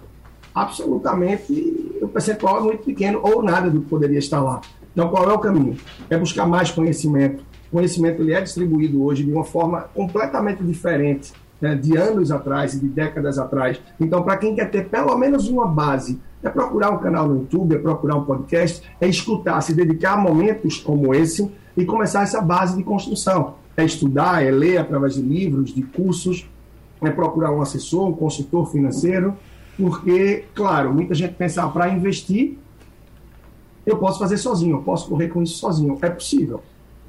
absolutamente 0.54 1.98
o 2.00 2.08
percentual 2.08 2.58
é 2.58 2.62
muito 2.62 2.84
pequeno 2.84 3.20
ou 3.22 3.42
nada 3.42 3.70
do 3.70 3.80
que 3.80 3.88
poderia 3.88 4.18
estar 4.18 4.40
lá. 4.40 4.60
Então, 4.92 5.08
qual 5.08 5.30
é 5.30 5.32
o 5.32 5.38
caminho? 5.38 5.76
É 6.08 6.18
buscar 6.18 6.46
mais 6.46 6.70
conhecimento. 6.70 7.44
O 7.70 7.76
conhecimento 7.76 8.22
ele 8.22 8.32
é 8.32 8.40
distribuído 8.40 9.02
hoje 9.04 9.24
de 9.24 9.32
uma 9.32 9.44
forma 9.44 9.82
completamente 9.94 10.62
diferente 10.62 11.32
né, 11.60 11.74
de 11.74 11.96
anos 11.96 12.32
atrás 12.32 12.74
e 12.74 12.80
de 12.80 12.88
décadas 12.88 13.38
atrás. 13.38 13.80
Então, 14.00 14.22
para 14.22 14.36
quem 14.36 14.54
quer 14.54 14.70
ter 14.70 14.88
pelo 14.88 15.16
menos 15.16 15.48
uma 15.48 15.66
base 15.66 16.18
é 16.42 16.48
procurar 16.48 16.90
um 16.90 16.98
canal 16.98 17.28
no 17.28 17.40
YouTube, 17.40 17.74
é 17.74 17.78
procurar 17.78 18.16
um 18.16 18.24
podcast, 18.24 18.82
é 19.00 19.06
escutar, 19.06 19.60
se 19.60 19.74
dedicar 19.74 20.14
a 20.14 20.16
momentos 20.16 20.78
como 20.78 21.14
esse 21.14 21.50
e 21.76 21.84
começar 21.84 22.22
essa 22.22 22.40
base 22.40 22.76
de 22.76 22.82
construção. 22.82 23.54
É 23.76 23.84
estudar, 23.84 24.44
é 24.44 24.50
ler 24.50 24.78
através 24.78 25.14
de 25.14 25.22
livros, 25.22 25.72
de 25.72 25.82
cursos, 25.82 26.48
é 27.02 27.10
procurar 27.10 27.52
um 27.52 27.62
assessor, 27.62 28.08
um 28.08 28.12
consultor 28.12 28.70
financeiro, 28.70 29.36
porque, 29.80 30.44
claro, 30.54 30.92
muita 30.92 31.14
gente 31.14 31.34
pensa, 31.34 31.64
ah, 31.64 31.68
para 31.68 31.88
investir, 31.88 32.58
eu 33.86 33.96
posso 33.96 34.18
fazer 34.18 34.36
sozinho, 34.36 34.76
eu 34.76 34.82
posso 34.82 35.08
correr 35.08 35.28
com 35.28 35.42
isso 35.42 35.58
sozinho. 35.58 35.98
É 36.02 36.10
possível. 36.10 36.62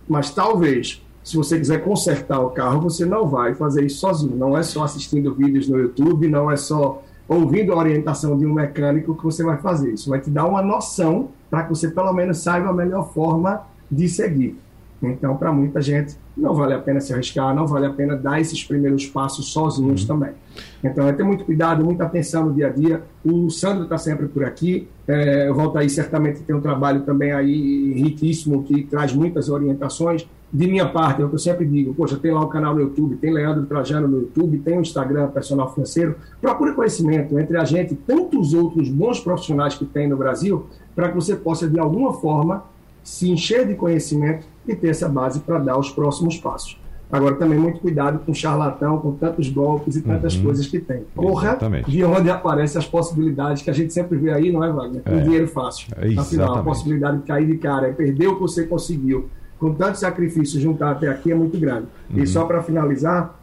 Mas 0.08 0.30
talvez, 0.30 1.02
se 1.24 1.36
você 1.36 1.58
quiser 1.58 1.84
consertar 1.84 2.40
o 2.40 2.50
carro, 2.50 2.82
você 2.82 3.06
não 3.06 3.28
vai 3.28 3.54
fazer 3.54 3.86
isso 3.86 4.00
sozinho. 4.00 4.36
Não 4.36 4.58
é 4.58 4.64
só 4.64 4.84
assistindo 4.84 5.34
vídeos 5.34 5.68
no 5.68 5.78
YouTube, 5.78 6.28
não 6.28 6.50
é 6.50 6.58
só 6.58 7.04
ouvindo 7.28 7.74
a 7.74 7.78
orientação 7.78 8.38
de 8.38 8.46
um 8.46 8.54
mecânico 8.54 9.16
que 9.16 9.24
você 9.24 9.44
vai 9.44 9.58
fazer. 9.58 9.94
Isso 9.94 10.10
vai 10.10 10.20
te 10.20 10.30
dar 10.30 10.46
uma 10.46 10.62
noção 10.62 11.30
para 11.50 11.64
que 11.64 11.70
você 11.70 11.90
pelo 11.90 12.12
menos 12.14 12.40
saiba 12.40 12.70
a 12.70 12.74
melhor 12.74 13.14
forma 13.14 13.62
de 13.90 14.10
seguir. 14.10 14.58
Então, 15.02 15.36
para 15.36 15.52
muita 15.52 15.82
gente, 15.82 16.16
não 16.38 16.54
vale 16.54 16.74
a 16.74 16.80
pena 16.80 17.00
se 17.00 17.12
arriscar, 17.12 17.56
não 17.56 17.66
vale 17.66 17.88
a 17.88 17.90
pena 17.90 18.16
dar 18.16 18.40
esses 18.40 18.64
primeiros 18.64 19.06
passos 19.08 19.52
sozinhos 19.52 20.02
uhum. 20.02 20.08
também. 20.08 20.32
Então, 20.84 21.08
é 21.08 21.14
ter 21.14 21.24
muito 21.24 21.44
cuidado, 21.44 21.84
muita 21.84 22.04
atenção 22.04 22.46
no 22.46 22.54
dia 22.54 22.68
a 22.68 22.70
dia. 22.70 23.04
O 23.24 23.50
Sandro 23.50 23.84
está 23.84 23.98
sempre 23.98 24.28
por 24.28 24.44
aqui. 24.44 24.88
É, 25.08 25.48
eu 25.48 25.56
volto 25.56 25.78
aí, 25.78 25.90
certamente 25.90 26.42
tem 26.42 26.56
um 26.56 26.62
trabalho 26.62 27.02
também 27.02 27.32
aí 27.32 27.94
riquíssimo 27.94 28.64
que 28.64 28.84
traz 28.84 29.14
muitas 29.14 29.50
orientações 29.50 30.28
de 30.54 30.68
minha 30.68 30.88
parte, 30.88 31.22
é 31.22 31.26
o 31.26 31.30
que 31.30 31.36
eu 31.36 31.40
sempre 31.40 31.66
digo, 31.66 31.94
poxa, 31.94 32.18
tem 32.18 32.32
lá 32.32 32.42
o 32.42 32.48
canal 32.48 32.76
no 32.76 32.82
YouTube, 32.82 33.16
tem 33.16 33.32
Leandro 33.32 33.66
Trajano 33.66 34.08
no 34.08 34.20
YouTube, 34.20 34.60
tem 34.60 34.78
o 34.78 34.82
Instagram 34.82 35.30
Personal 35.30 35.74
Financeiro, 35.74 36.16
procure 36.42 36.74
conhecimento 36.74 37.40
entre 37.40 37.56
a 37.58 37.64
gente 37.64 37.94
e 37.94 37.96
tantos 37.96 38.54
outros 38.54 38.90
bons 38.90 39.20
profissionais 39.22 39.76
que 39.76 39.86
tem 39.86 40.10
no 40.10 40.18
Brasil, 40.18 40.66
para 40.94 41.08
que 41.08 41.16
você 41.16 41.38
possa, 41.38 41.70
de 41.70 41.80
alguma 41.80 42.12
forma, 42.14 42.66
se 43.04 43.30
encher 43.30 43.68
de 43.68 43.76
conhecimento 43.76 44.46
e 44.68 44.76
ter 44.76 44.90
essa 44.90 45.10
base 45.10 45.40
para 45.40 45.60
dar 45.60 45.78
os 45.78 45.90
próximos 45.90 46.38
passos. 46.38 46.80
Agora, 47.12 47.36
também 47.36 47.60
muito 47.60 47.82
cuidado 47.82 48.20
com 48.20 48.34
charlatão, 48.34 48.98
com 49.00 49.12
tantos 49.12 49.50
golpes 49.50 49.98
e 49.98 50.02
tantas 50.02 50.36
uhum. 50.36 50.44
coisas 50.44 50.66
que 50.66 50.80
tem. 50.80 51.04
Corra 51.14 51.50
Exatamente. 51.50 51.92
de 51.92 52.04
onde 52.06 52.30
aparecem 52.30 52.80
as 52.80 52.88
possibilidades 52.88 53.62
que 53.62 53.70
a 53.70 53.74
gente 53.74 53.92
sempre 53.92 54.18
vê 54.18 54.32
aí, 54.32 54.50
não 54.50 54.64
é, 54.64 54.72
Wagner? 54.72 55.02
É. 55.04 55.14
Um 55.14 55.24
dinheiro 55.24 55.48
fácil. 55.48 55.88
É, 55.98 56.18
Afinal, 56.18 56.56
a 56.56 56.64
possibilidade 56.64 57.18
de 57.18 57.24
cair 57.24 57.46
de 57.46 57.58
cara, 57.58 57.90
é 57.90 57.92
perder 57.92 58.28
o 58.28 58.36
que 58.36 58.42
você 58.42 58.66
conseguiu 58.66 59.30
com 59.60 59.76
tanto 59.76 60.00
sacrifício 60.00 60.60
juntar 60.60 60.92
até 60.92 61.08
aqui 61.08 61.32
é 61.32 61.36
muito 61.36 61.60
grande. 61.60 61.88
Uhum. 62.10 62.24
E 62.24 62.28
só 62.28 62.46
para 62.46 62.64
finalizar, 62.64 63.38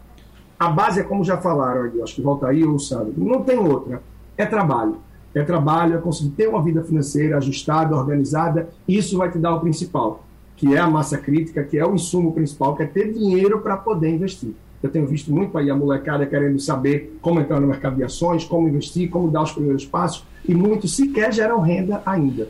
a 0.58 0.68
base 0.68 0.98
é 0.98 1.02
como 1.04 1.22
já 1.22 1.36
falaram 1.36 1.84
aqui, 1.84 2.02
acho 2.02 2.16
que 2.16 2.22
volta 2.22 2.48
aí 2.48 2.64
ou 2.64 2.78
sabe, 2.78 3.12
não 3.16 3.42
tem 3.44 3.56
outra. 3.58 4.02
É 4.36 4.44
trabalho. 4.44 4.96
É 5.38 5.44
trabalho, 5.44 5.94
é 5.94 5.98
conseguir 5.98 6.30
ter 6.30 6.48
uma 6.48 6.62
vida 6.62 6.82
financeira 6.82 7.36
ajustada, 7.36 7.94
organizada. 7.94 8.68
Isso 8.88 9.16
vai 9.16 9.30
te 9.30 9.38
dar 9.38 9.54
o 9.54 9.60
principal, 9.60 10.24
que 10.56 10.74
é 10.74 10.78
a 10.78 10.90
massa 10.90 11.16
crítica, 11.16 11.62
que 11.62 11.78
é 11.78 11.86
o 11.86 11.94
insumo 11.94 12.32
principal, 12.32 12.74
que 12.74 12.82
é 12.82 12.86
ter 12.86 13.12
dinheiro 13.12 13.60
para 13.60 13.76
poder 13.76 14.10
investir. 14.10 14.54
Eu 14.82 14.90
tenho 14.90 15.06
visto 15.06 15.32
muito 15.32 15.56
aí 15.56 15.70
a 15.70 15.76
molecada 15.76 16.26
querendo 16.26 16.58
saber 16.58 17.16
como 17.20 17.40
entrar 17.40 17.60
no 17.60 17.66
mercado 17.68 17.96
de 17.96 18.04
ações, 18.04 18.44
como 18.44 18.68
investir, 18.68 19.08
como 19.10 19.30
dar 19.30 19.42
os 19.42 19.52
primeiros 19.52 19.84
passos, 19.84 20.24
e 20.46 20.54
muitos 20.54 20.96
sequer 20.96 21.32
geram 21.32 21.60
renda 21.60 22.02
ainda. 22.04 22.48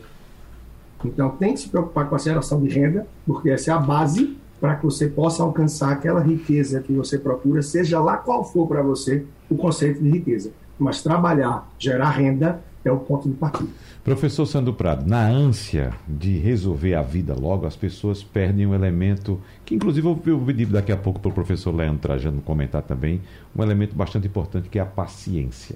Então, 1.05 1.29
tem 1.29 1.53
que 1.53 1.59
se 1.59 1.69
preocupar 1.69 2.09
com 2.09 2.15
a 2.15 2.19
geração 2.19 2.61
de 2.61 2.69
renda, 2.69 3.07
porque 3.25 3.49
essa 3.49 3.71
é 3.71 3.73
a 3.73 3.79
base 3.79 4.35
para 4.59 4.75
que 4.75 4.83
você 4.83 5.07
possa 5.07 5.43
alcançar 5.43 5.91
aquela 5.91 6.19
riqueza 6.19 6.81
que 6.81 6.91
você 6.91 7.17
procura, 7.17 7.61
seja 7.61 7.99
lá 7.99 8.17
qual 8.17 8.43
for 8.43 8.67
para 8.67 8.81
você 8.81 9.25
o 9.49 9.55
conceito 9.55 10.01
de 10.03 10.09
riqueza. 10.09 10.51
Mas 10.77 11.01
trabalhar, 11.01 11.69
gerar 11.77 12.09
renda 12.09 12.61
é 12.83 12.91
o 12.91 12.97
ponto 12.97 13.27
de 13.27 13.35
partida. 13.35 13.69
Professor 14.03 14.45
Sandro 14.45 14.73
Prado, 14.73 15.07
na 15.07 15.27
ânsia 15.27 15.93
de 16.07 16.37
resolver 16.37 16.95
a 16.95 17.01
vida 17.01 17.35
logo, 17.37 17.65
as 17.65 17.75
pessoas 17.75 18.23
perdem 18.23 18.65
um 18.65 18.73
elemento 18.73 19.41
que, 19.65 19.75
inclusive, 19.75 20.07
eu 20.07 20.15
vou 20.15 20.45
pedir 20.45 20.65
daqui 20.67 20.91
a 20.91 20.97
pouco 20.97 21.19
para 21.19 21.29
o 21.29 21.33
professor 21.33 21.75
Leandro 21.75 21.99
Trajano 21.99 22.41
comentar 22.41 22.81
também, 22.81 23.21
um 23.55 23.61
elemento 23.61 23.95
bastante 23.95 24.27
importante 24.27 24.69
que 24.69 24.79
é 24.79 24.81
a 24.81 24.85
paciência. 24.85 25.75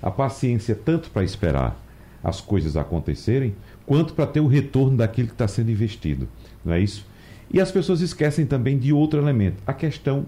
A 0.00 0.10
paciência 0.10 0.74
tanto 0.74 1.10
para 1.10 1.24
esperar 1.24 1.82
as 2.22 2.40
coisas 2.40 2.76
acontecerem, 2.76 3.54
quanto 3.84 4.14
para 4.14 4.26
ter 4.26 4.40
o 4.40 4.46
retorno 4.46 4.96
daquilo 4.96 5.28
que 5.28 5.34
está 5.34 5.48
sendo 5.48 5.70
investido. 5.70 6.28
Não 6.64 6.74
é 6.74 6.80
isso? 6.80 7.06
E 7.52 7.60
as 7.60 7.70
pessoas 7.70 8.00
esquecem 8.00 8.46
também 8.46 8.78
de 8.78 8.92
outro 8.92 9.20
elemento, 9.20 9.62
a 9.66 9.72
questão 9.72 10.26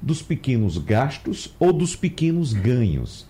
dos 0.00 0.22
pequenos 0.22 0.78
gastos 0.78 1.54
ou 1.58 1.72
dos 1.72 1.96
pequenos 1.96 2.52
ganhos. 2.52 3.27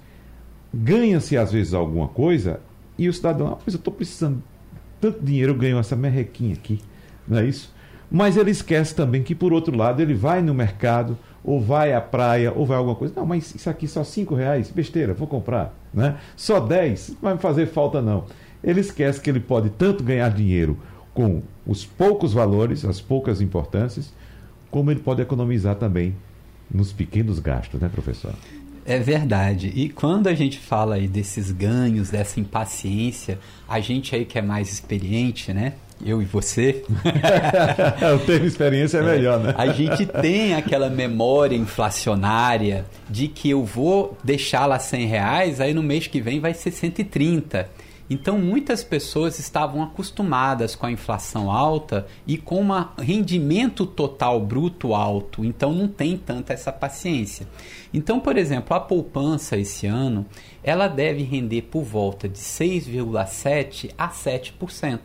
Ganha-se 0.72 1.36
às 1.36 1.52
vezes 1.52 1.74
alguma 1.74 2.08
coisa 2.08 2.60
e 2.96 3.08
o 3.08 3.12
cidadão, 3.12 3.48
ah, 3.48 3.58
mas 3.64 3.74
eu 3.74 3.78
estou 3.78 3.92
precisando 3.92 4.42
tanto 5.00 5.24
dinheiro, 5.24 5.52
eu 5.52 5.56
ganho 5.56 5.78
essa 5.78 5.94
merrequinha 5.94 6.54
aqui, 6.54 6.80
não 7.26 7.38
é 7.38 7.46
isso? 7.46 7.72
Mas 8.10 8.36
ele 8.36 8.50
esquece 8.50 8.94
também 8.94 9.22
que, 9.22 9.34
por 9.34 9.52
outro 9.52 9.76
lado, 9.76 10.00
ele 10.00 10.14
vai 10.14 10.40
no 10.40 10.54
mercado, 10.54 11.16
ou 11.44 11.60
vai 11.60 11.92
à 11.92 12.00
praia, 12.00 12.52
ou 12.52 12.64
vai 12.64 12.78
alguma 12.78 12.94
coisa. 12.94 13.12
Não, 13.14 13.26
mas 13.26 13.54
isso 13.54 13.68
aqui 13.68 13.86
só 13.86 14.02
cinco 14.02 14.34
reais, 14.34 14.70
besteira, 14.70 15.12
vou 15.12 15.28
comprar. 15.28 15.74
Né? 15.92 16.16
Só 16.34 16.58
10, 16.58 17.10
não 17.10 17.16
vai 17.20 17.34
me 17.34 17.40
fazer 17.40 17.66
falta 17.66 18.00
não 18.00 18.24
ele 18.62 18.80
esquece 18.80 19.20
que 19.20 19.30
ele 19.30 19.40
pode 19.40 19.70
tanto 19.70 20.02
ganhar 20.02 20.30
dinheiro 20.30 20.78
com 21.14 21.42
os 21.66 21.84
poucos 21.84 22.32
valores, 22.32 22.84
as 22.84 23.00
poucas 23.00 23.40
importâncias, 23.40 24.12
como 24.70 24.90
ele 24.90 25.00
pode 25.00 25.22
economizar 25.22 25.76
também 25.76 26.14
nos 26.70 26.92
pequenos 26.92 27.38
gastos, 27.38 27.80
né, 27.80 27.88
professor? 27.88 28.34
É 28.88 28.98
verdade. 28.98 29.70
E 29.74 29.90
quando 29.90 30.28
a 30.28 30.34
gente 30.34 30.58
fala 30.58 30.94
aí 30.94 31.06
desses 31.06 31.52
ganhos, 31.52 32.08
dessa 32.08 32.40
impaciência, 32.40 33.38
a 33.68 33.80
gente 33.80 34.16
aí 34.16 34.24
que 34.24 34.38
é 34.38 34.42
mais 34.42 34.72
experiente, 34.72 35.52
né? 35.52 35.74
eu 36.04 36.22
e 36.22 36.24
você. 36.24 36.84
o 38.14 38.18
termo 38.24 38.46
experiência 38.46 38.98
é, 38.98 39.00
é 39.00 39.04
melhor, 39.04 39.40
né? 39.40 39.54
A 39.56 39.68
gente 39.68 40.06
tem 40.06 40.54
aquela 40.54 40.88
memória 40.88 41.56
inflacionária 41.56 42.84
de 43.08 43.28
que 43.28 43.50
eu 43.50 43.64
vou 43.64 44.16
deixar 44.22 44.66
lá 44.66 44.78
100 44.78 45.06
reais, 45.06 45.60
aí 45.60 45.74
no 45.74 45.82
mês 45.82 46.06
que 46.06 46.20
vem 46.20 46.40
vai 46.40 46.54
ser 46.54 46.70
130. 46.70 47.68
Então, 48.10 48.38
muitas 48.38 48.82
pessoas 48.82 49.38
estavam 49.38 49.82
acostumadas 49.82 50.74
com 50.74 50.86
a 50.86 50.90
inflação 50.90 51.50
alta 51.50 52.06
e 52.26 52.38
com 52.38 52.62
um 52.62 52.86
rendimento 52.98 53.84
total 53.84 54.40
bruto 54.40 54.94
alto, 54.94 55.44
então 55.44 55.72
não 55.72 55.86
tem 55.86 56.16
tanta 56.16 56.54
essa 56.54 56.72
paciência. 56.72 57.46
Então, 57.92 58.18
por 58.18 58.38
exemplo, 58.38 58.74
a 58.74 58.80
poupança 58.80 59.58
esse 59.58 59.86
ano, 59.86 60.24
ela 60.62 60.88
deve 60.88 61.22
render 61.22 61.62
por 61.62 61.82
volta 61.82 62.28
de 62.28 62.38
6,7 62.38 63.90
a 63.98 64.08
7%. 64.08 65.00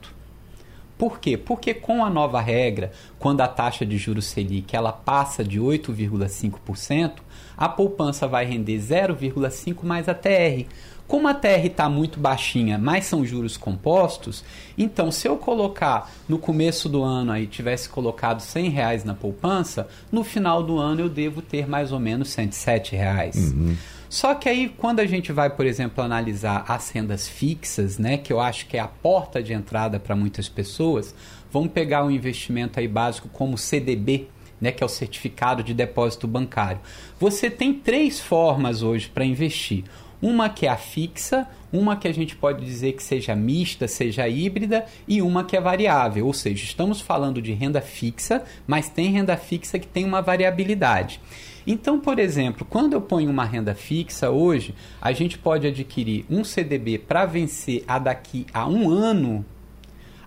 Por 0.98 1.20
quê? 1.20 1.38
Porque 1.38 1.74
com 1.74 2.06
a 2.06 2.10
nova 2.10 2.40
regra, 2.40 2.92
quando 3.20 3.42
a 3.42 3.48
taxa 3.48 3.86
de 3.86 3.98
juros 3.98 4.26
Selic 4.26 4.76
ela 4.76 4.94
passa 4.94 5.44
de 5.44 5.60
8,5%, 5.60 7.16
a 7.58 7.68
poupança 7.68 8.28
vai 8.28 8.46
render 8.46 8.78
0,5 8.78 9.84
mais 9.84 10.08
a 10.08 10.14
TR. 10.14 10.66
Como 11.08 11.28
a 11.28 11.34
TR 11.34 11.66
está 11.66 11.90
muito 11.90 12.20
baixinha, 12.20 12.78
mas 12.78 13.06
são 13.06 13.26
juros 13.26 13.58
compostos, 13.58 14.44
então 14.78 15.12
se 15.12 15.28
eu 15.28 15.38
colocar 15.38 16.12
no 16.28 16.40
começo 16.40 16.88
do 16.88 17.04
ano 17.04 17.32
aí 17.32 17.46
tivesse 17.46 17.90
colocado 17.90 18.40
100 18.40 18.70
reais 18.70 19.04
na 19.04 19.14
poupança, 19.14 19.88
no 20.12 20.24
final 20.24 20.64
do 20.64 20.80
ano 20.80 21.02
eu 21.02 21.10
devo 21.10 21.42
ter 21.42 21.68
mais 21.68 21.92
ou 21.92 22.00
menos 22.00 22.30
107 22.30 22.96
reais. 22.96 23.36
Uhum. 23.36 23.76
Só 24.14 24.36
que 24.36 24.48
aí, 24.48 24.70
quando 24.70 25.00
a 25.00 25.08
gente 25.08 25.32
vai, 25.32 25.50
por 25.50 25.66
exemplo, 25.66 26.04
analisar 26.04 26.64
as 26.68 26.92
rendas 26.92 27.28
fixas, 27.28 27.98
né, 27.98 28.16
que 28.16 28.32
eu 28.32 28.40
acho 28.40 28.68
que 28.68 28.78
é 28.78 28.80
a 28.80 28.88
porta 28.88 29.42
de 29.42 29.54
entrada 29.54 30.00
para 30.00 30.16
muitas 30.16 30.48
pessoas, 30.48 31.16
vamos 31.52 31.72
pegar 31.72 32.06
um 32.06 32.12
investimento 32.12 32.80
aí 32.80 32.88
básico 32.88 33.28
como 33.30 33.58
CDB, 33.58 34.28
né, 34.62 34.72
que 34.72 34.84
é 34.84 34.86
o 34.86 34.90
certificado 34.90 35.64
de 35.64 35.74
depósito 35.74 36.28
bancário. 36.28 36.80
Você 37.20 37.50
tem 37.50 37.74
três 37.74 38.20
formas 38.20 38.84
hoje 38.84 39.10
para 39.10 39.26
investir. 39.26 39.84
Uma 40.24 40.48
que 40.48 40.66
é 40.66 40.70
a 40.70 40.78
fixa, 40.78 41.46
uma 41.70 41.98
que 41.98 42.08
a 42.08 42.14
gente 42.14 42.34
pode 42.34 42.66
dizer 42.66 42.94
que 42.94 43.04
seja 43.04 43.36
mista, 43.36 43.90
seja 43.90 44.26
híbrida 44.26 44.86
e 45.06 45.22
uma 45.22 45.44
que 45.44 45.58
é 45.58 45.60
variável, 45.60 46.26
ou 46.26 46.32
seja, 46.32 46.64
estamos 46.64 47.02
falando 47.02 47.42
de 47.42 47.52
renda 47.52 47.82
fixa, 47.82 48.42
mas 48.66 48.88
tem 48.88 49.12
renda 49.12 49.36
fixa 49.36 49.78
que 49.78 49.86
tem 49.86 50.06
uma 50.06 50.22
variabilidade. 50.22 51.20
Então, 51.68 52.00
por 52.00 52.20
exemplo, 52.20 52.66
quando 52.70 52.94
eu 52.94 53.02
ponho 53.02 53.30
uma 53.30 53.44
renda 53.44 53.76
fixa 53.76 54.30
hoje, 54.30 54.74
a 55.02 55.12
gente 55.12 55.38
pode 55.38 55.68
adquirir 55.68 56.24
um 56.30 56.42
CDB 56.42 57.00
para 57.00 57.26
vencer 57.26 57.84
a 57.86 58.00
daqui 58.00 58.46
a 58.54 58.66
um 58.66 58.90
ano 58.90 59.46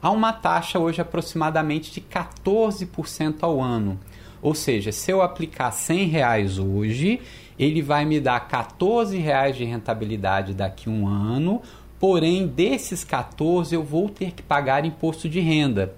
a 0.03 0.11
uma 0.11 0.31
taxa 0.31 0.79
hoje 0.79 1.01
aproximadamente 1.01 1.91
de 1.91 2.03
14% 2.03 3.37
ao 3.41 3.63
ano. 3.63 3.99
Ou 4.43 4.55
seja, 4.55 4.93
se 4.93 5.11
eu 5.11 5.23
aplicar 5.23 5.73
100 5.73 6.09
reais 6.09 6.59
hoje, 6.59 7.21
ele 7.59 7.83
vai 7.83 8.05
me 8.05 8.21
dar 8.21 8.41
14 8.41 9.17
reais 9.19 9.57
de 9.57 9.65
rentabilidade 9.65 10.55
daqui 10.55 10.89
a 10.89 10.93
um 10.93 11.07
ano, 11.07 11.63
porém 11.99 12.47
desses 12.47 13.05
14 13.05 13.75
eu 13.75 13.83
vou 13.83 14.09
ter 14.09 14.33
que 14.33 14.43
pagar 14.43 14.85
imposto 14.85 15.29
de 15.29 15.41
renda. 15.41 15.95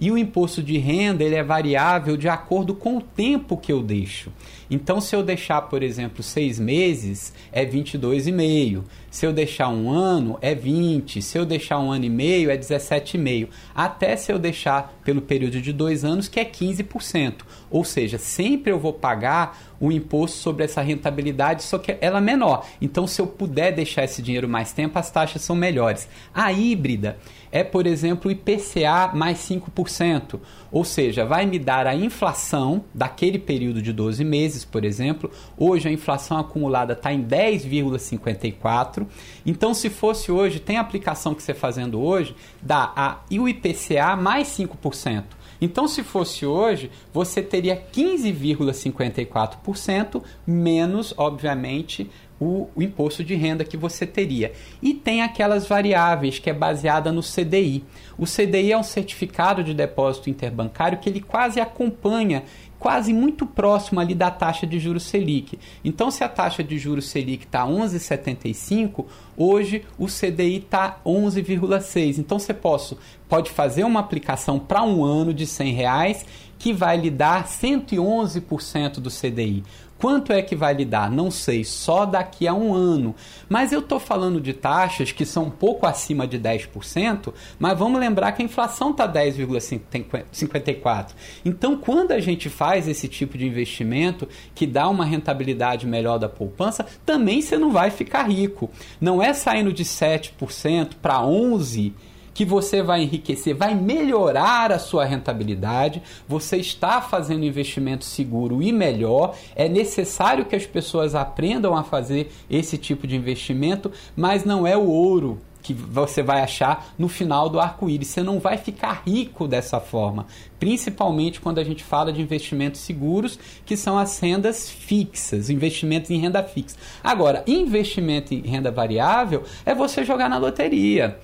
E 0.00 0.10
o 0.10 0.16
imposto 0.16 0.62
de 0.62 0.78
renda 0.78 1.22
ele 1.22 1.34
é 1.34 1.42
variável 1.42 2.16
de 2.16 2.26
acordo 2.26 2.74
com 2.74 2.96
o 2.96 3.02
tempo 3.02 3.56
que 3.56 3.70
eu 3.70 3.82
deixo. 3.82 4.32
Então, 4.70 5.00
se 5.00 5.14
eu 5.14 5.22
deixar, 5.22 5.62
por 5.62 5.82
exemplo, 5.82 6.22
seis 6.22 6.58
meses, 6.58 7.34
é 7.52 7.66
22,5. 7.66 8.82
Se 9.10 9.26
eu 9.26 9.32
deixar 9.32 9.68
um 9.68 9.90
ano, 9.90 10.38
é 10.40 10.54
20. 10.54 11.20
Se 11.20 11.36
eu 11.36 11.44
deixar 11.44 11.80
um 11.80 11.90
ano 11.90 12.04
e 12.04 12.08
meio, 12.08 12.50
é 12.50 12.56
17,5. 12.56 13.48
Até 13.74 14.16
se 14.16 14.32
eu 14.32 14.38
deixar 14.38 14.94
pelo 15.04 15.20
período 15.20 15.60
de 15.60 15.72
dois 15.72 16.04
anos, 16.04 16.28
que 16.28 16.38
é 16.38 16.44
15%. 16.44 17.42
Ou 17.68 17.84
seja, 17.84 18.16
sempre 18.16 18.72
eu 18.72 18.78
vou 18.78 18.92
pagar 18.92 19.58
o 19.80 19.90
imposto 19.90 20.38
sobre 20.38 20.64
essa 20.64 20.80
rentabilidade, 20.80 21.62
só 21.62 21.78
que 21.78 21.96
ela 22.00 22.18
é 22.18 22.20
menor. 22.20 22.66
Então, 22.80 23.06
se 23.06 23.20
eu 23.20 23.26
puder 23.26 23.72
deixar 23.72 24.04
esse 24.04 24.22
dinheiro 24.22 24.48
mais 24.48 24.72
tempo, 24.72 24.98
as 24.98 25.10
taxas 25.10 25.42
são 25.42 25.56
melhores. 25.56 26.08
A 26.32 26.52
híbrida 26.52 27.18
é, 27.52 27.62
por 27.64 27.86
exemplo, 27.86 28.30
IPCA 28.30 29.10
mais 29.14 29.38
5%. 29.38 30.38
Ou 30.70 30.84
seja, 30.84 31.24
vai 31.24 31.46
me 31.46 31.58
dar 31.58 31.86
a 31.86 31.94
inflação 31.94 32.84
daquele 32.94 33.38
período 33.38 33.80
de 33.82 33.92
12 33.92 34.24
meses, 34.24 34.64
por 34.64 34.84
exemplo. 34.84 35.30
Hoje 35.58 35.88
a 35.88 35.92
inflação 35.92 36.38
acumulada 36.38 36.92
está 36.92 37.12
em 37.12 37.24
10,54. 37.24 39.04
Então, 39.44 39.74
se 39.74 39.90
fosse 39.90 40.30
hoje, 40.30 40.60
tem 40.60 40.76
aplicação 40.76 41.34
que 41.34 41.42
você 41.42 41.54
fazendo 41.54 42.00
hoje, 42.00 42.36
dá 42.62 42.92
a, 42.94 43.18
o 43.32 43.48
IPCA 43.48 44.14
mais 44.16 44.46
5%. 44.48 45.24
Então, 45.60 45.86
se 45.86 46.02
fosse 46.02 46.46
hoje, 46.46 46.90
você 47.12 47.42
teria 47.42 47.76
15,54% 47.76 50.22
menos, 50.46 51.12
obviamente, 51.18 52.10
o, 52.40 52.68
o, 52.74 52.82
imposto 52.82 53.22
de 53.22 53.34
renda 53.34 53.64
que 53.64 53.76
você 53.76 54.06
teria. 54.06 54.52
E 54.82 54.94
tem 54.94 55.22
aquelas 55.22 55.66
variáveis 55.66 56.38
que 56.38 56.48
é 56.48 56.54
baseada 56.54 57.12
no 57.12 57.20
CDI. 57.22 57.84
O 58.16 58.24
CDI 58.24 58.72
é 58.72 58.78
um 58.78 58.82
certificado 58.82 59.62
de 59.62 59.74
depósito 59.74 60.30
interbancário 60.30 60.98
que 60.98 61.08
ele 61.08 61.20
quase 61.20 61.60
acompanha 61.60 62.42
quase 62.80 63.12
muito 63.12 63.46
próximo 63.46 64.00
ali 64.00 64.14
da 64.14 64.30
taxa 64.30 64.66
de 64.66 64.78
juros 64.78 65.02
Selic. 65.02 65.58
Então, 65.84 66.10
se 66.10 66.24
a 66.24 66.28
taxa 66.28 66.64
de 66.64 66.78
juros 66.78 67.10
Selic 67.10 67.44
está 67.44 67.66
11,75, 67.66 69.04
hoje 69.36 69.84
o 69.98 70.06
CDI 70.06 70.56
está 70.56 70.98
11,6. 71.04 72.18
Então, 72.18 72.38
você 72.38 72.54
posso, 72.54 72.98
pode 73.28 73.50
fazer 73.50 73.84
uma 73.84 74.00
aplicação 74.00 74.58
para 74.58 74.82
um 74.82 75.04
ano 75.04 75.34
de 75.34 75.46
100 75.46 75.74
reais 75.74 76.24
que 76.60 76.72
vai 76.74 76.96
lhe 76.98 77.10
dar 77.10 77.48
111% 77.48 79.00
do 79.00 79.10
CDI. 79.10 79.64
Quanto 79.96 80.32
é 80.32 80.40
que 80.40 80.54
vai 80.54 80.72
lhe 80.74 80.84
dar? 80.84 81.10
Não 81.10 81.30
sei, 81.30 81.64
só 81.64 82.04
daqui 82.06 82.46
a 82.46 82.54
um 82.54 82.74
ano. 82.74 83.14
Mas 83.48 83.72
eu 83.72 83.80
estou 83.80 83.98
falando 83.98 84.40
de 84.40 84.52
taxas 84.54 85.10
que 85.12 85.26
são 85.26 85.44
um 85.44 85.50
pouco 85.50 85.86
acima 85.86 86.26
de 86.26 86.38
10%, 86.38 87.32
mas 87.58 87.78
vamos 87.78 87.98
lembrar 88.00 88.32
que 88.32 88.42
a 88.42 88.44
inflação 88.44 88.90
está 88.92 89.06
10,54%. 89.10 91.08
Então, 91.44 91.76
quando 91.76 92.12
a 92.12 92.20
gente 92.20 92.48
faz 92.48 92.88
esse 92.88 93.08
tipo 93.08 93.36
de 93.36 93.46
investimento 93.46 94.28
que 94.54 94.66
dá 94.66 94.88
uma 94.88 95.04
rentabilidade 95.04 95.86
melhor 95.86 96.18
da 96.18 96.28
poupança, 96.28 96.86
também 97.04 97.42
você 97.42 97.58
não 97.58 97.70
vai 97.70 97.90
ficar 97.90 98.22
rico. 98.22 98.70
Não 99.00 99.22
é 99.22 99.34
saindo 99.34 99.72
de 99.72 99.84
7% 99.84 100.92
para 101.00 101.20
11% 101.20 101.92
que 102.32 102.44
você 102.44 102.82
vai 102.82 103.02
enriquecer, 103.02 103.54
vai 103.54 103.74
melhorar 103.74 104.72
a 104.72 104.78
sua 104.78 105.04
rentabilidade, 105.04 106.02
você 106.26 106.56
está 106.56 107.00
fazendo 107.00 107.44
investimento 107.44 108.04
seguro 108.04 108.62
e 108.62 108.72
melhor. 108.72 109.34
É 109.54 109.68
necessário 109.68 110.44
que 110.44 110.56
as 110.56 110.66
pessoas 110.66 111.14
aprendam 111.14 111.76
a 111.76 111.82
fazer 111.82 112.30
esse 112.48 112.78
tipo 112.78 113.06
de 113.06 113.16
investimento, 113.16 113.90
mas 114.16 114.44
não 114.44 114.66
é 114.66 114.76
o 114.76 114.86
ouro 114.86 115.38
que 115.62 115.74
você 115.74 116.22
vai 116.22 116.40
achar 116.40 116.94
no 116.98 117.08
final 117.08 117.48
do 117.48 117.60
arco-íris. 117.60 118.08
Você 118.08 118.22
não 118.22 118.40
vai 118.40 118.56
ficar 118.56 119.02
rico 119.06 119.46
dessa 119.46 119.80
forma, 119.80 120.26
principalmente 120.58 121.40
quando 121.40 121.58
a 121.58 121.64
gente 121.64 121.84
fala 121.84 122.12
de 122.12 122.20
investimentos 122.22 122.80
seguros, 122.80 123.38
que 123.64 123.76
são 123.76 123.98
as 123.98 124.18
rendas 124.18 124.68
fixas, 124.68 125.50
investimentos 125.50 126.10
em 126.10 126.18
renda 126.18 126.42
fixa. 126.42 126.76
Agora, 127.02 127.44
investimento 127.46 128.34
em 128.34 128.40
renda 128.40 128.70
variável 128.70 129.44
é 129.64 129.74
você 129.74 130.04
jogar 130.04 130.28
na 130.28 130.38
loteria. 130.38 131.18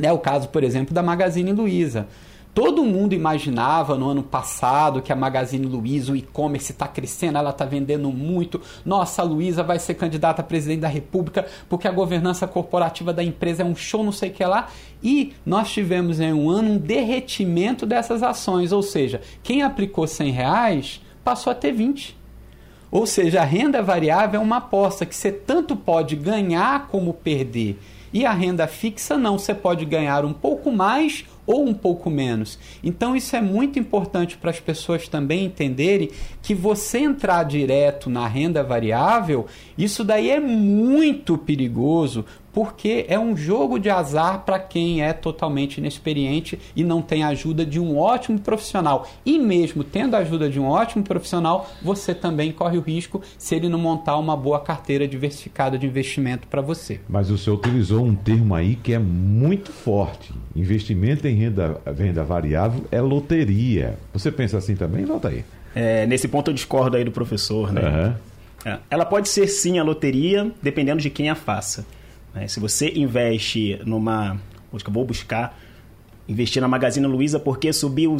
É 0.00 0.12
o 0.12 0.18
caso, 0.18 0.48
por 0.48 0.62
exemplo, 0.62 0.94
da 0.94 1.02
Magazine 1.02 1.52
Luiza. 1.52 2.06
Todo 2.54 2.84
mundo 2.84 3.14
imaginava 3.14 3.96
no 3.96 4.10
ano 4.10 4.22
passado 4.22 5.00
que 5.00 5.10
a 5.10 5.16
Magazine 5.16 5.64
Luiza, 5.64 6.12
o 6.12 6.16
e-commerce 6.16 6.72
está 6.72 6.86
crescendo, 6.86 7.38
ela 7.38 7.48
está 7.48 7.64
vendendo 7.64 8.10
muito. 8.10 8.60
Nossa, 8.84 9.22
a 9.22 9.24
Luiza 9.24 9.62
vai 9.62 9.78
ser 9.78 9.94
candidata 9.94 10.42
a 10.42 10.44
presidente 10.44 10.80
da 10.80 10.88
República 10.88 11.46
porque 11.66 11.88
a 11.88 11.90
governança 11.90 12.46
corporativa 12.46 13.10
da 13.10 13.24
empresa 13.24 13.62
é 13.62 13.64
um 13.64 13.74
show, 13.74 14.04
não 14.04 14.12
sei 14.12 14.28
o 14.28 14.32
que 14.34 14.44
lá. 14.44 14.68
E 15.02 15.32
nós 15.46 15.70
tivemos 15.72 16.20
em 16.20 16.30
um 16.34 16.50
ano 16.50 16.72
um 16.72 16.78
derretimento 16.78 17.86
dessas 17.86 18.22
ações, 18.22 18.70
ou 18.70 18.82
seja, 18.82 19.22
quem 19.42 19.62
aplicou 19.62 20.06
100 20.06 20.30
reais 20.32 21.00
passou 21.24 21.50
a 21.50 21.54
ter 21.54 21.72
20. 21.72 22.20
Ou 22.90 23.06
seja, 23.06 23.40
a 23.40 23.44
renda 23.44 23.82
variável 23.82 24.38
é 24.38 24.44
uma 24.44 24.58
aposta 24.58 25.06
que 25.06 25.16
você 25.16 25.32
tanto 25.32 25.74
pode 25.74 26.14
ganhar 26.14 26.88
como 26.88 27.14
perder. 27.14 27.78
E 28.12 28.26
a 28.26 28.32
renda 28.32 28.66
fixa 28.66 29.16
não, 29.16 29.38
você 29.38 29.54
pode 29.54 29.84
ganhar 29.84 30.24
um 30.24 30.32
pouco 30.32 30.70
mais 30.70 31.24
ou 31.46 31.66
um 31.66 31.74
pouco 31.74 32.08
menos. 32.10 32.58
Então 32.82 33.16
isso 33.16 33.34
é 33.34 33.40
muito 33.40 33.78
importante 33.78 34.36
para 34.36 34.50
as 34.50 34.60
pessoas 34.60 35.08
também 35.08 35.44
entenderem 35.44 36.10
que 36.40 36.54
você 36.54 36.98
entrar 36.98 37.42
direto 37.44 38.08
na 38.08 38.26
renda 38.26 38.62
variável, 38.62 39.46
isso 39.76 40.04
daí 40.04 40.30
é 40.30 40.40
muito 40.40 41.36
perigoso, 41.36 42.24
porque 42.52 43.06
é 43.08 43.18
um 43.18 43.36
jogo 43.36 43.78
de 43.78 43.88
azar 43.88 44.40
para 44.44 44.58
quem 44.58 45.02
é 45.02 45.12
totalmente 45.12 45.78
inexperiente 45.78 46.58
e 46.76 46.84
não 46.84 47.00
tem 47.00 47.22
a 47.22 47.28
ajuda 47.28 47.64
de 47.64 47.80
um 47.80 47.98
ótimo 47.98 48.38
profissional. 48.38 49.08
E 49.24 49.38
mesmo 49.38 49.82
tendo 49.82 50.14
a 50.14 50.18
ajuda 50.18 50.48
de 50.48 50.60
um 50.60 50.66
ótimo 50.66 51.02
profissional, 51.02 51.70
você 51.82 52.14
também 52.14 52.52
corre 52.52 52.78
o 52.78 52.80
risco 52.80 53.22
se 53.38 53.54
ele 53.54 53.68
não 53.68 53.78
montar 53.78 54.16
uma 54.18 54.36
boa 54.36 54.60
carteira 54.60 55.08
diversificada 55.08 55.78
de 55.78 55.86
investimento 55.86 56.46
para 56.46 56.60
você. 56.60 57.00
Mas 57.08 57.30
o 57.30 57.38
senhor 57.38 57.56
utilizou 57.56 58.04
um 58.04 58.14
termo 58.14 58.54
aí 58.54 58.76
que 58.76 58.92
é 58.92 58.98
muito 58.98 59.72
forte. 59.72 60.32
Investimento 60.54 61.26
em 61.26 61.34
renda, 61.34 61.80
renda 61.96 62.22
variável 62.22 62.84
é 62.90 63.00
loteria. 63.00 63.98
Você 64.12 64.30
pensa 64.30 64.58
assim 64.58 64.76
também, 64.76 65.06
Nota 65.06 65.28
aí? 65.28 65.44
É, 65.74 66.06
nesse 66.06 66.28
ponto 66.28 66.50
eu 66.50 66.54
discordo 66.54 66.96
aí 66.96 67.04
do 67.04 67.10
professor, 67.10 67.72
né? 67.72 68.14
Uhum. 68.66 68.78
Ela 68.88 69.04
pode 69.04 69.28
ser 69.28 69.48
sim 69.48 69.78
a 69.78 69.82
loteria, 69.82 70.52
dependendo 70.62 71.00
de 71.00 71.10
quem 71.10 71.30
a 71.30 71.34
faça. 71.34 71.84
Né? 72.34 72.48
Se 72.48 72.60
você 72.60 72.92
investe 72.94 73.80
numa. 73.84 74.40
Acho 74.72 74.84
que 74.84 74.88
eu 74.90 74.94
vou 74.94 75.04
buscar 75.04 75.58
investir 76.28 76.62
na 76.62 76.68
Magazine 76.68 77.06
Luiza 77.06 77.38
porque 77.38 77.72
subiu 77.72 78.16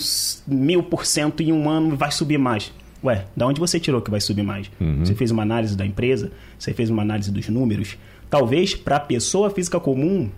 mil 0.47 0.83
por 0.83 1.07
cento 1.07 1.43
em 1.43 1.53
um 1.53 1.69
ano 1.69 1.97
vai 1.97 2.11
subir 2.11 2.39
mais. 2.39 2.73
Ué, 3.03 3.25
da 3.37 3.47
onde 3.47 3.59
você 3.59 3.81
tirou 3.81 4.01
que 4.01 4.11
vai 4.11 4.21
subir 4.21 4.43
mais? 4.43 4.71
Uhum. 4.81 5.05
Você 5.05 5.15
fez 5.15 5.31
uma 5.31 5.43
análise 5.43 5.77
da 5.77 5.85
empresa? 5.85 6.31
Você 6.59 6.73
fez 6.73 6.89
uma 6.89 7.03
análise 7.03 7.33
dos 7.33 7.49
números? 7.49 7.97
Talvez 8.31 8.75
para 8.75 8.97
a 8.97 9.01
pessoa 9.01 9.51
física 9.51 9.81
comum, 9.81 10.31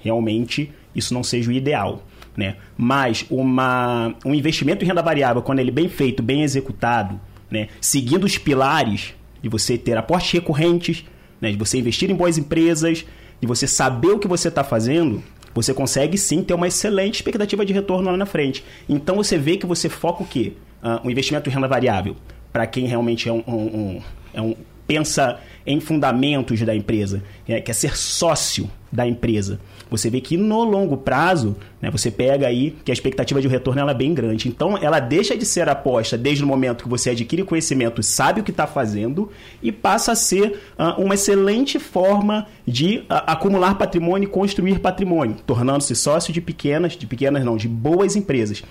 realmente 0.00 0.70
isso 0.94 1.12
não 1.12 1.24
seja 1.24 1.50
o 1.50 1.52
ideal. 1.52 2.02
Né? 2.36 2.56
Mas 2.76 3.26
uma, 3.28 4.14
um 4.24 4.32
investimento 4.32 4.84
em 4.84 4.88
renda 4.88 5.02
variável, 5.02 5.42
quando 5.42 5.58
ele 5.58 5.70
é 5.70 5.72
bem 5.72 5.88
feito, 5.88 6.22
bem 6.22 6.42
executado, 6.42 7.20
né? 7.50 7.66
seguindo 7.80 8.24
os 8.24 8.38
pilares 8.38 9.14
de 9.42 9.48
você 9.48 9.76
ter 9.76 9.96
aportes 9.96 10.30
recorrentes, 10.30 11.04
né, 11.40 11.50
de 11.50 11.56
você 11.56 11.78
investir 11.78 12.10
em 12.10 12.14
boas 12.14 12.38
empresas, 12.38 13.04
de 13.40 13.46
você 13.46 13.66
saber 13.66 14.08
o 14.08 14.18
que 14.18 14.28
você 14.28 14.48
está 14.48 14.64
fazendo, 14.64 15.22
você 15.54 15.72
consegue 15.74 16.16
sim 16.16 16.42
ter 16.42 16.54
uma 16.54 16.68
excelente 16.68 17.16
expectativa 17.16 17.64
de 17.64 17.72
retorno 17.72 18.10
lá 18.10 18.16
na 18.16 18.26
frente. 18.26 18.64
Então 18.88 19.16
você 19.16 19.38
vê 19.38 19.56
que 19.56 19.66
você 19.66 19.88
foca 19.88 20.22
o 20.22 20.26
quê? 20.26 20.52
Uh, 20.82 21.10
investimento 21.10 21.48
em 21.48 21.52
renda 21.52 21.66
variável, 21.66 22.16
para 22.52 22.66
quem 22.66 22.86
realmente 22.86 23.28
é 23.28 23.32
um, 23.32 23.42
um, 23.46 23.54
um, 23.54 24.02
é 24.32 24.40
um 24.40 24.54
pensa 24.86 25.38
em 25.68 25.80
fundamentos 25.80 26.60
da 26.62 26.74
empresa, 26.74 27.22
é, 27.46 27.60
quer 27.60 27.74
ser 27.74 27.96
sócio 27.96 28.70
da 28.90 29.06
empresa 29.06 29.60
você 29.90 30.10
vê 30.10 30.20
que 30.20 30.36
no 30.36 30.62
longo 30.64 30.96
prazo, 30.96 31.56
né, 31.80 31.90
você 31.90 32.10
pega 32.10 32.46
aí 32.46 32.76
que 32.84 32.90
a 32.90 32.94
expectativa 32.94 33.40
de 33.40 33.48
retorno 33.48 33.80
ela 33.80 33.92
é 33.92 33.94
bem 33.94 34.12
grande. 34.12 34.48
Então, 34.48 34.76
ela 34.78 35.00
deixa 35.00 35.36
de 35.36 35.46
ser 35.46 35.68
aposta 35.68 36.16
desde 36.16 36.44
o 36.44 36.46
momento 36.46 36.84
que 36.84 36.88
você 36.88 37.10
adquire 37.10 37.42
conhecimento, 37.42 38.02
sabe 38.02 38.40
o 38.40 38.44
que 38.44 38.50
está 38.50 38.66
fazendo 38.66 39.30
e 39.62 39.72
passa 39.72 40.12
a 40.12 40.14
ser 40.14 40.60
uh, 40.78 41.02
uma 41.02 41.14
excelente 41.14 41.78
forma 41.78 42.46
de 42.66 42.98
uh, 42.98 43.24
acumular 43.26 43.74
patrimônio 43.76 44.26
e 44.26 44.30
construir 44.30 44.78
patrimônio, 44.78 45.36
tornando-se 45.46 45.94
sócio 45.94 46.32
de 46.32 46.40
pequenas, 46.40 46.92
de 46.92 47.06
pequenas 47.06 47.44
não, 47.44 47.56
de 47.56 47.68
boas 47.68 48.16
empresas. 48.16 48.62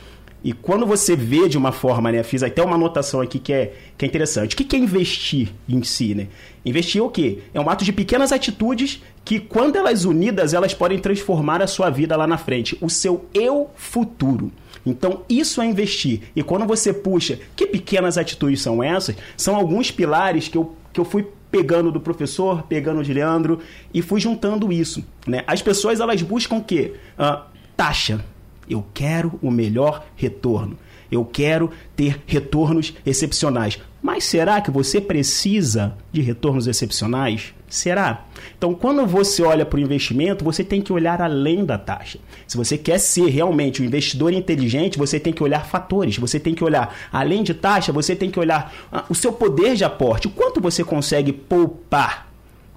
E 0.47 0.53
quando 0.53 0.85
você 0.85 1.13
vê 1.13 1.49
de 1.49 1.57
uma 1.57 1.73
forma, 1.73 2.09
né? 2.09 2.23
Fiz 2.23 2.41
até 2.41 2.63
uma 2.63 2.75
anotação 2.75 3.19
aqui 3.19 3.37
que 3.37 3.51
é, 3.51 3.73
que 3.97 4.05
é 4.05 4.07
interessante. 4.07 4.55
O 4.55 4.57
que 4.57 4.77
é 4.77 4.79
investir 4.79 5.49
em 5.67 5.83
si, 5.83 6.15
né? 6.15 6.29
Investir 6.65 7.01
é 7.01 7.03
o 7.03 7.09
quê? 7.09 7.39
É 7.53 7.59
um 7.59 7.69
ato 7.69 7.83
de 7.83 7.91
pequenas 7.91 8.31
atitudes 8.31 9.03
que, 9.25 9.41
quando 9.41 9.75
elas 9.75 10.05
unidas, 10.05 10.53
elas 10.53 10.73
podem 10.73 10.99
transformar 10.99 11.61
a 11.61 11.67
sua 11.67 11.89
vida 11.89 12.15
lá 12.15 12.25
na 12.25 12.37
frente. 12.37 12.77
O 12.79 12.89
seu 12.89 13.25
eu 13.33 13.69
futuro. 13.75 14.49
Então, 14.85 15.23
isso 15.27 15.61
é 15.61 15.65
investir. 15.65 16.21
E 16.33 16.41
quando 16.41 16.65
você 16.65 16.93
puxa, 16.93 17.37
que 17.53 17.67
pequenas 17.67 18.17
atitudes 18.17 18.61
são 18.61 18.81
essas? 18.81 19.17
São 19.35 19.53
alguns 19.53 19.91
pilares 19.91 20.47
que 20.47 20.57
eu, 20.57 20.73
que 20.93 20.99
eu 21.01 21.03
fui 21.03 21.27
pegando 21.51 21.91
do 21.91 21.99
professor, 21.99 22.63
pegando 22.63 23.03
de 23.03 23.11
Leandro 23.11 23.59
e 23.93 24.01
fui 24.01 24.21
juntando 24.21 24.71
isso. 24.71 25.03
Né? 25.27 25.43
As 25.45 25.61
pessoas, 25.61 25.99
elas 25.99 26.21
buscam 26.21 26.55
o 26.55 26.63
quê? 26.63 26.93
Uh, 27.19 27.43
taxa 27.75 28.23
eu 28.69 28.85
quero 28.93 29.39
o 29.41 29.51
melhor 29.51 30.05
retorno. 30.15 30.77
Eu 31.11 31.23
quero 31.23 31.71
ter 31.95 32.21
retornos 32.25 32.93
excepcionais. 33.05 33.79
Mas 34.01 34.25
será 34.25 34.61
que 34.61 34.69
você 34.69 35.01
precisa 35.01 35.95
de 36.11 36.21
retornos 36.21 36.67
excepcionais? 36.67 37.53
Será? 37.69 38.25
Então, 38.57 38.73
quando 38.73 39.05
você 39.05 39.43
olha 39.43 39.65
para 39.65 39.77
o 39.77 39.81
investimento, 39.81 40.45
você 40.45 40.63
tem 40.63 40.81
que 40.81 40.93
olhar 40.93 41.21
além 41.21 41.65
da 41.65 41.77
taxa. 41.77 42.19
Se 42.47 42.55
você 42.55 42.77
quer 42.77 42.99
ser 42.99 43.27
realmente 43.29 43.81
um 43.81 43.85
investidor 43.85 44.31
inteligente, 44.31 44.97
você 44.97 45.19
tem 45.19 45.33
que 45.33 45.43
olhar 45.43 45.65
fatores. 45.65 46.17
Você 46.17 46.39
tem 46.39 46.53
que 46.53 46.63
olhar, 46.63 46.95
além 47.11 47.43
de 47.43 47.53
taxa, 47.53 47.91
você 47.91 48.15
tem 48.15 48.31
que 48.31 48.39
olhar 48.39 48.73
ah, 48.91 49.03
o 49.09 49.15
seu 49.15 49.33
poder 49.33 49.75
de 49.75 49.83
aporte. 49.83 50.27
O 50.27 50.31
quanto 50.31 50.61
você 50.61 50.83
consegue 50.83 51.33
poupar? 51.33 52.27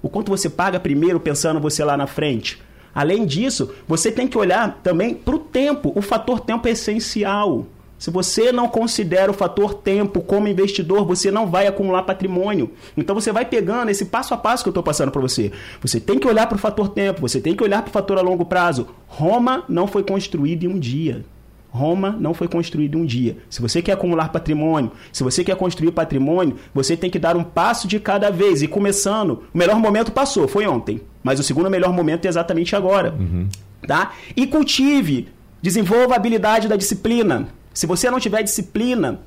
O 0.01 0.09
quanto 0.09 0.29
você 0.29 0.49
paga 0.49 0.79
primeiro 0.79 1.19
pensando 1.19 1.59
você 1.59 1.83
lá 1.83 1.95
na 1.95 2.07
frente? 2.07 2.61
Além 2.93 3.25
disso, 3.25 3.71
você 3.87 4.11
tem 4.11 4.27
que 4.27 4.37
olhar 4.37 4.79
também 4.83 5.13
para 5.13 5.35
o 5.35 5.39
tempo. 5.39 5.91
O 5.95 6.01
fator 6.01 6.39
tempo 6.39 6.67
é 6.67 6.71
essencial. 6.71 7.65
Se 8.01 8.09
você 8.09 8.51
não 8.51 8.67
considera 8.67 9.29
o 9.29 9.33
fator 9.33 9.75
tempo 9.75 10.21
como 10.21 10.47
investidor, 10.47 11.05
você 11.05 11.29
não 11.29 11.45
vai 11.45 11.67
acumular 11.67 12.01
patrimônio. 12.01 12.71
Então 12.97 13.13
você 13.13 13.31
vai 13.31 13.45
pegando 13.45 13.91
esse 13.91 14.05
passo 14.05 14.33
a 14.33 14.37
passo 14.37 14.63
que 14.63 14.69
eu 14.69 14.71
estou 14.71 14.81
passando 14.81 15.11
para 15.11 15.21
você. 15.21 15.51
Você 15.81 15.99
tem 15.99 16.17
que 16.17 16.27
olhar 16.27 16.47
para 16.47 16.55
o 16.55 16.59
fator 16.59 16.89
tempo, 16.89 17.21
você 17.21 17.39
tem 17.39 17.55
que 17.55 17.63
olhar 17.63 17.83
para 17.83 17.89
o 17.89 17.93
fator 17.93 18.17
a 18.17 18.21
longo 18.21 18.43
prazo. 18.43 18.87
Roma 19.05 19.63
não 19.69 19.85
foi 19.85 20.01
construída 20.01 20.65
em 20.65 20.67
um 20.67 20.79
dia. 20.79 21.23
Roma 21.71 22.15
não 22.19 22.33
foi 22.33 22.49
construída 22.49 22.97
em 22.97 23.01
um 23.01 23.05
dia. 23.05 23.37
Se 23.49 23.61
você 23.61 23.81
quer 23.81 23.93
acumular 23.93 24.29
patrimônio, 24.29 24.91
se 25.11 25.23
você 25.23 25.43
quer 25.43 25.55
construir 25.55 25.91
patrimônio, 25.91 26.57
você 26.73 26.97
tem 26.97 27.09
que 27.09 27.17
dar 27.17 27.37
um 27.37 27.43
passo 27.43 27.87
de 27.87 27.99
cada 27.99 28.29
vez. 28.29 28.61
E 28.61 28.67
começando, 28.67 29.43
o 29.53 29.57
melhor 29.57 29.77
momento 29.77 30.11
passou, 30.11 30.47
foi 30.47 30.67
ontem. 30.67 31.01
Mas 31.23 31.39
o 31.39 31.43
segundo 31.43 31.69
melhor 31.69 31.93
momento 31.93 32.25
é 32.25 32.27
exatamente 32.27 32.75
agora. 32.75 33.15
Uhum. 33.17 33.47
Tá? 33.87 34.11
E 34.35 34.45
cultive, 34.45 35.29
desenvolva 35.61 36.13
a 36.13 36.17
habilidade 36.17 36.67
da 36.67 36.75
disciplina. 36.75 37.47
Se 37.73 37.87
você 37.87 38.11
não 38.11 38.19
tiver 38.19 38.43
disciplina 38.43 39.21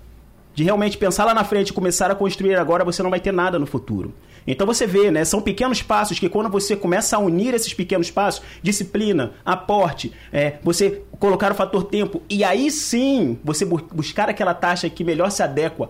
de 0.54 0.62
realmente 0.62 0.98
pensar 0.98 1.24
lá 1.24 1.32
na 1.32 1.44
frente 1.44 1.70
e 1.70 1.72
começar 1.72 2.10
a 2.10 2.14
construir 2.14 2.56
agora, 2.56 2.84
você 2.84 3.02
não 3.02 3.10
vai 3.10 3.20
ter 3.20 3.32
nada 3.32 3.58
no 3.58 3.66
futuro. 3.66 4.12
Então 4.46 4.66
você 4.66 4.86
vê, 4.86 5.10
né? 5.10 5.24
São 5.24 5.40
pequenos 5.40 5.82
passos 5.82 6.18
que 6.18 6.28
quando 6.28 6.50
você 6.50 6.76
começa 6.76 7.16
a 7.16 7.18
unir 7.18 7.54
esses 7.54 7.72
pequenos 7.72 8.10
passos, 8.10 8.42
disciplina, 8.62 9.32
aporte, 9.44 10.12
é, 10.32 10.54
você 10.62 11.02
colocar 11.18 11.52
o 11.52 11.54
fator 11.54 11.84
tempo 11.84 12.22
e 12.28 12.44
aí 12.44 12.70
sim 12.70 13.38
você 13.42 13.64
buscar 13.64 14.28
aquela 14.28 14.52
taxa 14.52 14.90
que 14.90 15.04
melhor 15.04 15.30
se 15.30 15.42
adequa 15.42 15.88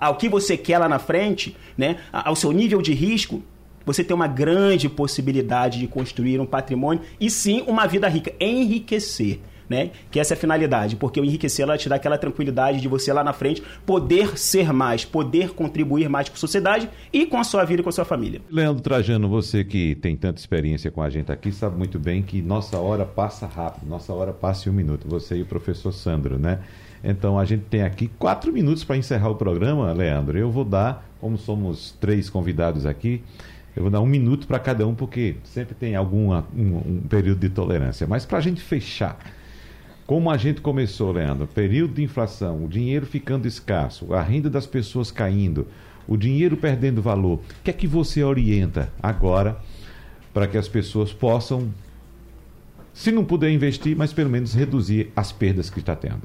ao 0.00 0.16
que 0.16 0.28
você 0.28 0.56
quer 0.56 0.78
lá 0.78 0.88
na 0.88 0.98
frente, 0.98 1.56
né? 1.76 1.96
Ao 2.12 2.36
seu 2.36 2.52
nível 2.52 2.80
de 2.80 2.92
risco, 2.92 3.42
você 3.84 4.02
tem 4.02 4.14
uma 4.14 4.26
grande 4.26 4.88
possibilidade 4.88 5.78
de 5.78 5.86
construir 5.86 6.40
um 6.40 6.46
patrimônio 6.46 7.02
e 7.20 7.28
sim 7.28 7.62
uma 7.66 7.86
vida 7.86 8.08
rica, 8.08 8.32
enriquecer. 8.40 9.40
Né? 9.68 9.90
Que 10.10 10.20
essa 10.20 10.34
é 10.34 10.36
a 10.36 10.38
finalidade, 10.38 10.96
porque 10.96 11.20
o 11.20 11.24
enriquecer 11.24 11.62
ela 11.62 11.78
te 11.78 11.88
dá 11.88 11.96
aquela 11.96 12.18
tranquilidade 12.18 12.80
de 12.80 12.88
você 12.88 13.12
lá 13.12 13.24
na 13.24 13.32
frente 13.32 13.62
poder 13.86 14.36
ser 14.38 14.72
mais, 14.72 15.04
poder 15.04 15.50
contribuir 15.50 16.08
mais 16.08 16.28
com 16.28 16.34
a 16.34 16.38
sociedade 16.38 16.88
e 17.12 17.24
com 17.24 17.38
a 17.38 17.44
sua 17.44 17.64
vida 17.64 17.80
e 17.80 17.82
com 17.82 17.88
a 17.88 17.92
sua 17.92 18.04
família. 18.04 18.42
Leandro 18.50 18.82
Trajano, 18.82 19.28
você 19.28 19.64
que 19.64 19.94
tem 19.94 20.16
tanta 20.16 20.38
experiência 20.38 20.90
com 20.90 21.00
a 21.00 21.08
gente 21.08 21.32
aqui, 21.32 21.50
sabe 21.50 21.78
muito 21.78 21.98
bem 21.98 22.22
que 22.22 22.42
nossa 22.42 22.78
hora 22.78 23.04
passa 23.04 23.46
rápido, 23.46 23.88
nossa 23.88 24.12
hora 24.12 24.32
passa 24.32 24.68
em 24.68 24.72
um 24.72 24.74
minuto. 24.74 25.08
Você 25.08 25.36
e 25.36 25.42
o 25.42 25.46
professor 25.46 25.92
Sandro, 25.92 26.38
né? 26.38 26.60
Então 27.02 27.38
a 27.38 27.44
gente 27.44 27.64
tem 27.64 27.82
aqui 27.82 28.08
quatro 28.18 28.52
minutos 28.52 28.82
para 28.82 28.96
encerrar 28.96 29.28
o 29.28 29.34
programa, 29.34 29.92
Leandro. 29.92 30.38
Eu 30.38 30.50
vou 30.50 30.64
dar, 30.64 31.06
como 31.20 31.36
somos 31.36 31.92
três 32.00 32.30
convidados 32.30 32.86
aqui, 32.86 33.22
eu 33.76 33.82
vou 33.82 33.90
dar 33.90 34.00
um 34.00 34.06
minuto 34.06 34.46
para 34.46 34.58
cada 34.58 34.86
um, 34.86 34.94
porque 34.94 35.36
sempre 35.44 35.74
tem 35.74 35.96
algum 35.96 36.32
um, 36.32 36.42
um 36.56 37.02
período 37.08 37.40
de 37.40 37.48
tolerância. 37.50 38.06
Mas 38.06 38.24
para 38.24 38.38
a 38.38 38.40
gente 38.40 38.60
fechar, 38.60 39.18
como 40.06 40.30
a 40.30 40.36
gente 40.36 40.60
começou, 40.60 41.12
Leandro, 41.12 41.46
período 41.46 41.94
de 41.94 42.02
inflação, 42.02 42.64
o 42.64 42.68
dinheiro 42.68 43.06
ficando 43.06 43.48
escasso, 43.48 44.12
a 44.12 44.20
renda 44.20 44.50
das 44.50 44.66
pessoas 44.66 45.10
caindo, 45.10 45.66
o 46.06 46.16
dinheiro 46.16 46.56
perdendo 46.56 47.00
valor, 47.00 47.38
o 47.38 47.62
que 47.62 47.70
é 47.70 47.72
que 47.72 47.86
você 47.86 48.22
orienta 48.22 48.92
agora 49.02 49.56
para 50.32 50.46
que 50.46 50.58
as 50.58 50.68
pessoas 50.68 51.12
possam, 51.12 51.72
se 52.92 53.10
não 53.10 53.24
puder 53.24 53.50
investir, 53.50 53.96
mas 53.96 54.12
pelo 54.12 54.28
menos 54.28 54.52
reduzir 54.52 55.10
as 55.16 55.32
perdas 55.32 55.70
que 55.70 55.80
está 55.80 55.96
tendo? 55.96 56.22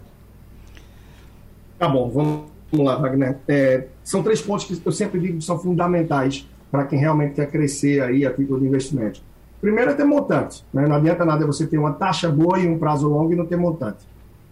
Tá 1.77 1.87
bom, 1.87 2.09
vamos 2.09 2.49
lá, 2.73 2.97
Wagner. 2.97 3.37
É, 3.47 3.87
são 4.03 4.21
três 4.21 4.41
pontos 4.41 4.65
que 4.65 4.85
eu 4.85 4.91
sempre 4.91 5.19
digo 5.21 5.37
que 5.37 5.45
são 5.45 5.57
fundamentais 5.57 6.45
para 6.69 6.85
quem 6.85 6.99
realmente 6.99 7.35
quer 7.35 7.49
crescer 7.49 8.01
aí 8.01 8.25
a 8.25 8.33
título 8.33 8.59
de 8.59 8.67
investimento. 8.67 9.21
Primeiro 9.61 9.91
é 9.91 9.93
ter 9.93 10.05
montante. 10.05 10.63
Né? 10.73 10.87
Não 10.87 10.95
adianta 10.95 11.25
nada 11.25 11.45
você 11.45 11.67
ter 11.67 11.77
uma 11.77 11.93
taxa 11.93 12.29
boa 12.29 12.59
e 12.59 12.67
um 12.67 12.77
prazo 12.77 13.07
longo 13.07 13.33
e 13.33 13.35
não 13.35 13.45
ter 13.45 13.57
montante. 13.57 14.07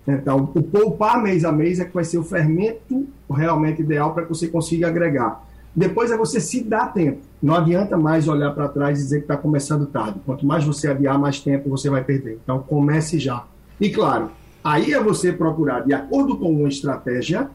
Então, 0.07 0.49
o 0.55 0.61
poupar 0.61 1.21
mês 1.21 1.43
a 1.43 1.51
mês 1.51 1.79
é 1.79 1.85
que 1.85 1.93
vai 1.93 2.03
ser 2.03 2.17
o 2.17 2.23
fermento 2.23 3.07
realmente 3.29 3.81
ideal 3.81 4.13
para 4.13 4.23
que 4.23 4.29
você 4.29 4.47
consiga 4.47 4.87
agregar. 4.87 5.43
Depois 5.75 6.11
é 6.11 6.17
você 6.17 6.39
se 6.39 6.63
dar 6.63 6.93
tempo. 6.93 7.19
Não 7.41 7.53
adianta 7.53 7.97
mais 7.97 8.27
olhar 8.27 8.51
para 8.51 8.69
trás 8.69 8.99
e 8.99 9.03
dizer 9.03 9.17
que 9.17 9.23
está 9.25 9.37
começando 9.37 9.85
tarde. 9.85 10.19
Quanto 10.25 10.45
mais 10.45 10.63
você 10.63 10.87
adiar, 10.87 11.19
mais 11.19 11.39
tempo 11.39 11.69
você 11.69 11.89
vai 11.89 12.03
perder. 12.03 12.39
Então, 12.43 12.59
comece 12.59 13.19
já. 13.19 13.43
E 13.79 13.89
claro, 13.89 14.31
aí 14.63 14.93
é 14.93 14.99
você 14.99 15.31
procurar, 15.31 15.81
de 15.81 15.93
acordo 15.93 16.37
com 16.37 16.51
uma 16.51 16.69
estratégia, 16.69 17.49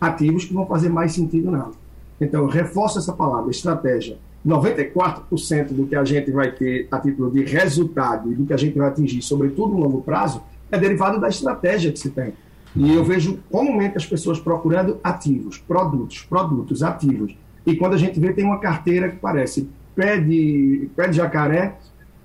ativos 0.00 0.44
que 0.44 0.54
vão 0.54 0.66
fazer 0.66 0.88
mais 0.88 1.12
sentido 1.12 1.50
nada. 1.50 1.72
Então, 2.20 2.46
reforço 2.46 2.98
essa 2.98 3.12
palavra, 3.12 3.50
estratégia. 3.50 4.16
94% 4.46 5.72
do 5.72 5.86
que 5.86 5.94
a 5.94 6.04
gente 6.04 6.30
vai 6.30 6.50
ter 6.50 6.88
a 6.90 6.98
título 6.98 7.30
de 7.30 7.44
resultado 7.44 8.32
e 8.32 8.34
do 8.34 8.44
que 8.44 8.52
a 8.52 8.56
gente 8.56 8.76
vai 8.76 8.88
atingir, 8.88 9.22
sobretudo 9.22 9.72
no 9.72 9.80
longo 9.80 10.02
prazo, 10.02 10.42
é 10.70 10.78
derivado 10.78 11.20
da 11.20 11.28
estratégia 11.28 11.92
que 11.92 11.98
se 11.98 12.10
tem. 12.10 12.32
E 12.74 12.94
eu 12.94 13.04
vejo 13.04 13.38
comumente 13.50 13.96
as 13.96 14.06
pessoas 14.06 14.40
procurando 14.40 14.98
ativos, 15.04 15.58
produtos, 15.58 16.22
produtos, 16.22 16.82
ativos. 16.82 17.36
E 17.66 17.76
quando 17.76 17.94
a 17.94 17.98
gente 17.98 18.18
vê, 18.18 18.32
tem 18.32 18.44
uma 18.44 18.58
carteira 18.58 19.10
que 19.10 19.16
parece 19.16 19.68
pé 19.94 20.18
de, 20.18 20.88
pé 20.96 21.08
de 21.08 21.16
jacaré, 21.16 21.76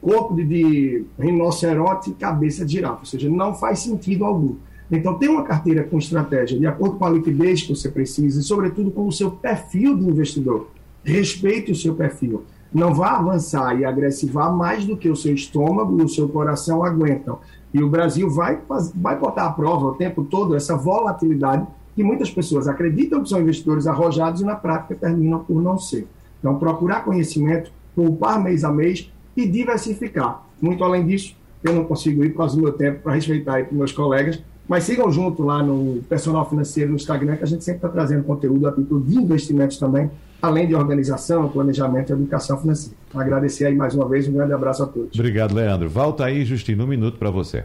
corpo 0.02 0.34
de, 0.34 0.46
de 0.46 1.06
rinoceronte 1.20 2.12
e 2.12 2.14
cabeça 2.14 2.66
de 2.66 2.74
girafa. 2.74 3.00
Ou 3.00 3.06
seja, 3.06 3.30
não 3.30 3.54
faz 3.54 3.80
sentido 3.80 4.24
algum. 4.24 4.56
Então, 4.90 5.16
tem 5.16 5.28
uma 5.28 5.44
carteira 5.44 5.84
com 5.84 5.98
estratégia 5.98 6.58
de 6.58 6.66
acordo 6.66 6.96
com 6.96 7.06
a 7.06 7.10
liquidez 7.10 7.64
que 7.64 7.76
você 7.76 7.90
precisa 7.90 8.40
e, 8.40 8.44
sobretudo, 8.44 8.90
com 8.90 9.06
o 9.06 9.12
seu 9.12 9.30
perfil 9.30 9.98
de 9.98 10.06
investidor. 10.06 10.70
Respeite 11.04 11.72
o 11.72 11.76
seu 11.76 11.96
perfil. 11.96 12.44
Não 12.74 12.94
vá 12.94 13.18
avançar 13.18 13.80
e 13.80 13.86
agressivar 13.86 14.54
mais 14.54 14.86
do 14.86 14.98
que 14.98 15.10
o 15.10 15.16
seu 15.16 15.34
estômago 15.34 16.00
e 16.00 16.04
o 16.04 16.10
seu 16.10 16.28
coração 16.28 16.84
aguentam. 16.84 17.40
E 17.74 17.82
o 17.82 17.90
Brasil 17.90 18.30
vai, 18.30 18.60
vai 18.96 19.18
botar 19.18 19.46
à 19.46 19.52
prova 19.52 19.88
o 19.88 19.96
tempo 19.96 20.24
todo 20.24 20.56
essa 20.56 20.76
volatilidade 20.76 21.66
que 21.96 22.04
muitas 22.04 22.30
pessoas 22.30 22.68
acreditam 22.68 23.24
que 23.24 23.30
são 23.30 23.42
investidores 23.42 23.88
arrojados 23.88 24.42
e 24.42 24.46
na 24.46 24.56
prática 24.56 24.96
terminam 24.96 25.40
por 25.40 25.62
não 25.62 25.78
ser. 25.78 26.08
Então, 26.40 26.60
procurar 26.60 27.04
conhecimento, 27.04 27.72
poupar 27.96 28.42
mês 28.42 28.64
a 28.64 28.72
mês 28.72 29.12
e 29.36 29.48
diversificar. 29.48 30.44
Muito 30.62 30.84
além 30.84 31.06
disso, 31.06 31.36
eu 31.64 31.74
não 31.74 31.86
consigo 31.86 32.24
ir 32.24 32.30
por 32.30 32.38
causa 32.38 32.56
do 32.56 32.62
meu 32.62 32.74
tempo 32.74 33.02
para 33.02 33.14
respeitar 33.14 33.56
aí 33.56 33.64
para 33.64 33.76
meus 33.76 33.92
colegas, 33.92 34.40
mas 34.68 34.84
sigam 34.84 35.12
junto 35.12 35.44
lá 35.44 35.64
no 35.64 36.04
Personal 36.04 36.48
Financeiro 36.48 36.92
no 36.92 36.98
Instagram, 36.98 37.38
que 37.38 37.44
a 37.44 37.48
gente 37.48 37.64
sempre 37.64 37.80
está 37.80 37.90
trazendo 37.90 38.24
conteúdo 38.24 38.68
a 38.68 38.72
título 38.72 39.02
de 39.02 39.18
investimentos 39.18 39.78
também, 39.78 40.12
além 40.42 40.68
de 40.68 40.76
organização, 40.76 41.50
planejamento 41.50 42.12
e 42.12 42.14
educação 42.14 42.58
financeira. 42.60 42.98
Então, 43.08 43.22
agradecer 43.22 43.66
aí 43.66 43.76
mais 43.76 43.96
uma 43.96 44.08
vez, 44.08 44.28
um 44.28 44.34
grande 44.34 44.54
abraço 44.54 44.84
a 44.84 44.86
todos. 44.86 45.18
Obrigado, 45.18 45.54
Leandro. 45.54 45.90
Volta 45.90 46.26
aí, 46.26 46.46
Justino, 46.46 46.84
um 46.84 46.88
minuto 46.88 47.18
para 47.18 47.30
você. 47.30 47.64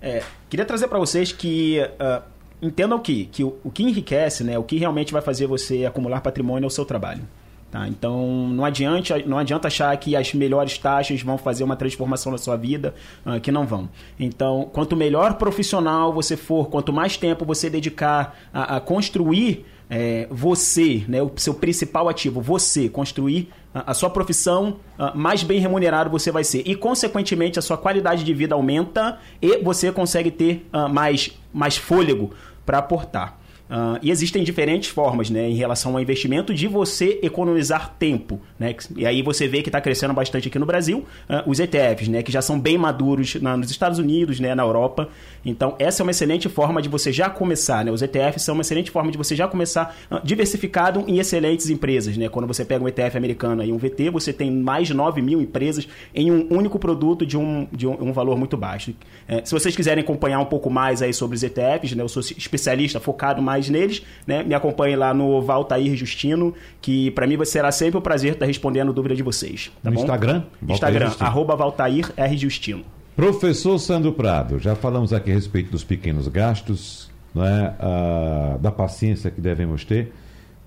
É, 0.00 0.22
queria 0.48 0.64
trazer 0.64 0.88
para 0.88 0.98
vocês 0.98 1.30
que 1.30 1.78
uh, 1.80 2.22
entendam 2.60 2.98
que, 2.98 3.26
que 3.26 3.44
o, 3.44 3.56
o, 3.62 3.70
que 3.70 3.82
enriquece, 3.82 4.42
né, 4.42 4.58
o 4.58 4.64
que 4.64 4.76
realmente 4.76 5.12
vai 5.12 5.22
fazer 5.22 5.46
você 5.46 5.84
acumular 5.84 6.20
patrimônio 6.20 6.64
é 6.64 6.66
o 6.66 6.70
seu 6.70 6.84
trabalho. 6.84 7.22
Tá? 7.70 7.88
Então 7.88 8.48
não 8.48 8.64
adianta, 8.64 9.18
não 9.24 9.38
adianta 9.38 9.68
achar 9.68 9.96
que 9.96 10.14
as 10.14 10.34
melhores 10.34 10.76
taxas 10.76 11.22
vão 11.22 11.38
fazer 11.38 11.64
uma 11.64 11.74
transformação 11.74 12.30
na 12.30 12.36
sua 12.36 12.56
vida, 12.56 12.94
uh, 13.24 13.40
que 13.40 13.52
não 13.52 13.64
vão. 13.64 13.88
Então, 14.18 14.68
quanto 14.72 14.96
melhor 14.96 15.34
profissional 15.34 16.12
você 16.12 16.36
for, 16.36 16.68
quanto 16.68 16.92
mais 16.92 17.16
tempo 17.16 17.44
você 17.44 17.70
dedicar 17.70 18.36
a, 18.52 18.76
a 18.76 18.80
construir 18.80 19.64
é, 19.94 20.26
você, 20.30 21.04
né, 21.06 21.20
o 21.20 21.30
seu 21.36 21.52
principal 21.52 22.08
ativo, 22.08 22.40
você, 22.40 22.88
construir 22.88 23.50
a, 23.74 23.92
sua 23.92 24.08
profissão, 24.08 24.76
mais 25.14 25.42
bem 25.42 25.60
remunerado 25.60 26.08
você 26.08 26.30
vai 26.30 26.44
ser. 26.44 26.62
E, 26.66 26.74
consequentemente, 26.74 27.58
a 27.58 27.62
sua 27.62 27.76
qualidade 27.76 28.24
de 28.24 28.32
vida 28.32 28.54
aumenta 28.54 29.18
e 29.40 29.58
você 29.58 29.92
consegue 29.92 30.30
ter 30.30 30.66
mais, 30.90 31.30
mais 31.52 31.76
fôlego 31.76 32.32
para 32.64 32.78
aportar. 32.78 33.38
Uh, 33.72 33.98
e 34.02 34.10
existem 34.10 34.44
diferentes 34.44 34.90
formas, 34.90 35.30
né, 35.30 35.48
em 35.48 35.54
relação 35.54 35.94
ao 35.94 36.00
investimento 36.00 36.52
de 36.52 36.68
você 36.68 37.18
economizar 37.22 37.94
tempo, 37.98 38.38
né? 38.58 38.76
E 38.94 39.06
aí 39.06 39.22
você 39.22 39.48
vê 39.48 39.62
que 39.62 39.70
está 39.70 39.80
crescendo 39.80 40.12
bastante 40.12 40.48
aqui 40.48 40.58
no 40.58 40.66
Brasil 40.66 41.06
uh, 41.26 41.50
os 41.50 41.58
ETFs, 41.58 42.06
né, 42.06 42.22
que 42.22 42.30
já 42.30 42.42
são 42.42 42.60
bem 42.60 42.76
maduros 42.76 43.36
na, 43.36 43.56
nos 43.56 43.70
Estados 43.70 43.98
Unidos, 43.98 44.38
né, 44.40 44.54
na 44.54 44.62
Europa. 44.62 45.08
Então 45.42 45.74
essa 45.78 46.02
é 46.02 46.04
uma 46.04 46.10
excelente 46.10 46.50
forma 46.50 46.82
de 46.82 46.88
você 46.90 47.10
já 47.10 47.30
começar, 47.30 47.82
né? 47.82 47.90
Os 47.90 48.02
ETFs 48.02 48.42
são 48.42 48.52
uma 48.52 48.60
excelente 48.60 48.90
forma 48.90 49.10
de 49.10 49.16
você 49.16 49.34
já 49.34 49.48
começar 49.48 49.96
uh, 50.10 50.20
diversificado 50.22 51.02
em 51.08 51.18
excelentes 51.18 51.70
empresas, 51.70 52.14
né? 52.14 52.28
Quando 52.28 52.46
você 52.46 52.66
pega 52.66 52.84
um 52.84 52.88
ETF 52.88 53.16
americano 53.16 53.64
e 53.64 53.72
um 53.72 53.78
VT, 53.78 54.10
você 54.10 54.34
tem 54.34 54.50
mais 54.50 54.88
de 54.88 54.92
9 54.92 55.22
mil 55.22 55.40
empresas 55.40 55.88
em 56.14 56.30
um 56.30 56.46
único 56.50 56.78
produto 56.78 57.24
de 57.24 57.38
um, 57.38 57.66
de 57.72 57.86
um, 57.86 58.08
um 58.08 58.12
valor 58.12 58.36
muito 58.36 58.54
baixo. 58.54 58.92
É, 59.26 59.42
se 59.42 59.52
vocês 59.52 59.74
quiserem 59.74 60.04
acompanhar 60.04 60.40
um 60.40 60.44
pouco 60.44 60.68
mais 60.68 61.00
aí 61.00 61.14
sobre 61.14 61.36
os 61.36 61.42
ETFs, 61.42 61.94
né, 61.94 62.02
eu 62.02 62.08
sou 62.08 62.20
especialista 62.20 63.00
focado 63.00 63.40
mais 63.40 63.61
mais 63.62 63.68
neles, 63.68 64.02
né? 64.26 64.42
Me 64.42 64.54
acompanhe 64.54 64.96
lá 64.96 65.14
no 65.14 65.40
Valtair 65.40 65.94
Justino, 65.94 66.54
que 66.80 67.10
para 67.12 67.26
mim 67.26 67.42
será 67.44 67.70
sempre 67.70 67.98
um 67.98 68.02
prazer 68.02 68.32
estar 68.32 68.46
respondendo 68.46 68.92
dúvida 68.92 69.14
de 69.14 69.22
vocês. 69.22 69.70
Tá 69.82 69.90
no 69.90 69.96
bom? 69.96 70.02
Instagram? 70.02 70.42
Instagram, 70.68 71.06
Justino. 71.06 71.28
arroba 71.28 71.56
Valtair 71.56 72.12
R. 72.16 72.36
Justino. 72.36 72.84
Professor 73.14 73.78
Sandro 73.78 74.12
Prado, 74.12 74.58
já 74.58 74.74
falamos 74.74 75.12
aqui 75.12 75.30
a 75.30 75.34
respeito 75.34 75.70
dos 75.70 75.84
pequenos 75.84 76.26
gastos, 76.28 77.10
né? 77.34 77.74
Ah, 77.78 78.56
da 78.60 78.72
paciência 78.72 79.30
que 79.30 79.40
devemos 79.40 79.84
ter. 79.84 80.12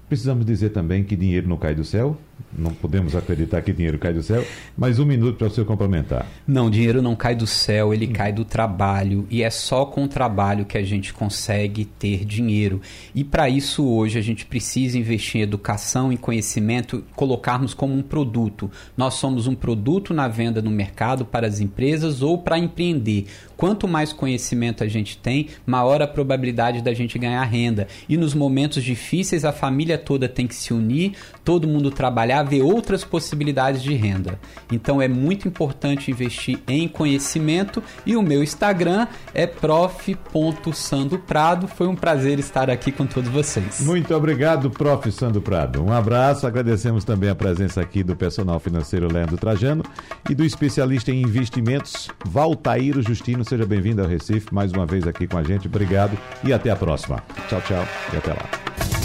Precisamos 0.08 0.46
dizer 0.46 0.70
também 0.70 1.04
que 1.04 1.16
dinheiro 1.16 1.50
não 1.50 1.58
cai 1.58 1.74
do 1.74 1.84
céu, 1.84 2.16
não 2.58 2.74
podemos 2.74 3.16
acreditar 3.16 3.62
que 3.62 3.74
dinheiro 3.74 3.98
cai 3.98 4.14
do 4.14 4.24
céu, 4.24 4.46
mas 4.78 4.98
um 4.98 5.06
minuto 5.06 5.38
para 5.38 5.48
o 5.48 5.50
senhor 5.50 5.66
complementar. 5.68 6.26
Não, 6.48 6.70
dinheiro 6.70 7.02
não 7.02 7.16
cai 7.16 7.36
do 7.36 7.46
céu, 7.46 7.94
ele 7.94 8.08
cai 8.08 8.32
do 8.32 8.46
trabalho 8.46 9.28
e 9.30 9.44
é 9.44 9.50
só 9.50 9.86
com 9.86 10.06
o 10.06 10.08
trabalho 10.08 10.66
que 10.66 10.78
a 10.78 10.84
gente 10.84 11.14
consegue 11.14 11.86
ter 11.86 12.24
dinheiro. 12.24 12.82
E 13.14 13.24
para 13.24 13.50
isso 13.50 13.86
hoje 13.86 14.18
a 14.18 14.22
gente 14.22 14.46
precisa 14.46 14.98
investir 14.98 15.42
em 15.42 15.44
educação, 15.44 16.12
em 16.12 16.18
conhecimento, 16.18 17.04
colocarmos 17.16 17.74
como 17.74 17.94
um 17.94 18.02
produto. 18.02 18.72
Nós 18.96 19.16
somos 19.16 19.48
um 19.48 19.56
produto 19.56 20.14
na 20.14 20.28
venda 20.28 20.62
no 20.62 20.72
mercado 20.72 21.26
para 21.26 21.48
as 21.48 21.60
empresas 21.60 22.22
ou 22.22 22.38
para 22.38 22.58
empreender. 22.58 23.26
Quanto 23.58 23.88
mais 23.88 24.12
conhecimento 24.12 24.84
a 24.84 24.88
gente 24.88 25.18
tem, 25.18 25.48
maior 25.66 26.02
a 26.02 26.08
probabilidade 26.08 26.82
da 26.82 26.94
gente 26.94 27.18
ganhar 27.18 27.44
renda. 27.44 27.88
E 28.08 28.18
nos 28.18 28.34
momentos 28.34 28.84
difíceis 28.84 29.46
a 29.46 29.52
família 29.52 29.98
toda 29.98 30.28
tem 30.28 30.48
que 30.48 30.56
se 30.56 30.74
unir, 30.74 31.14
todo 31.46 31.68
mundo 31.68 31.92
trabalhar 31.92 32.44
ver 32.44 32.64
outras 32.64 33.06
possibilidades 33.06 33.82
de 33.82 33.94
renda. 33.94 34.38
Então 34.72 35.02
é 35.02 35.08
muito 35.08 35.48
importante 35.48 36.10
investir 36.10 36.60
em 36.68 36.88
conhecimento 36.88 37.84
e 38.06 38.18
o 38.18 38.22
meu 38.22 38.44
Instagram 38.44 39.08
é 39.34 39.46
prof.sandoprado. 39.46 41.68
Foi 41.68 41.88
um 41.88 41.96
prazer 41.96 42.40
estar 42.40 42.70
aqui 42.70 42.92
com 42.92 43.06
todos 43.06 43.30
vocês. 43.30 43.82
Muito 43.82 44.16
obrigado, 44.16 44.72
prof. 44.72 45.12
Sandro 45.12 45.42
Prado. 45.42 45.84
Um 45.84 45.92
abraço, 45.92 46.48
agradecemos 46.48 47.04
também 47.04 47.30
a 47.30 47.36
presença 47.36 47.80
aqui 47.80 48.04
do 48.04 48.16
personal 48.16 48.60
financeiro 48.60 49.12
Leandro 49.12 49.38
Trajano 49.38 49.84
e 50.30 50.34
do 50.34 50.44
especialista 50.44 51.12
em 51.12 51.22
investimentos 51.22 52.10
Valtaíro 52.26 53.04
Justino. 53.04 53.46
Seja 53.46 53.66
bem-vindo 53.66 54.02
ao 54.02 54.08
Recife, 54.08 54.54
mais 54.54 54.72
uma 54.72 54.86
vez 54.86 55.08
aqui 55.08 55.28
com 55.28 55.38
a 55.38 55.44
gente. 55.44 55.68
Obrigado 55.68 56.18
e 56.44 56.52
até 56.52 56.72
a 56.72 56.76
próxima. 56.76 57.24
Tchau, 57.48 57.62
tchau 57.62 57.86
e 58.14 58.18
até 58.18 58.32
lá. 58.32 59.05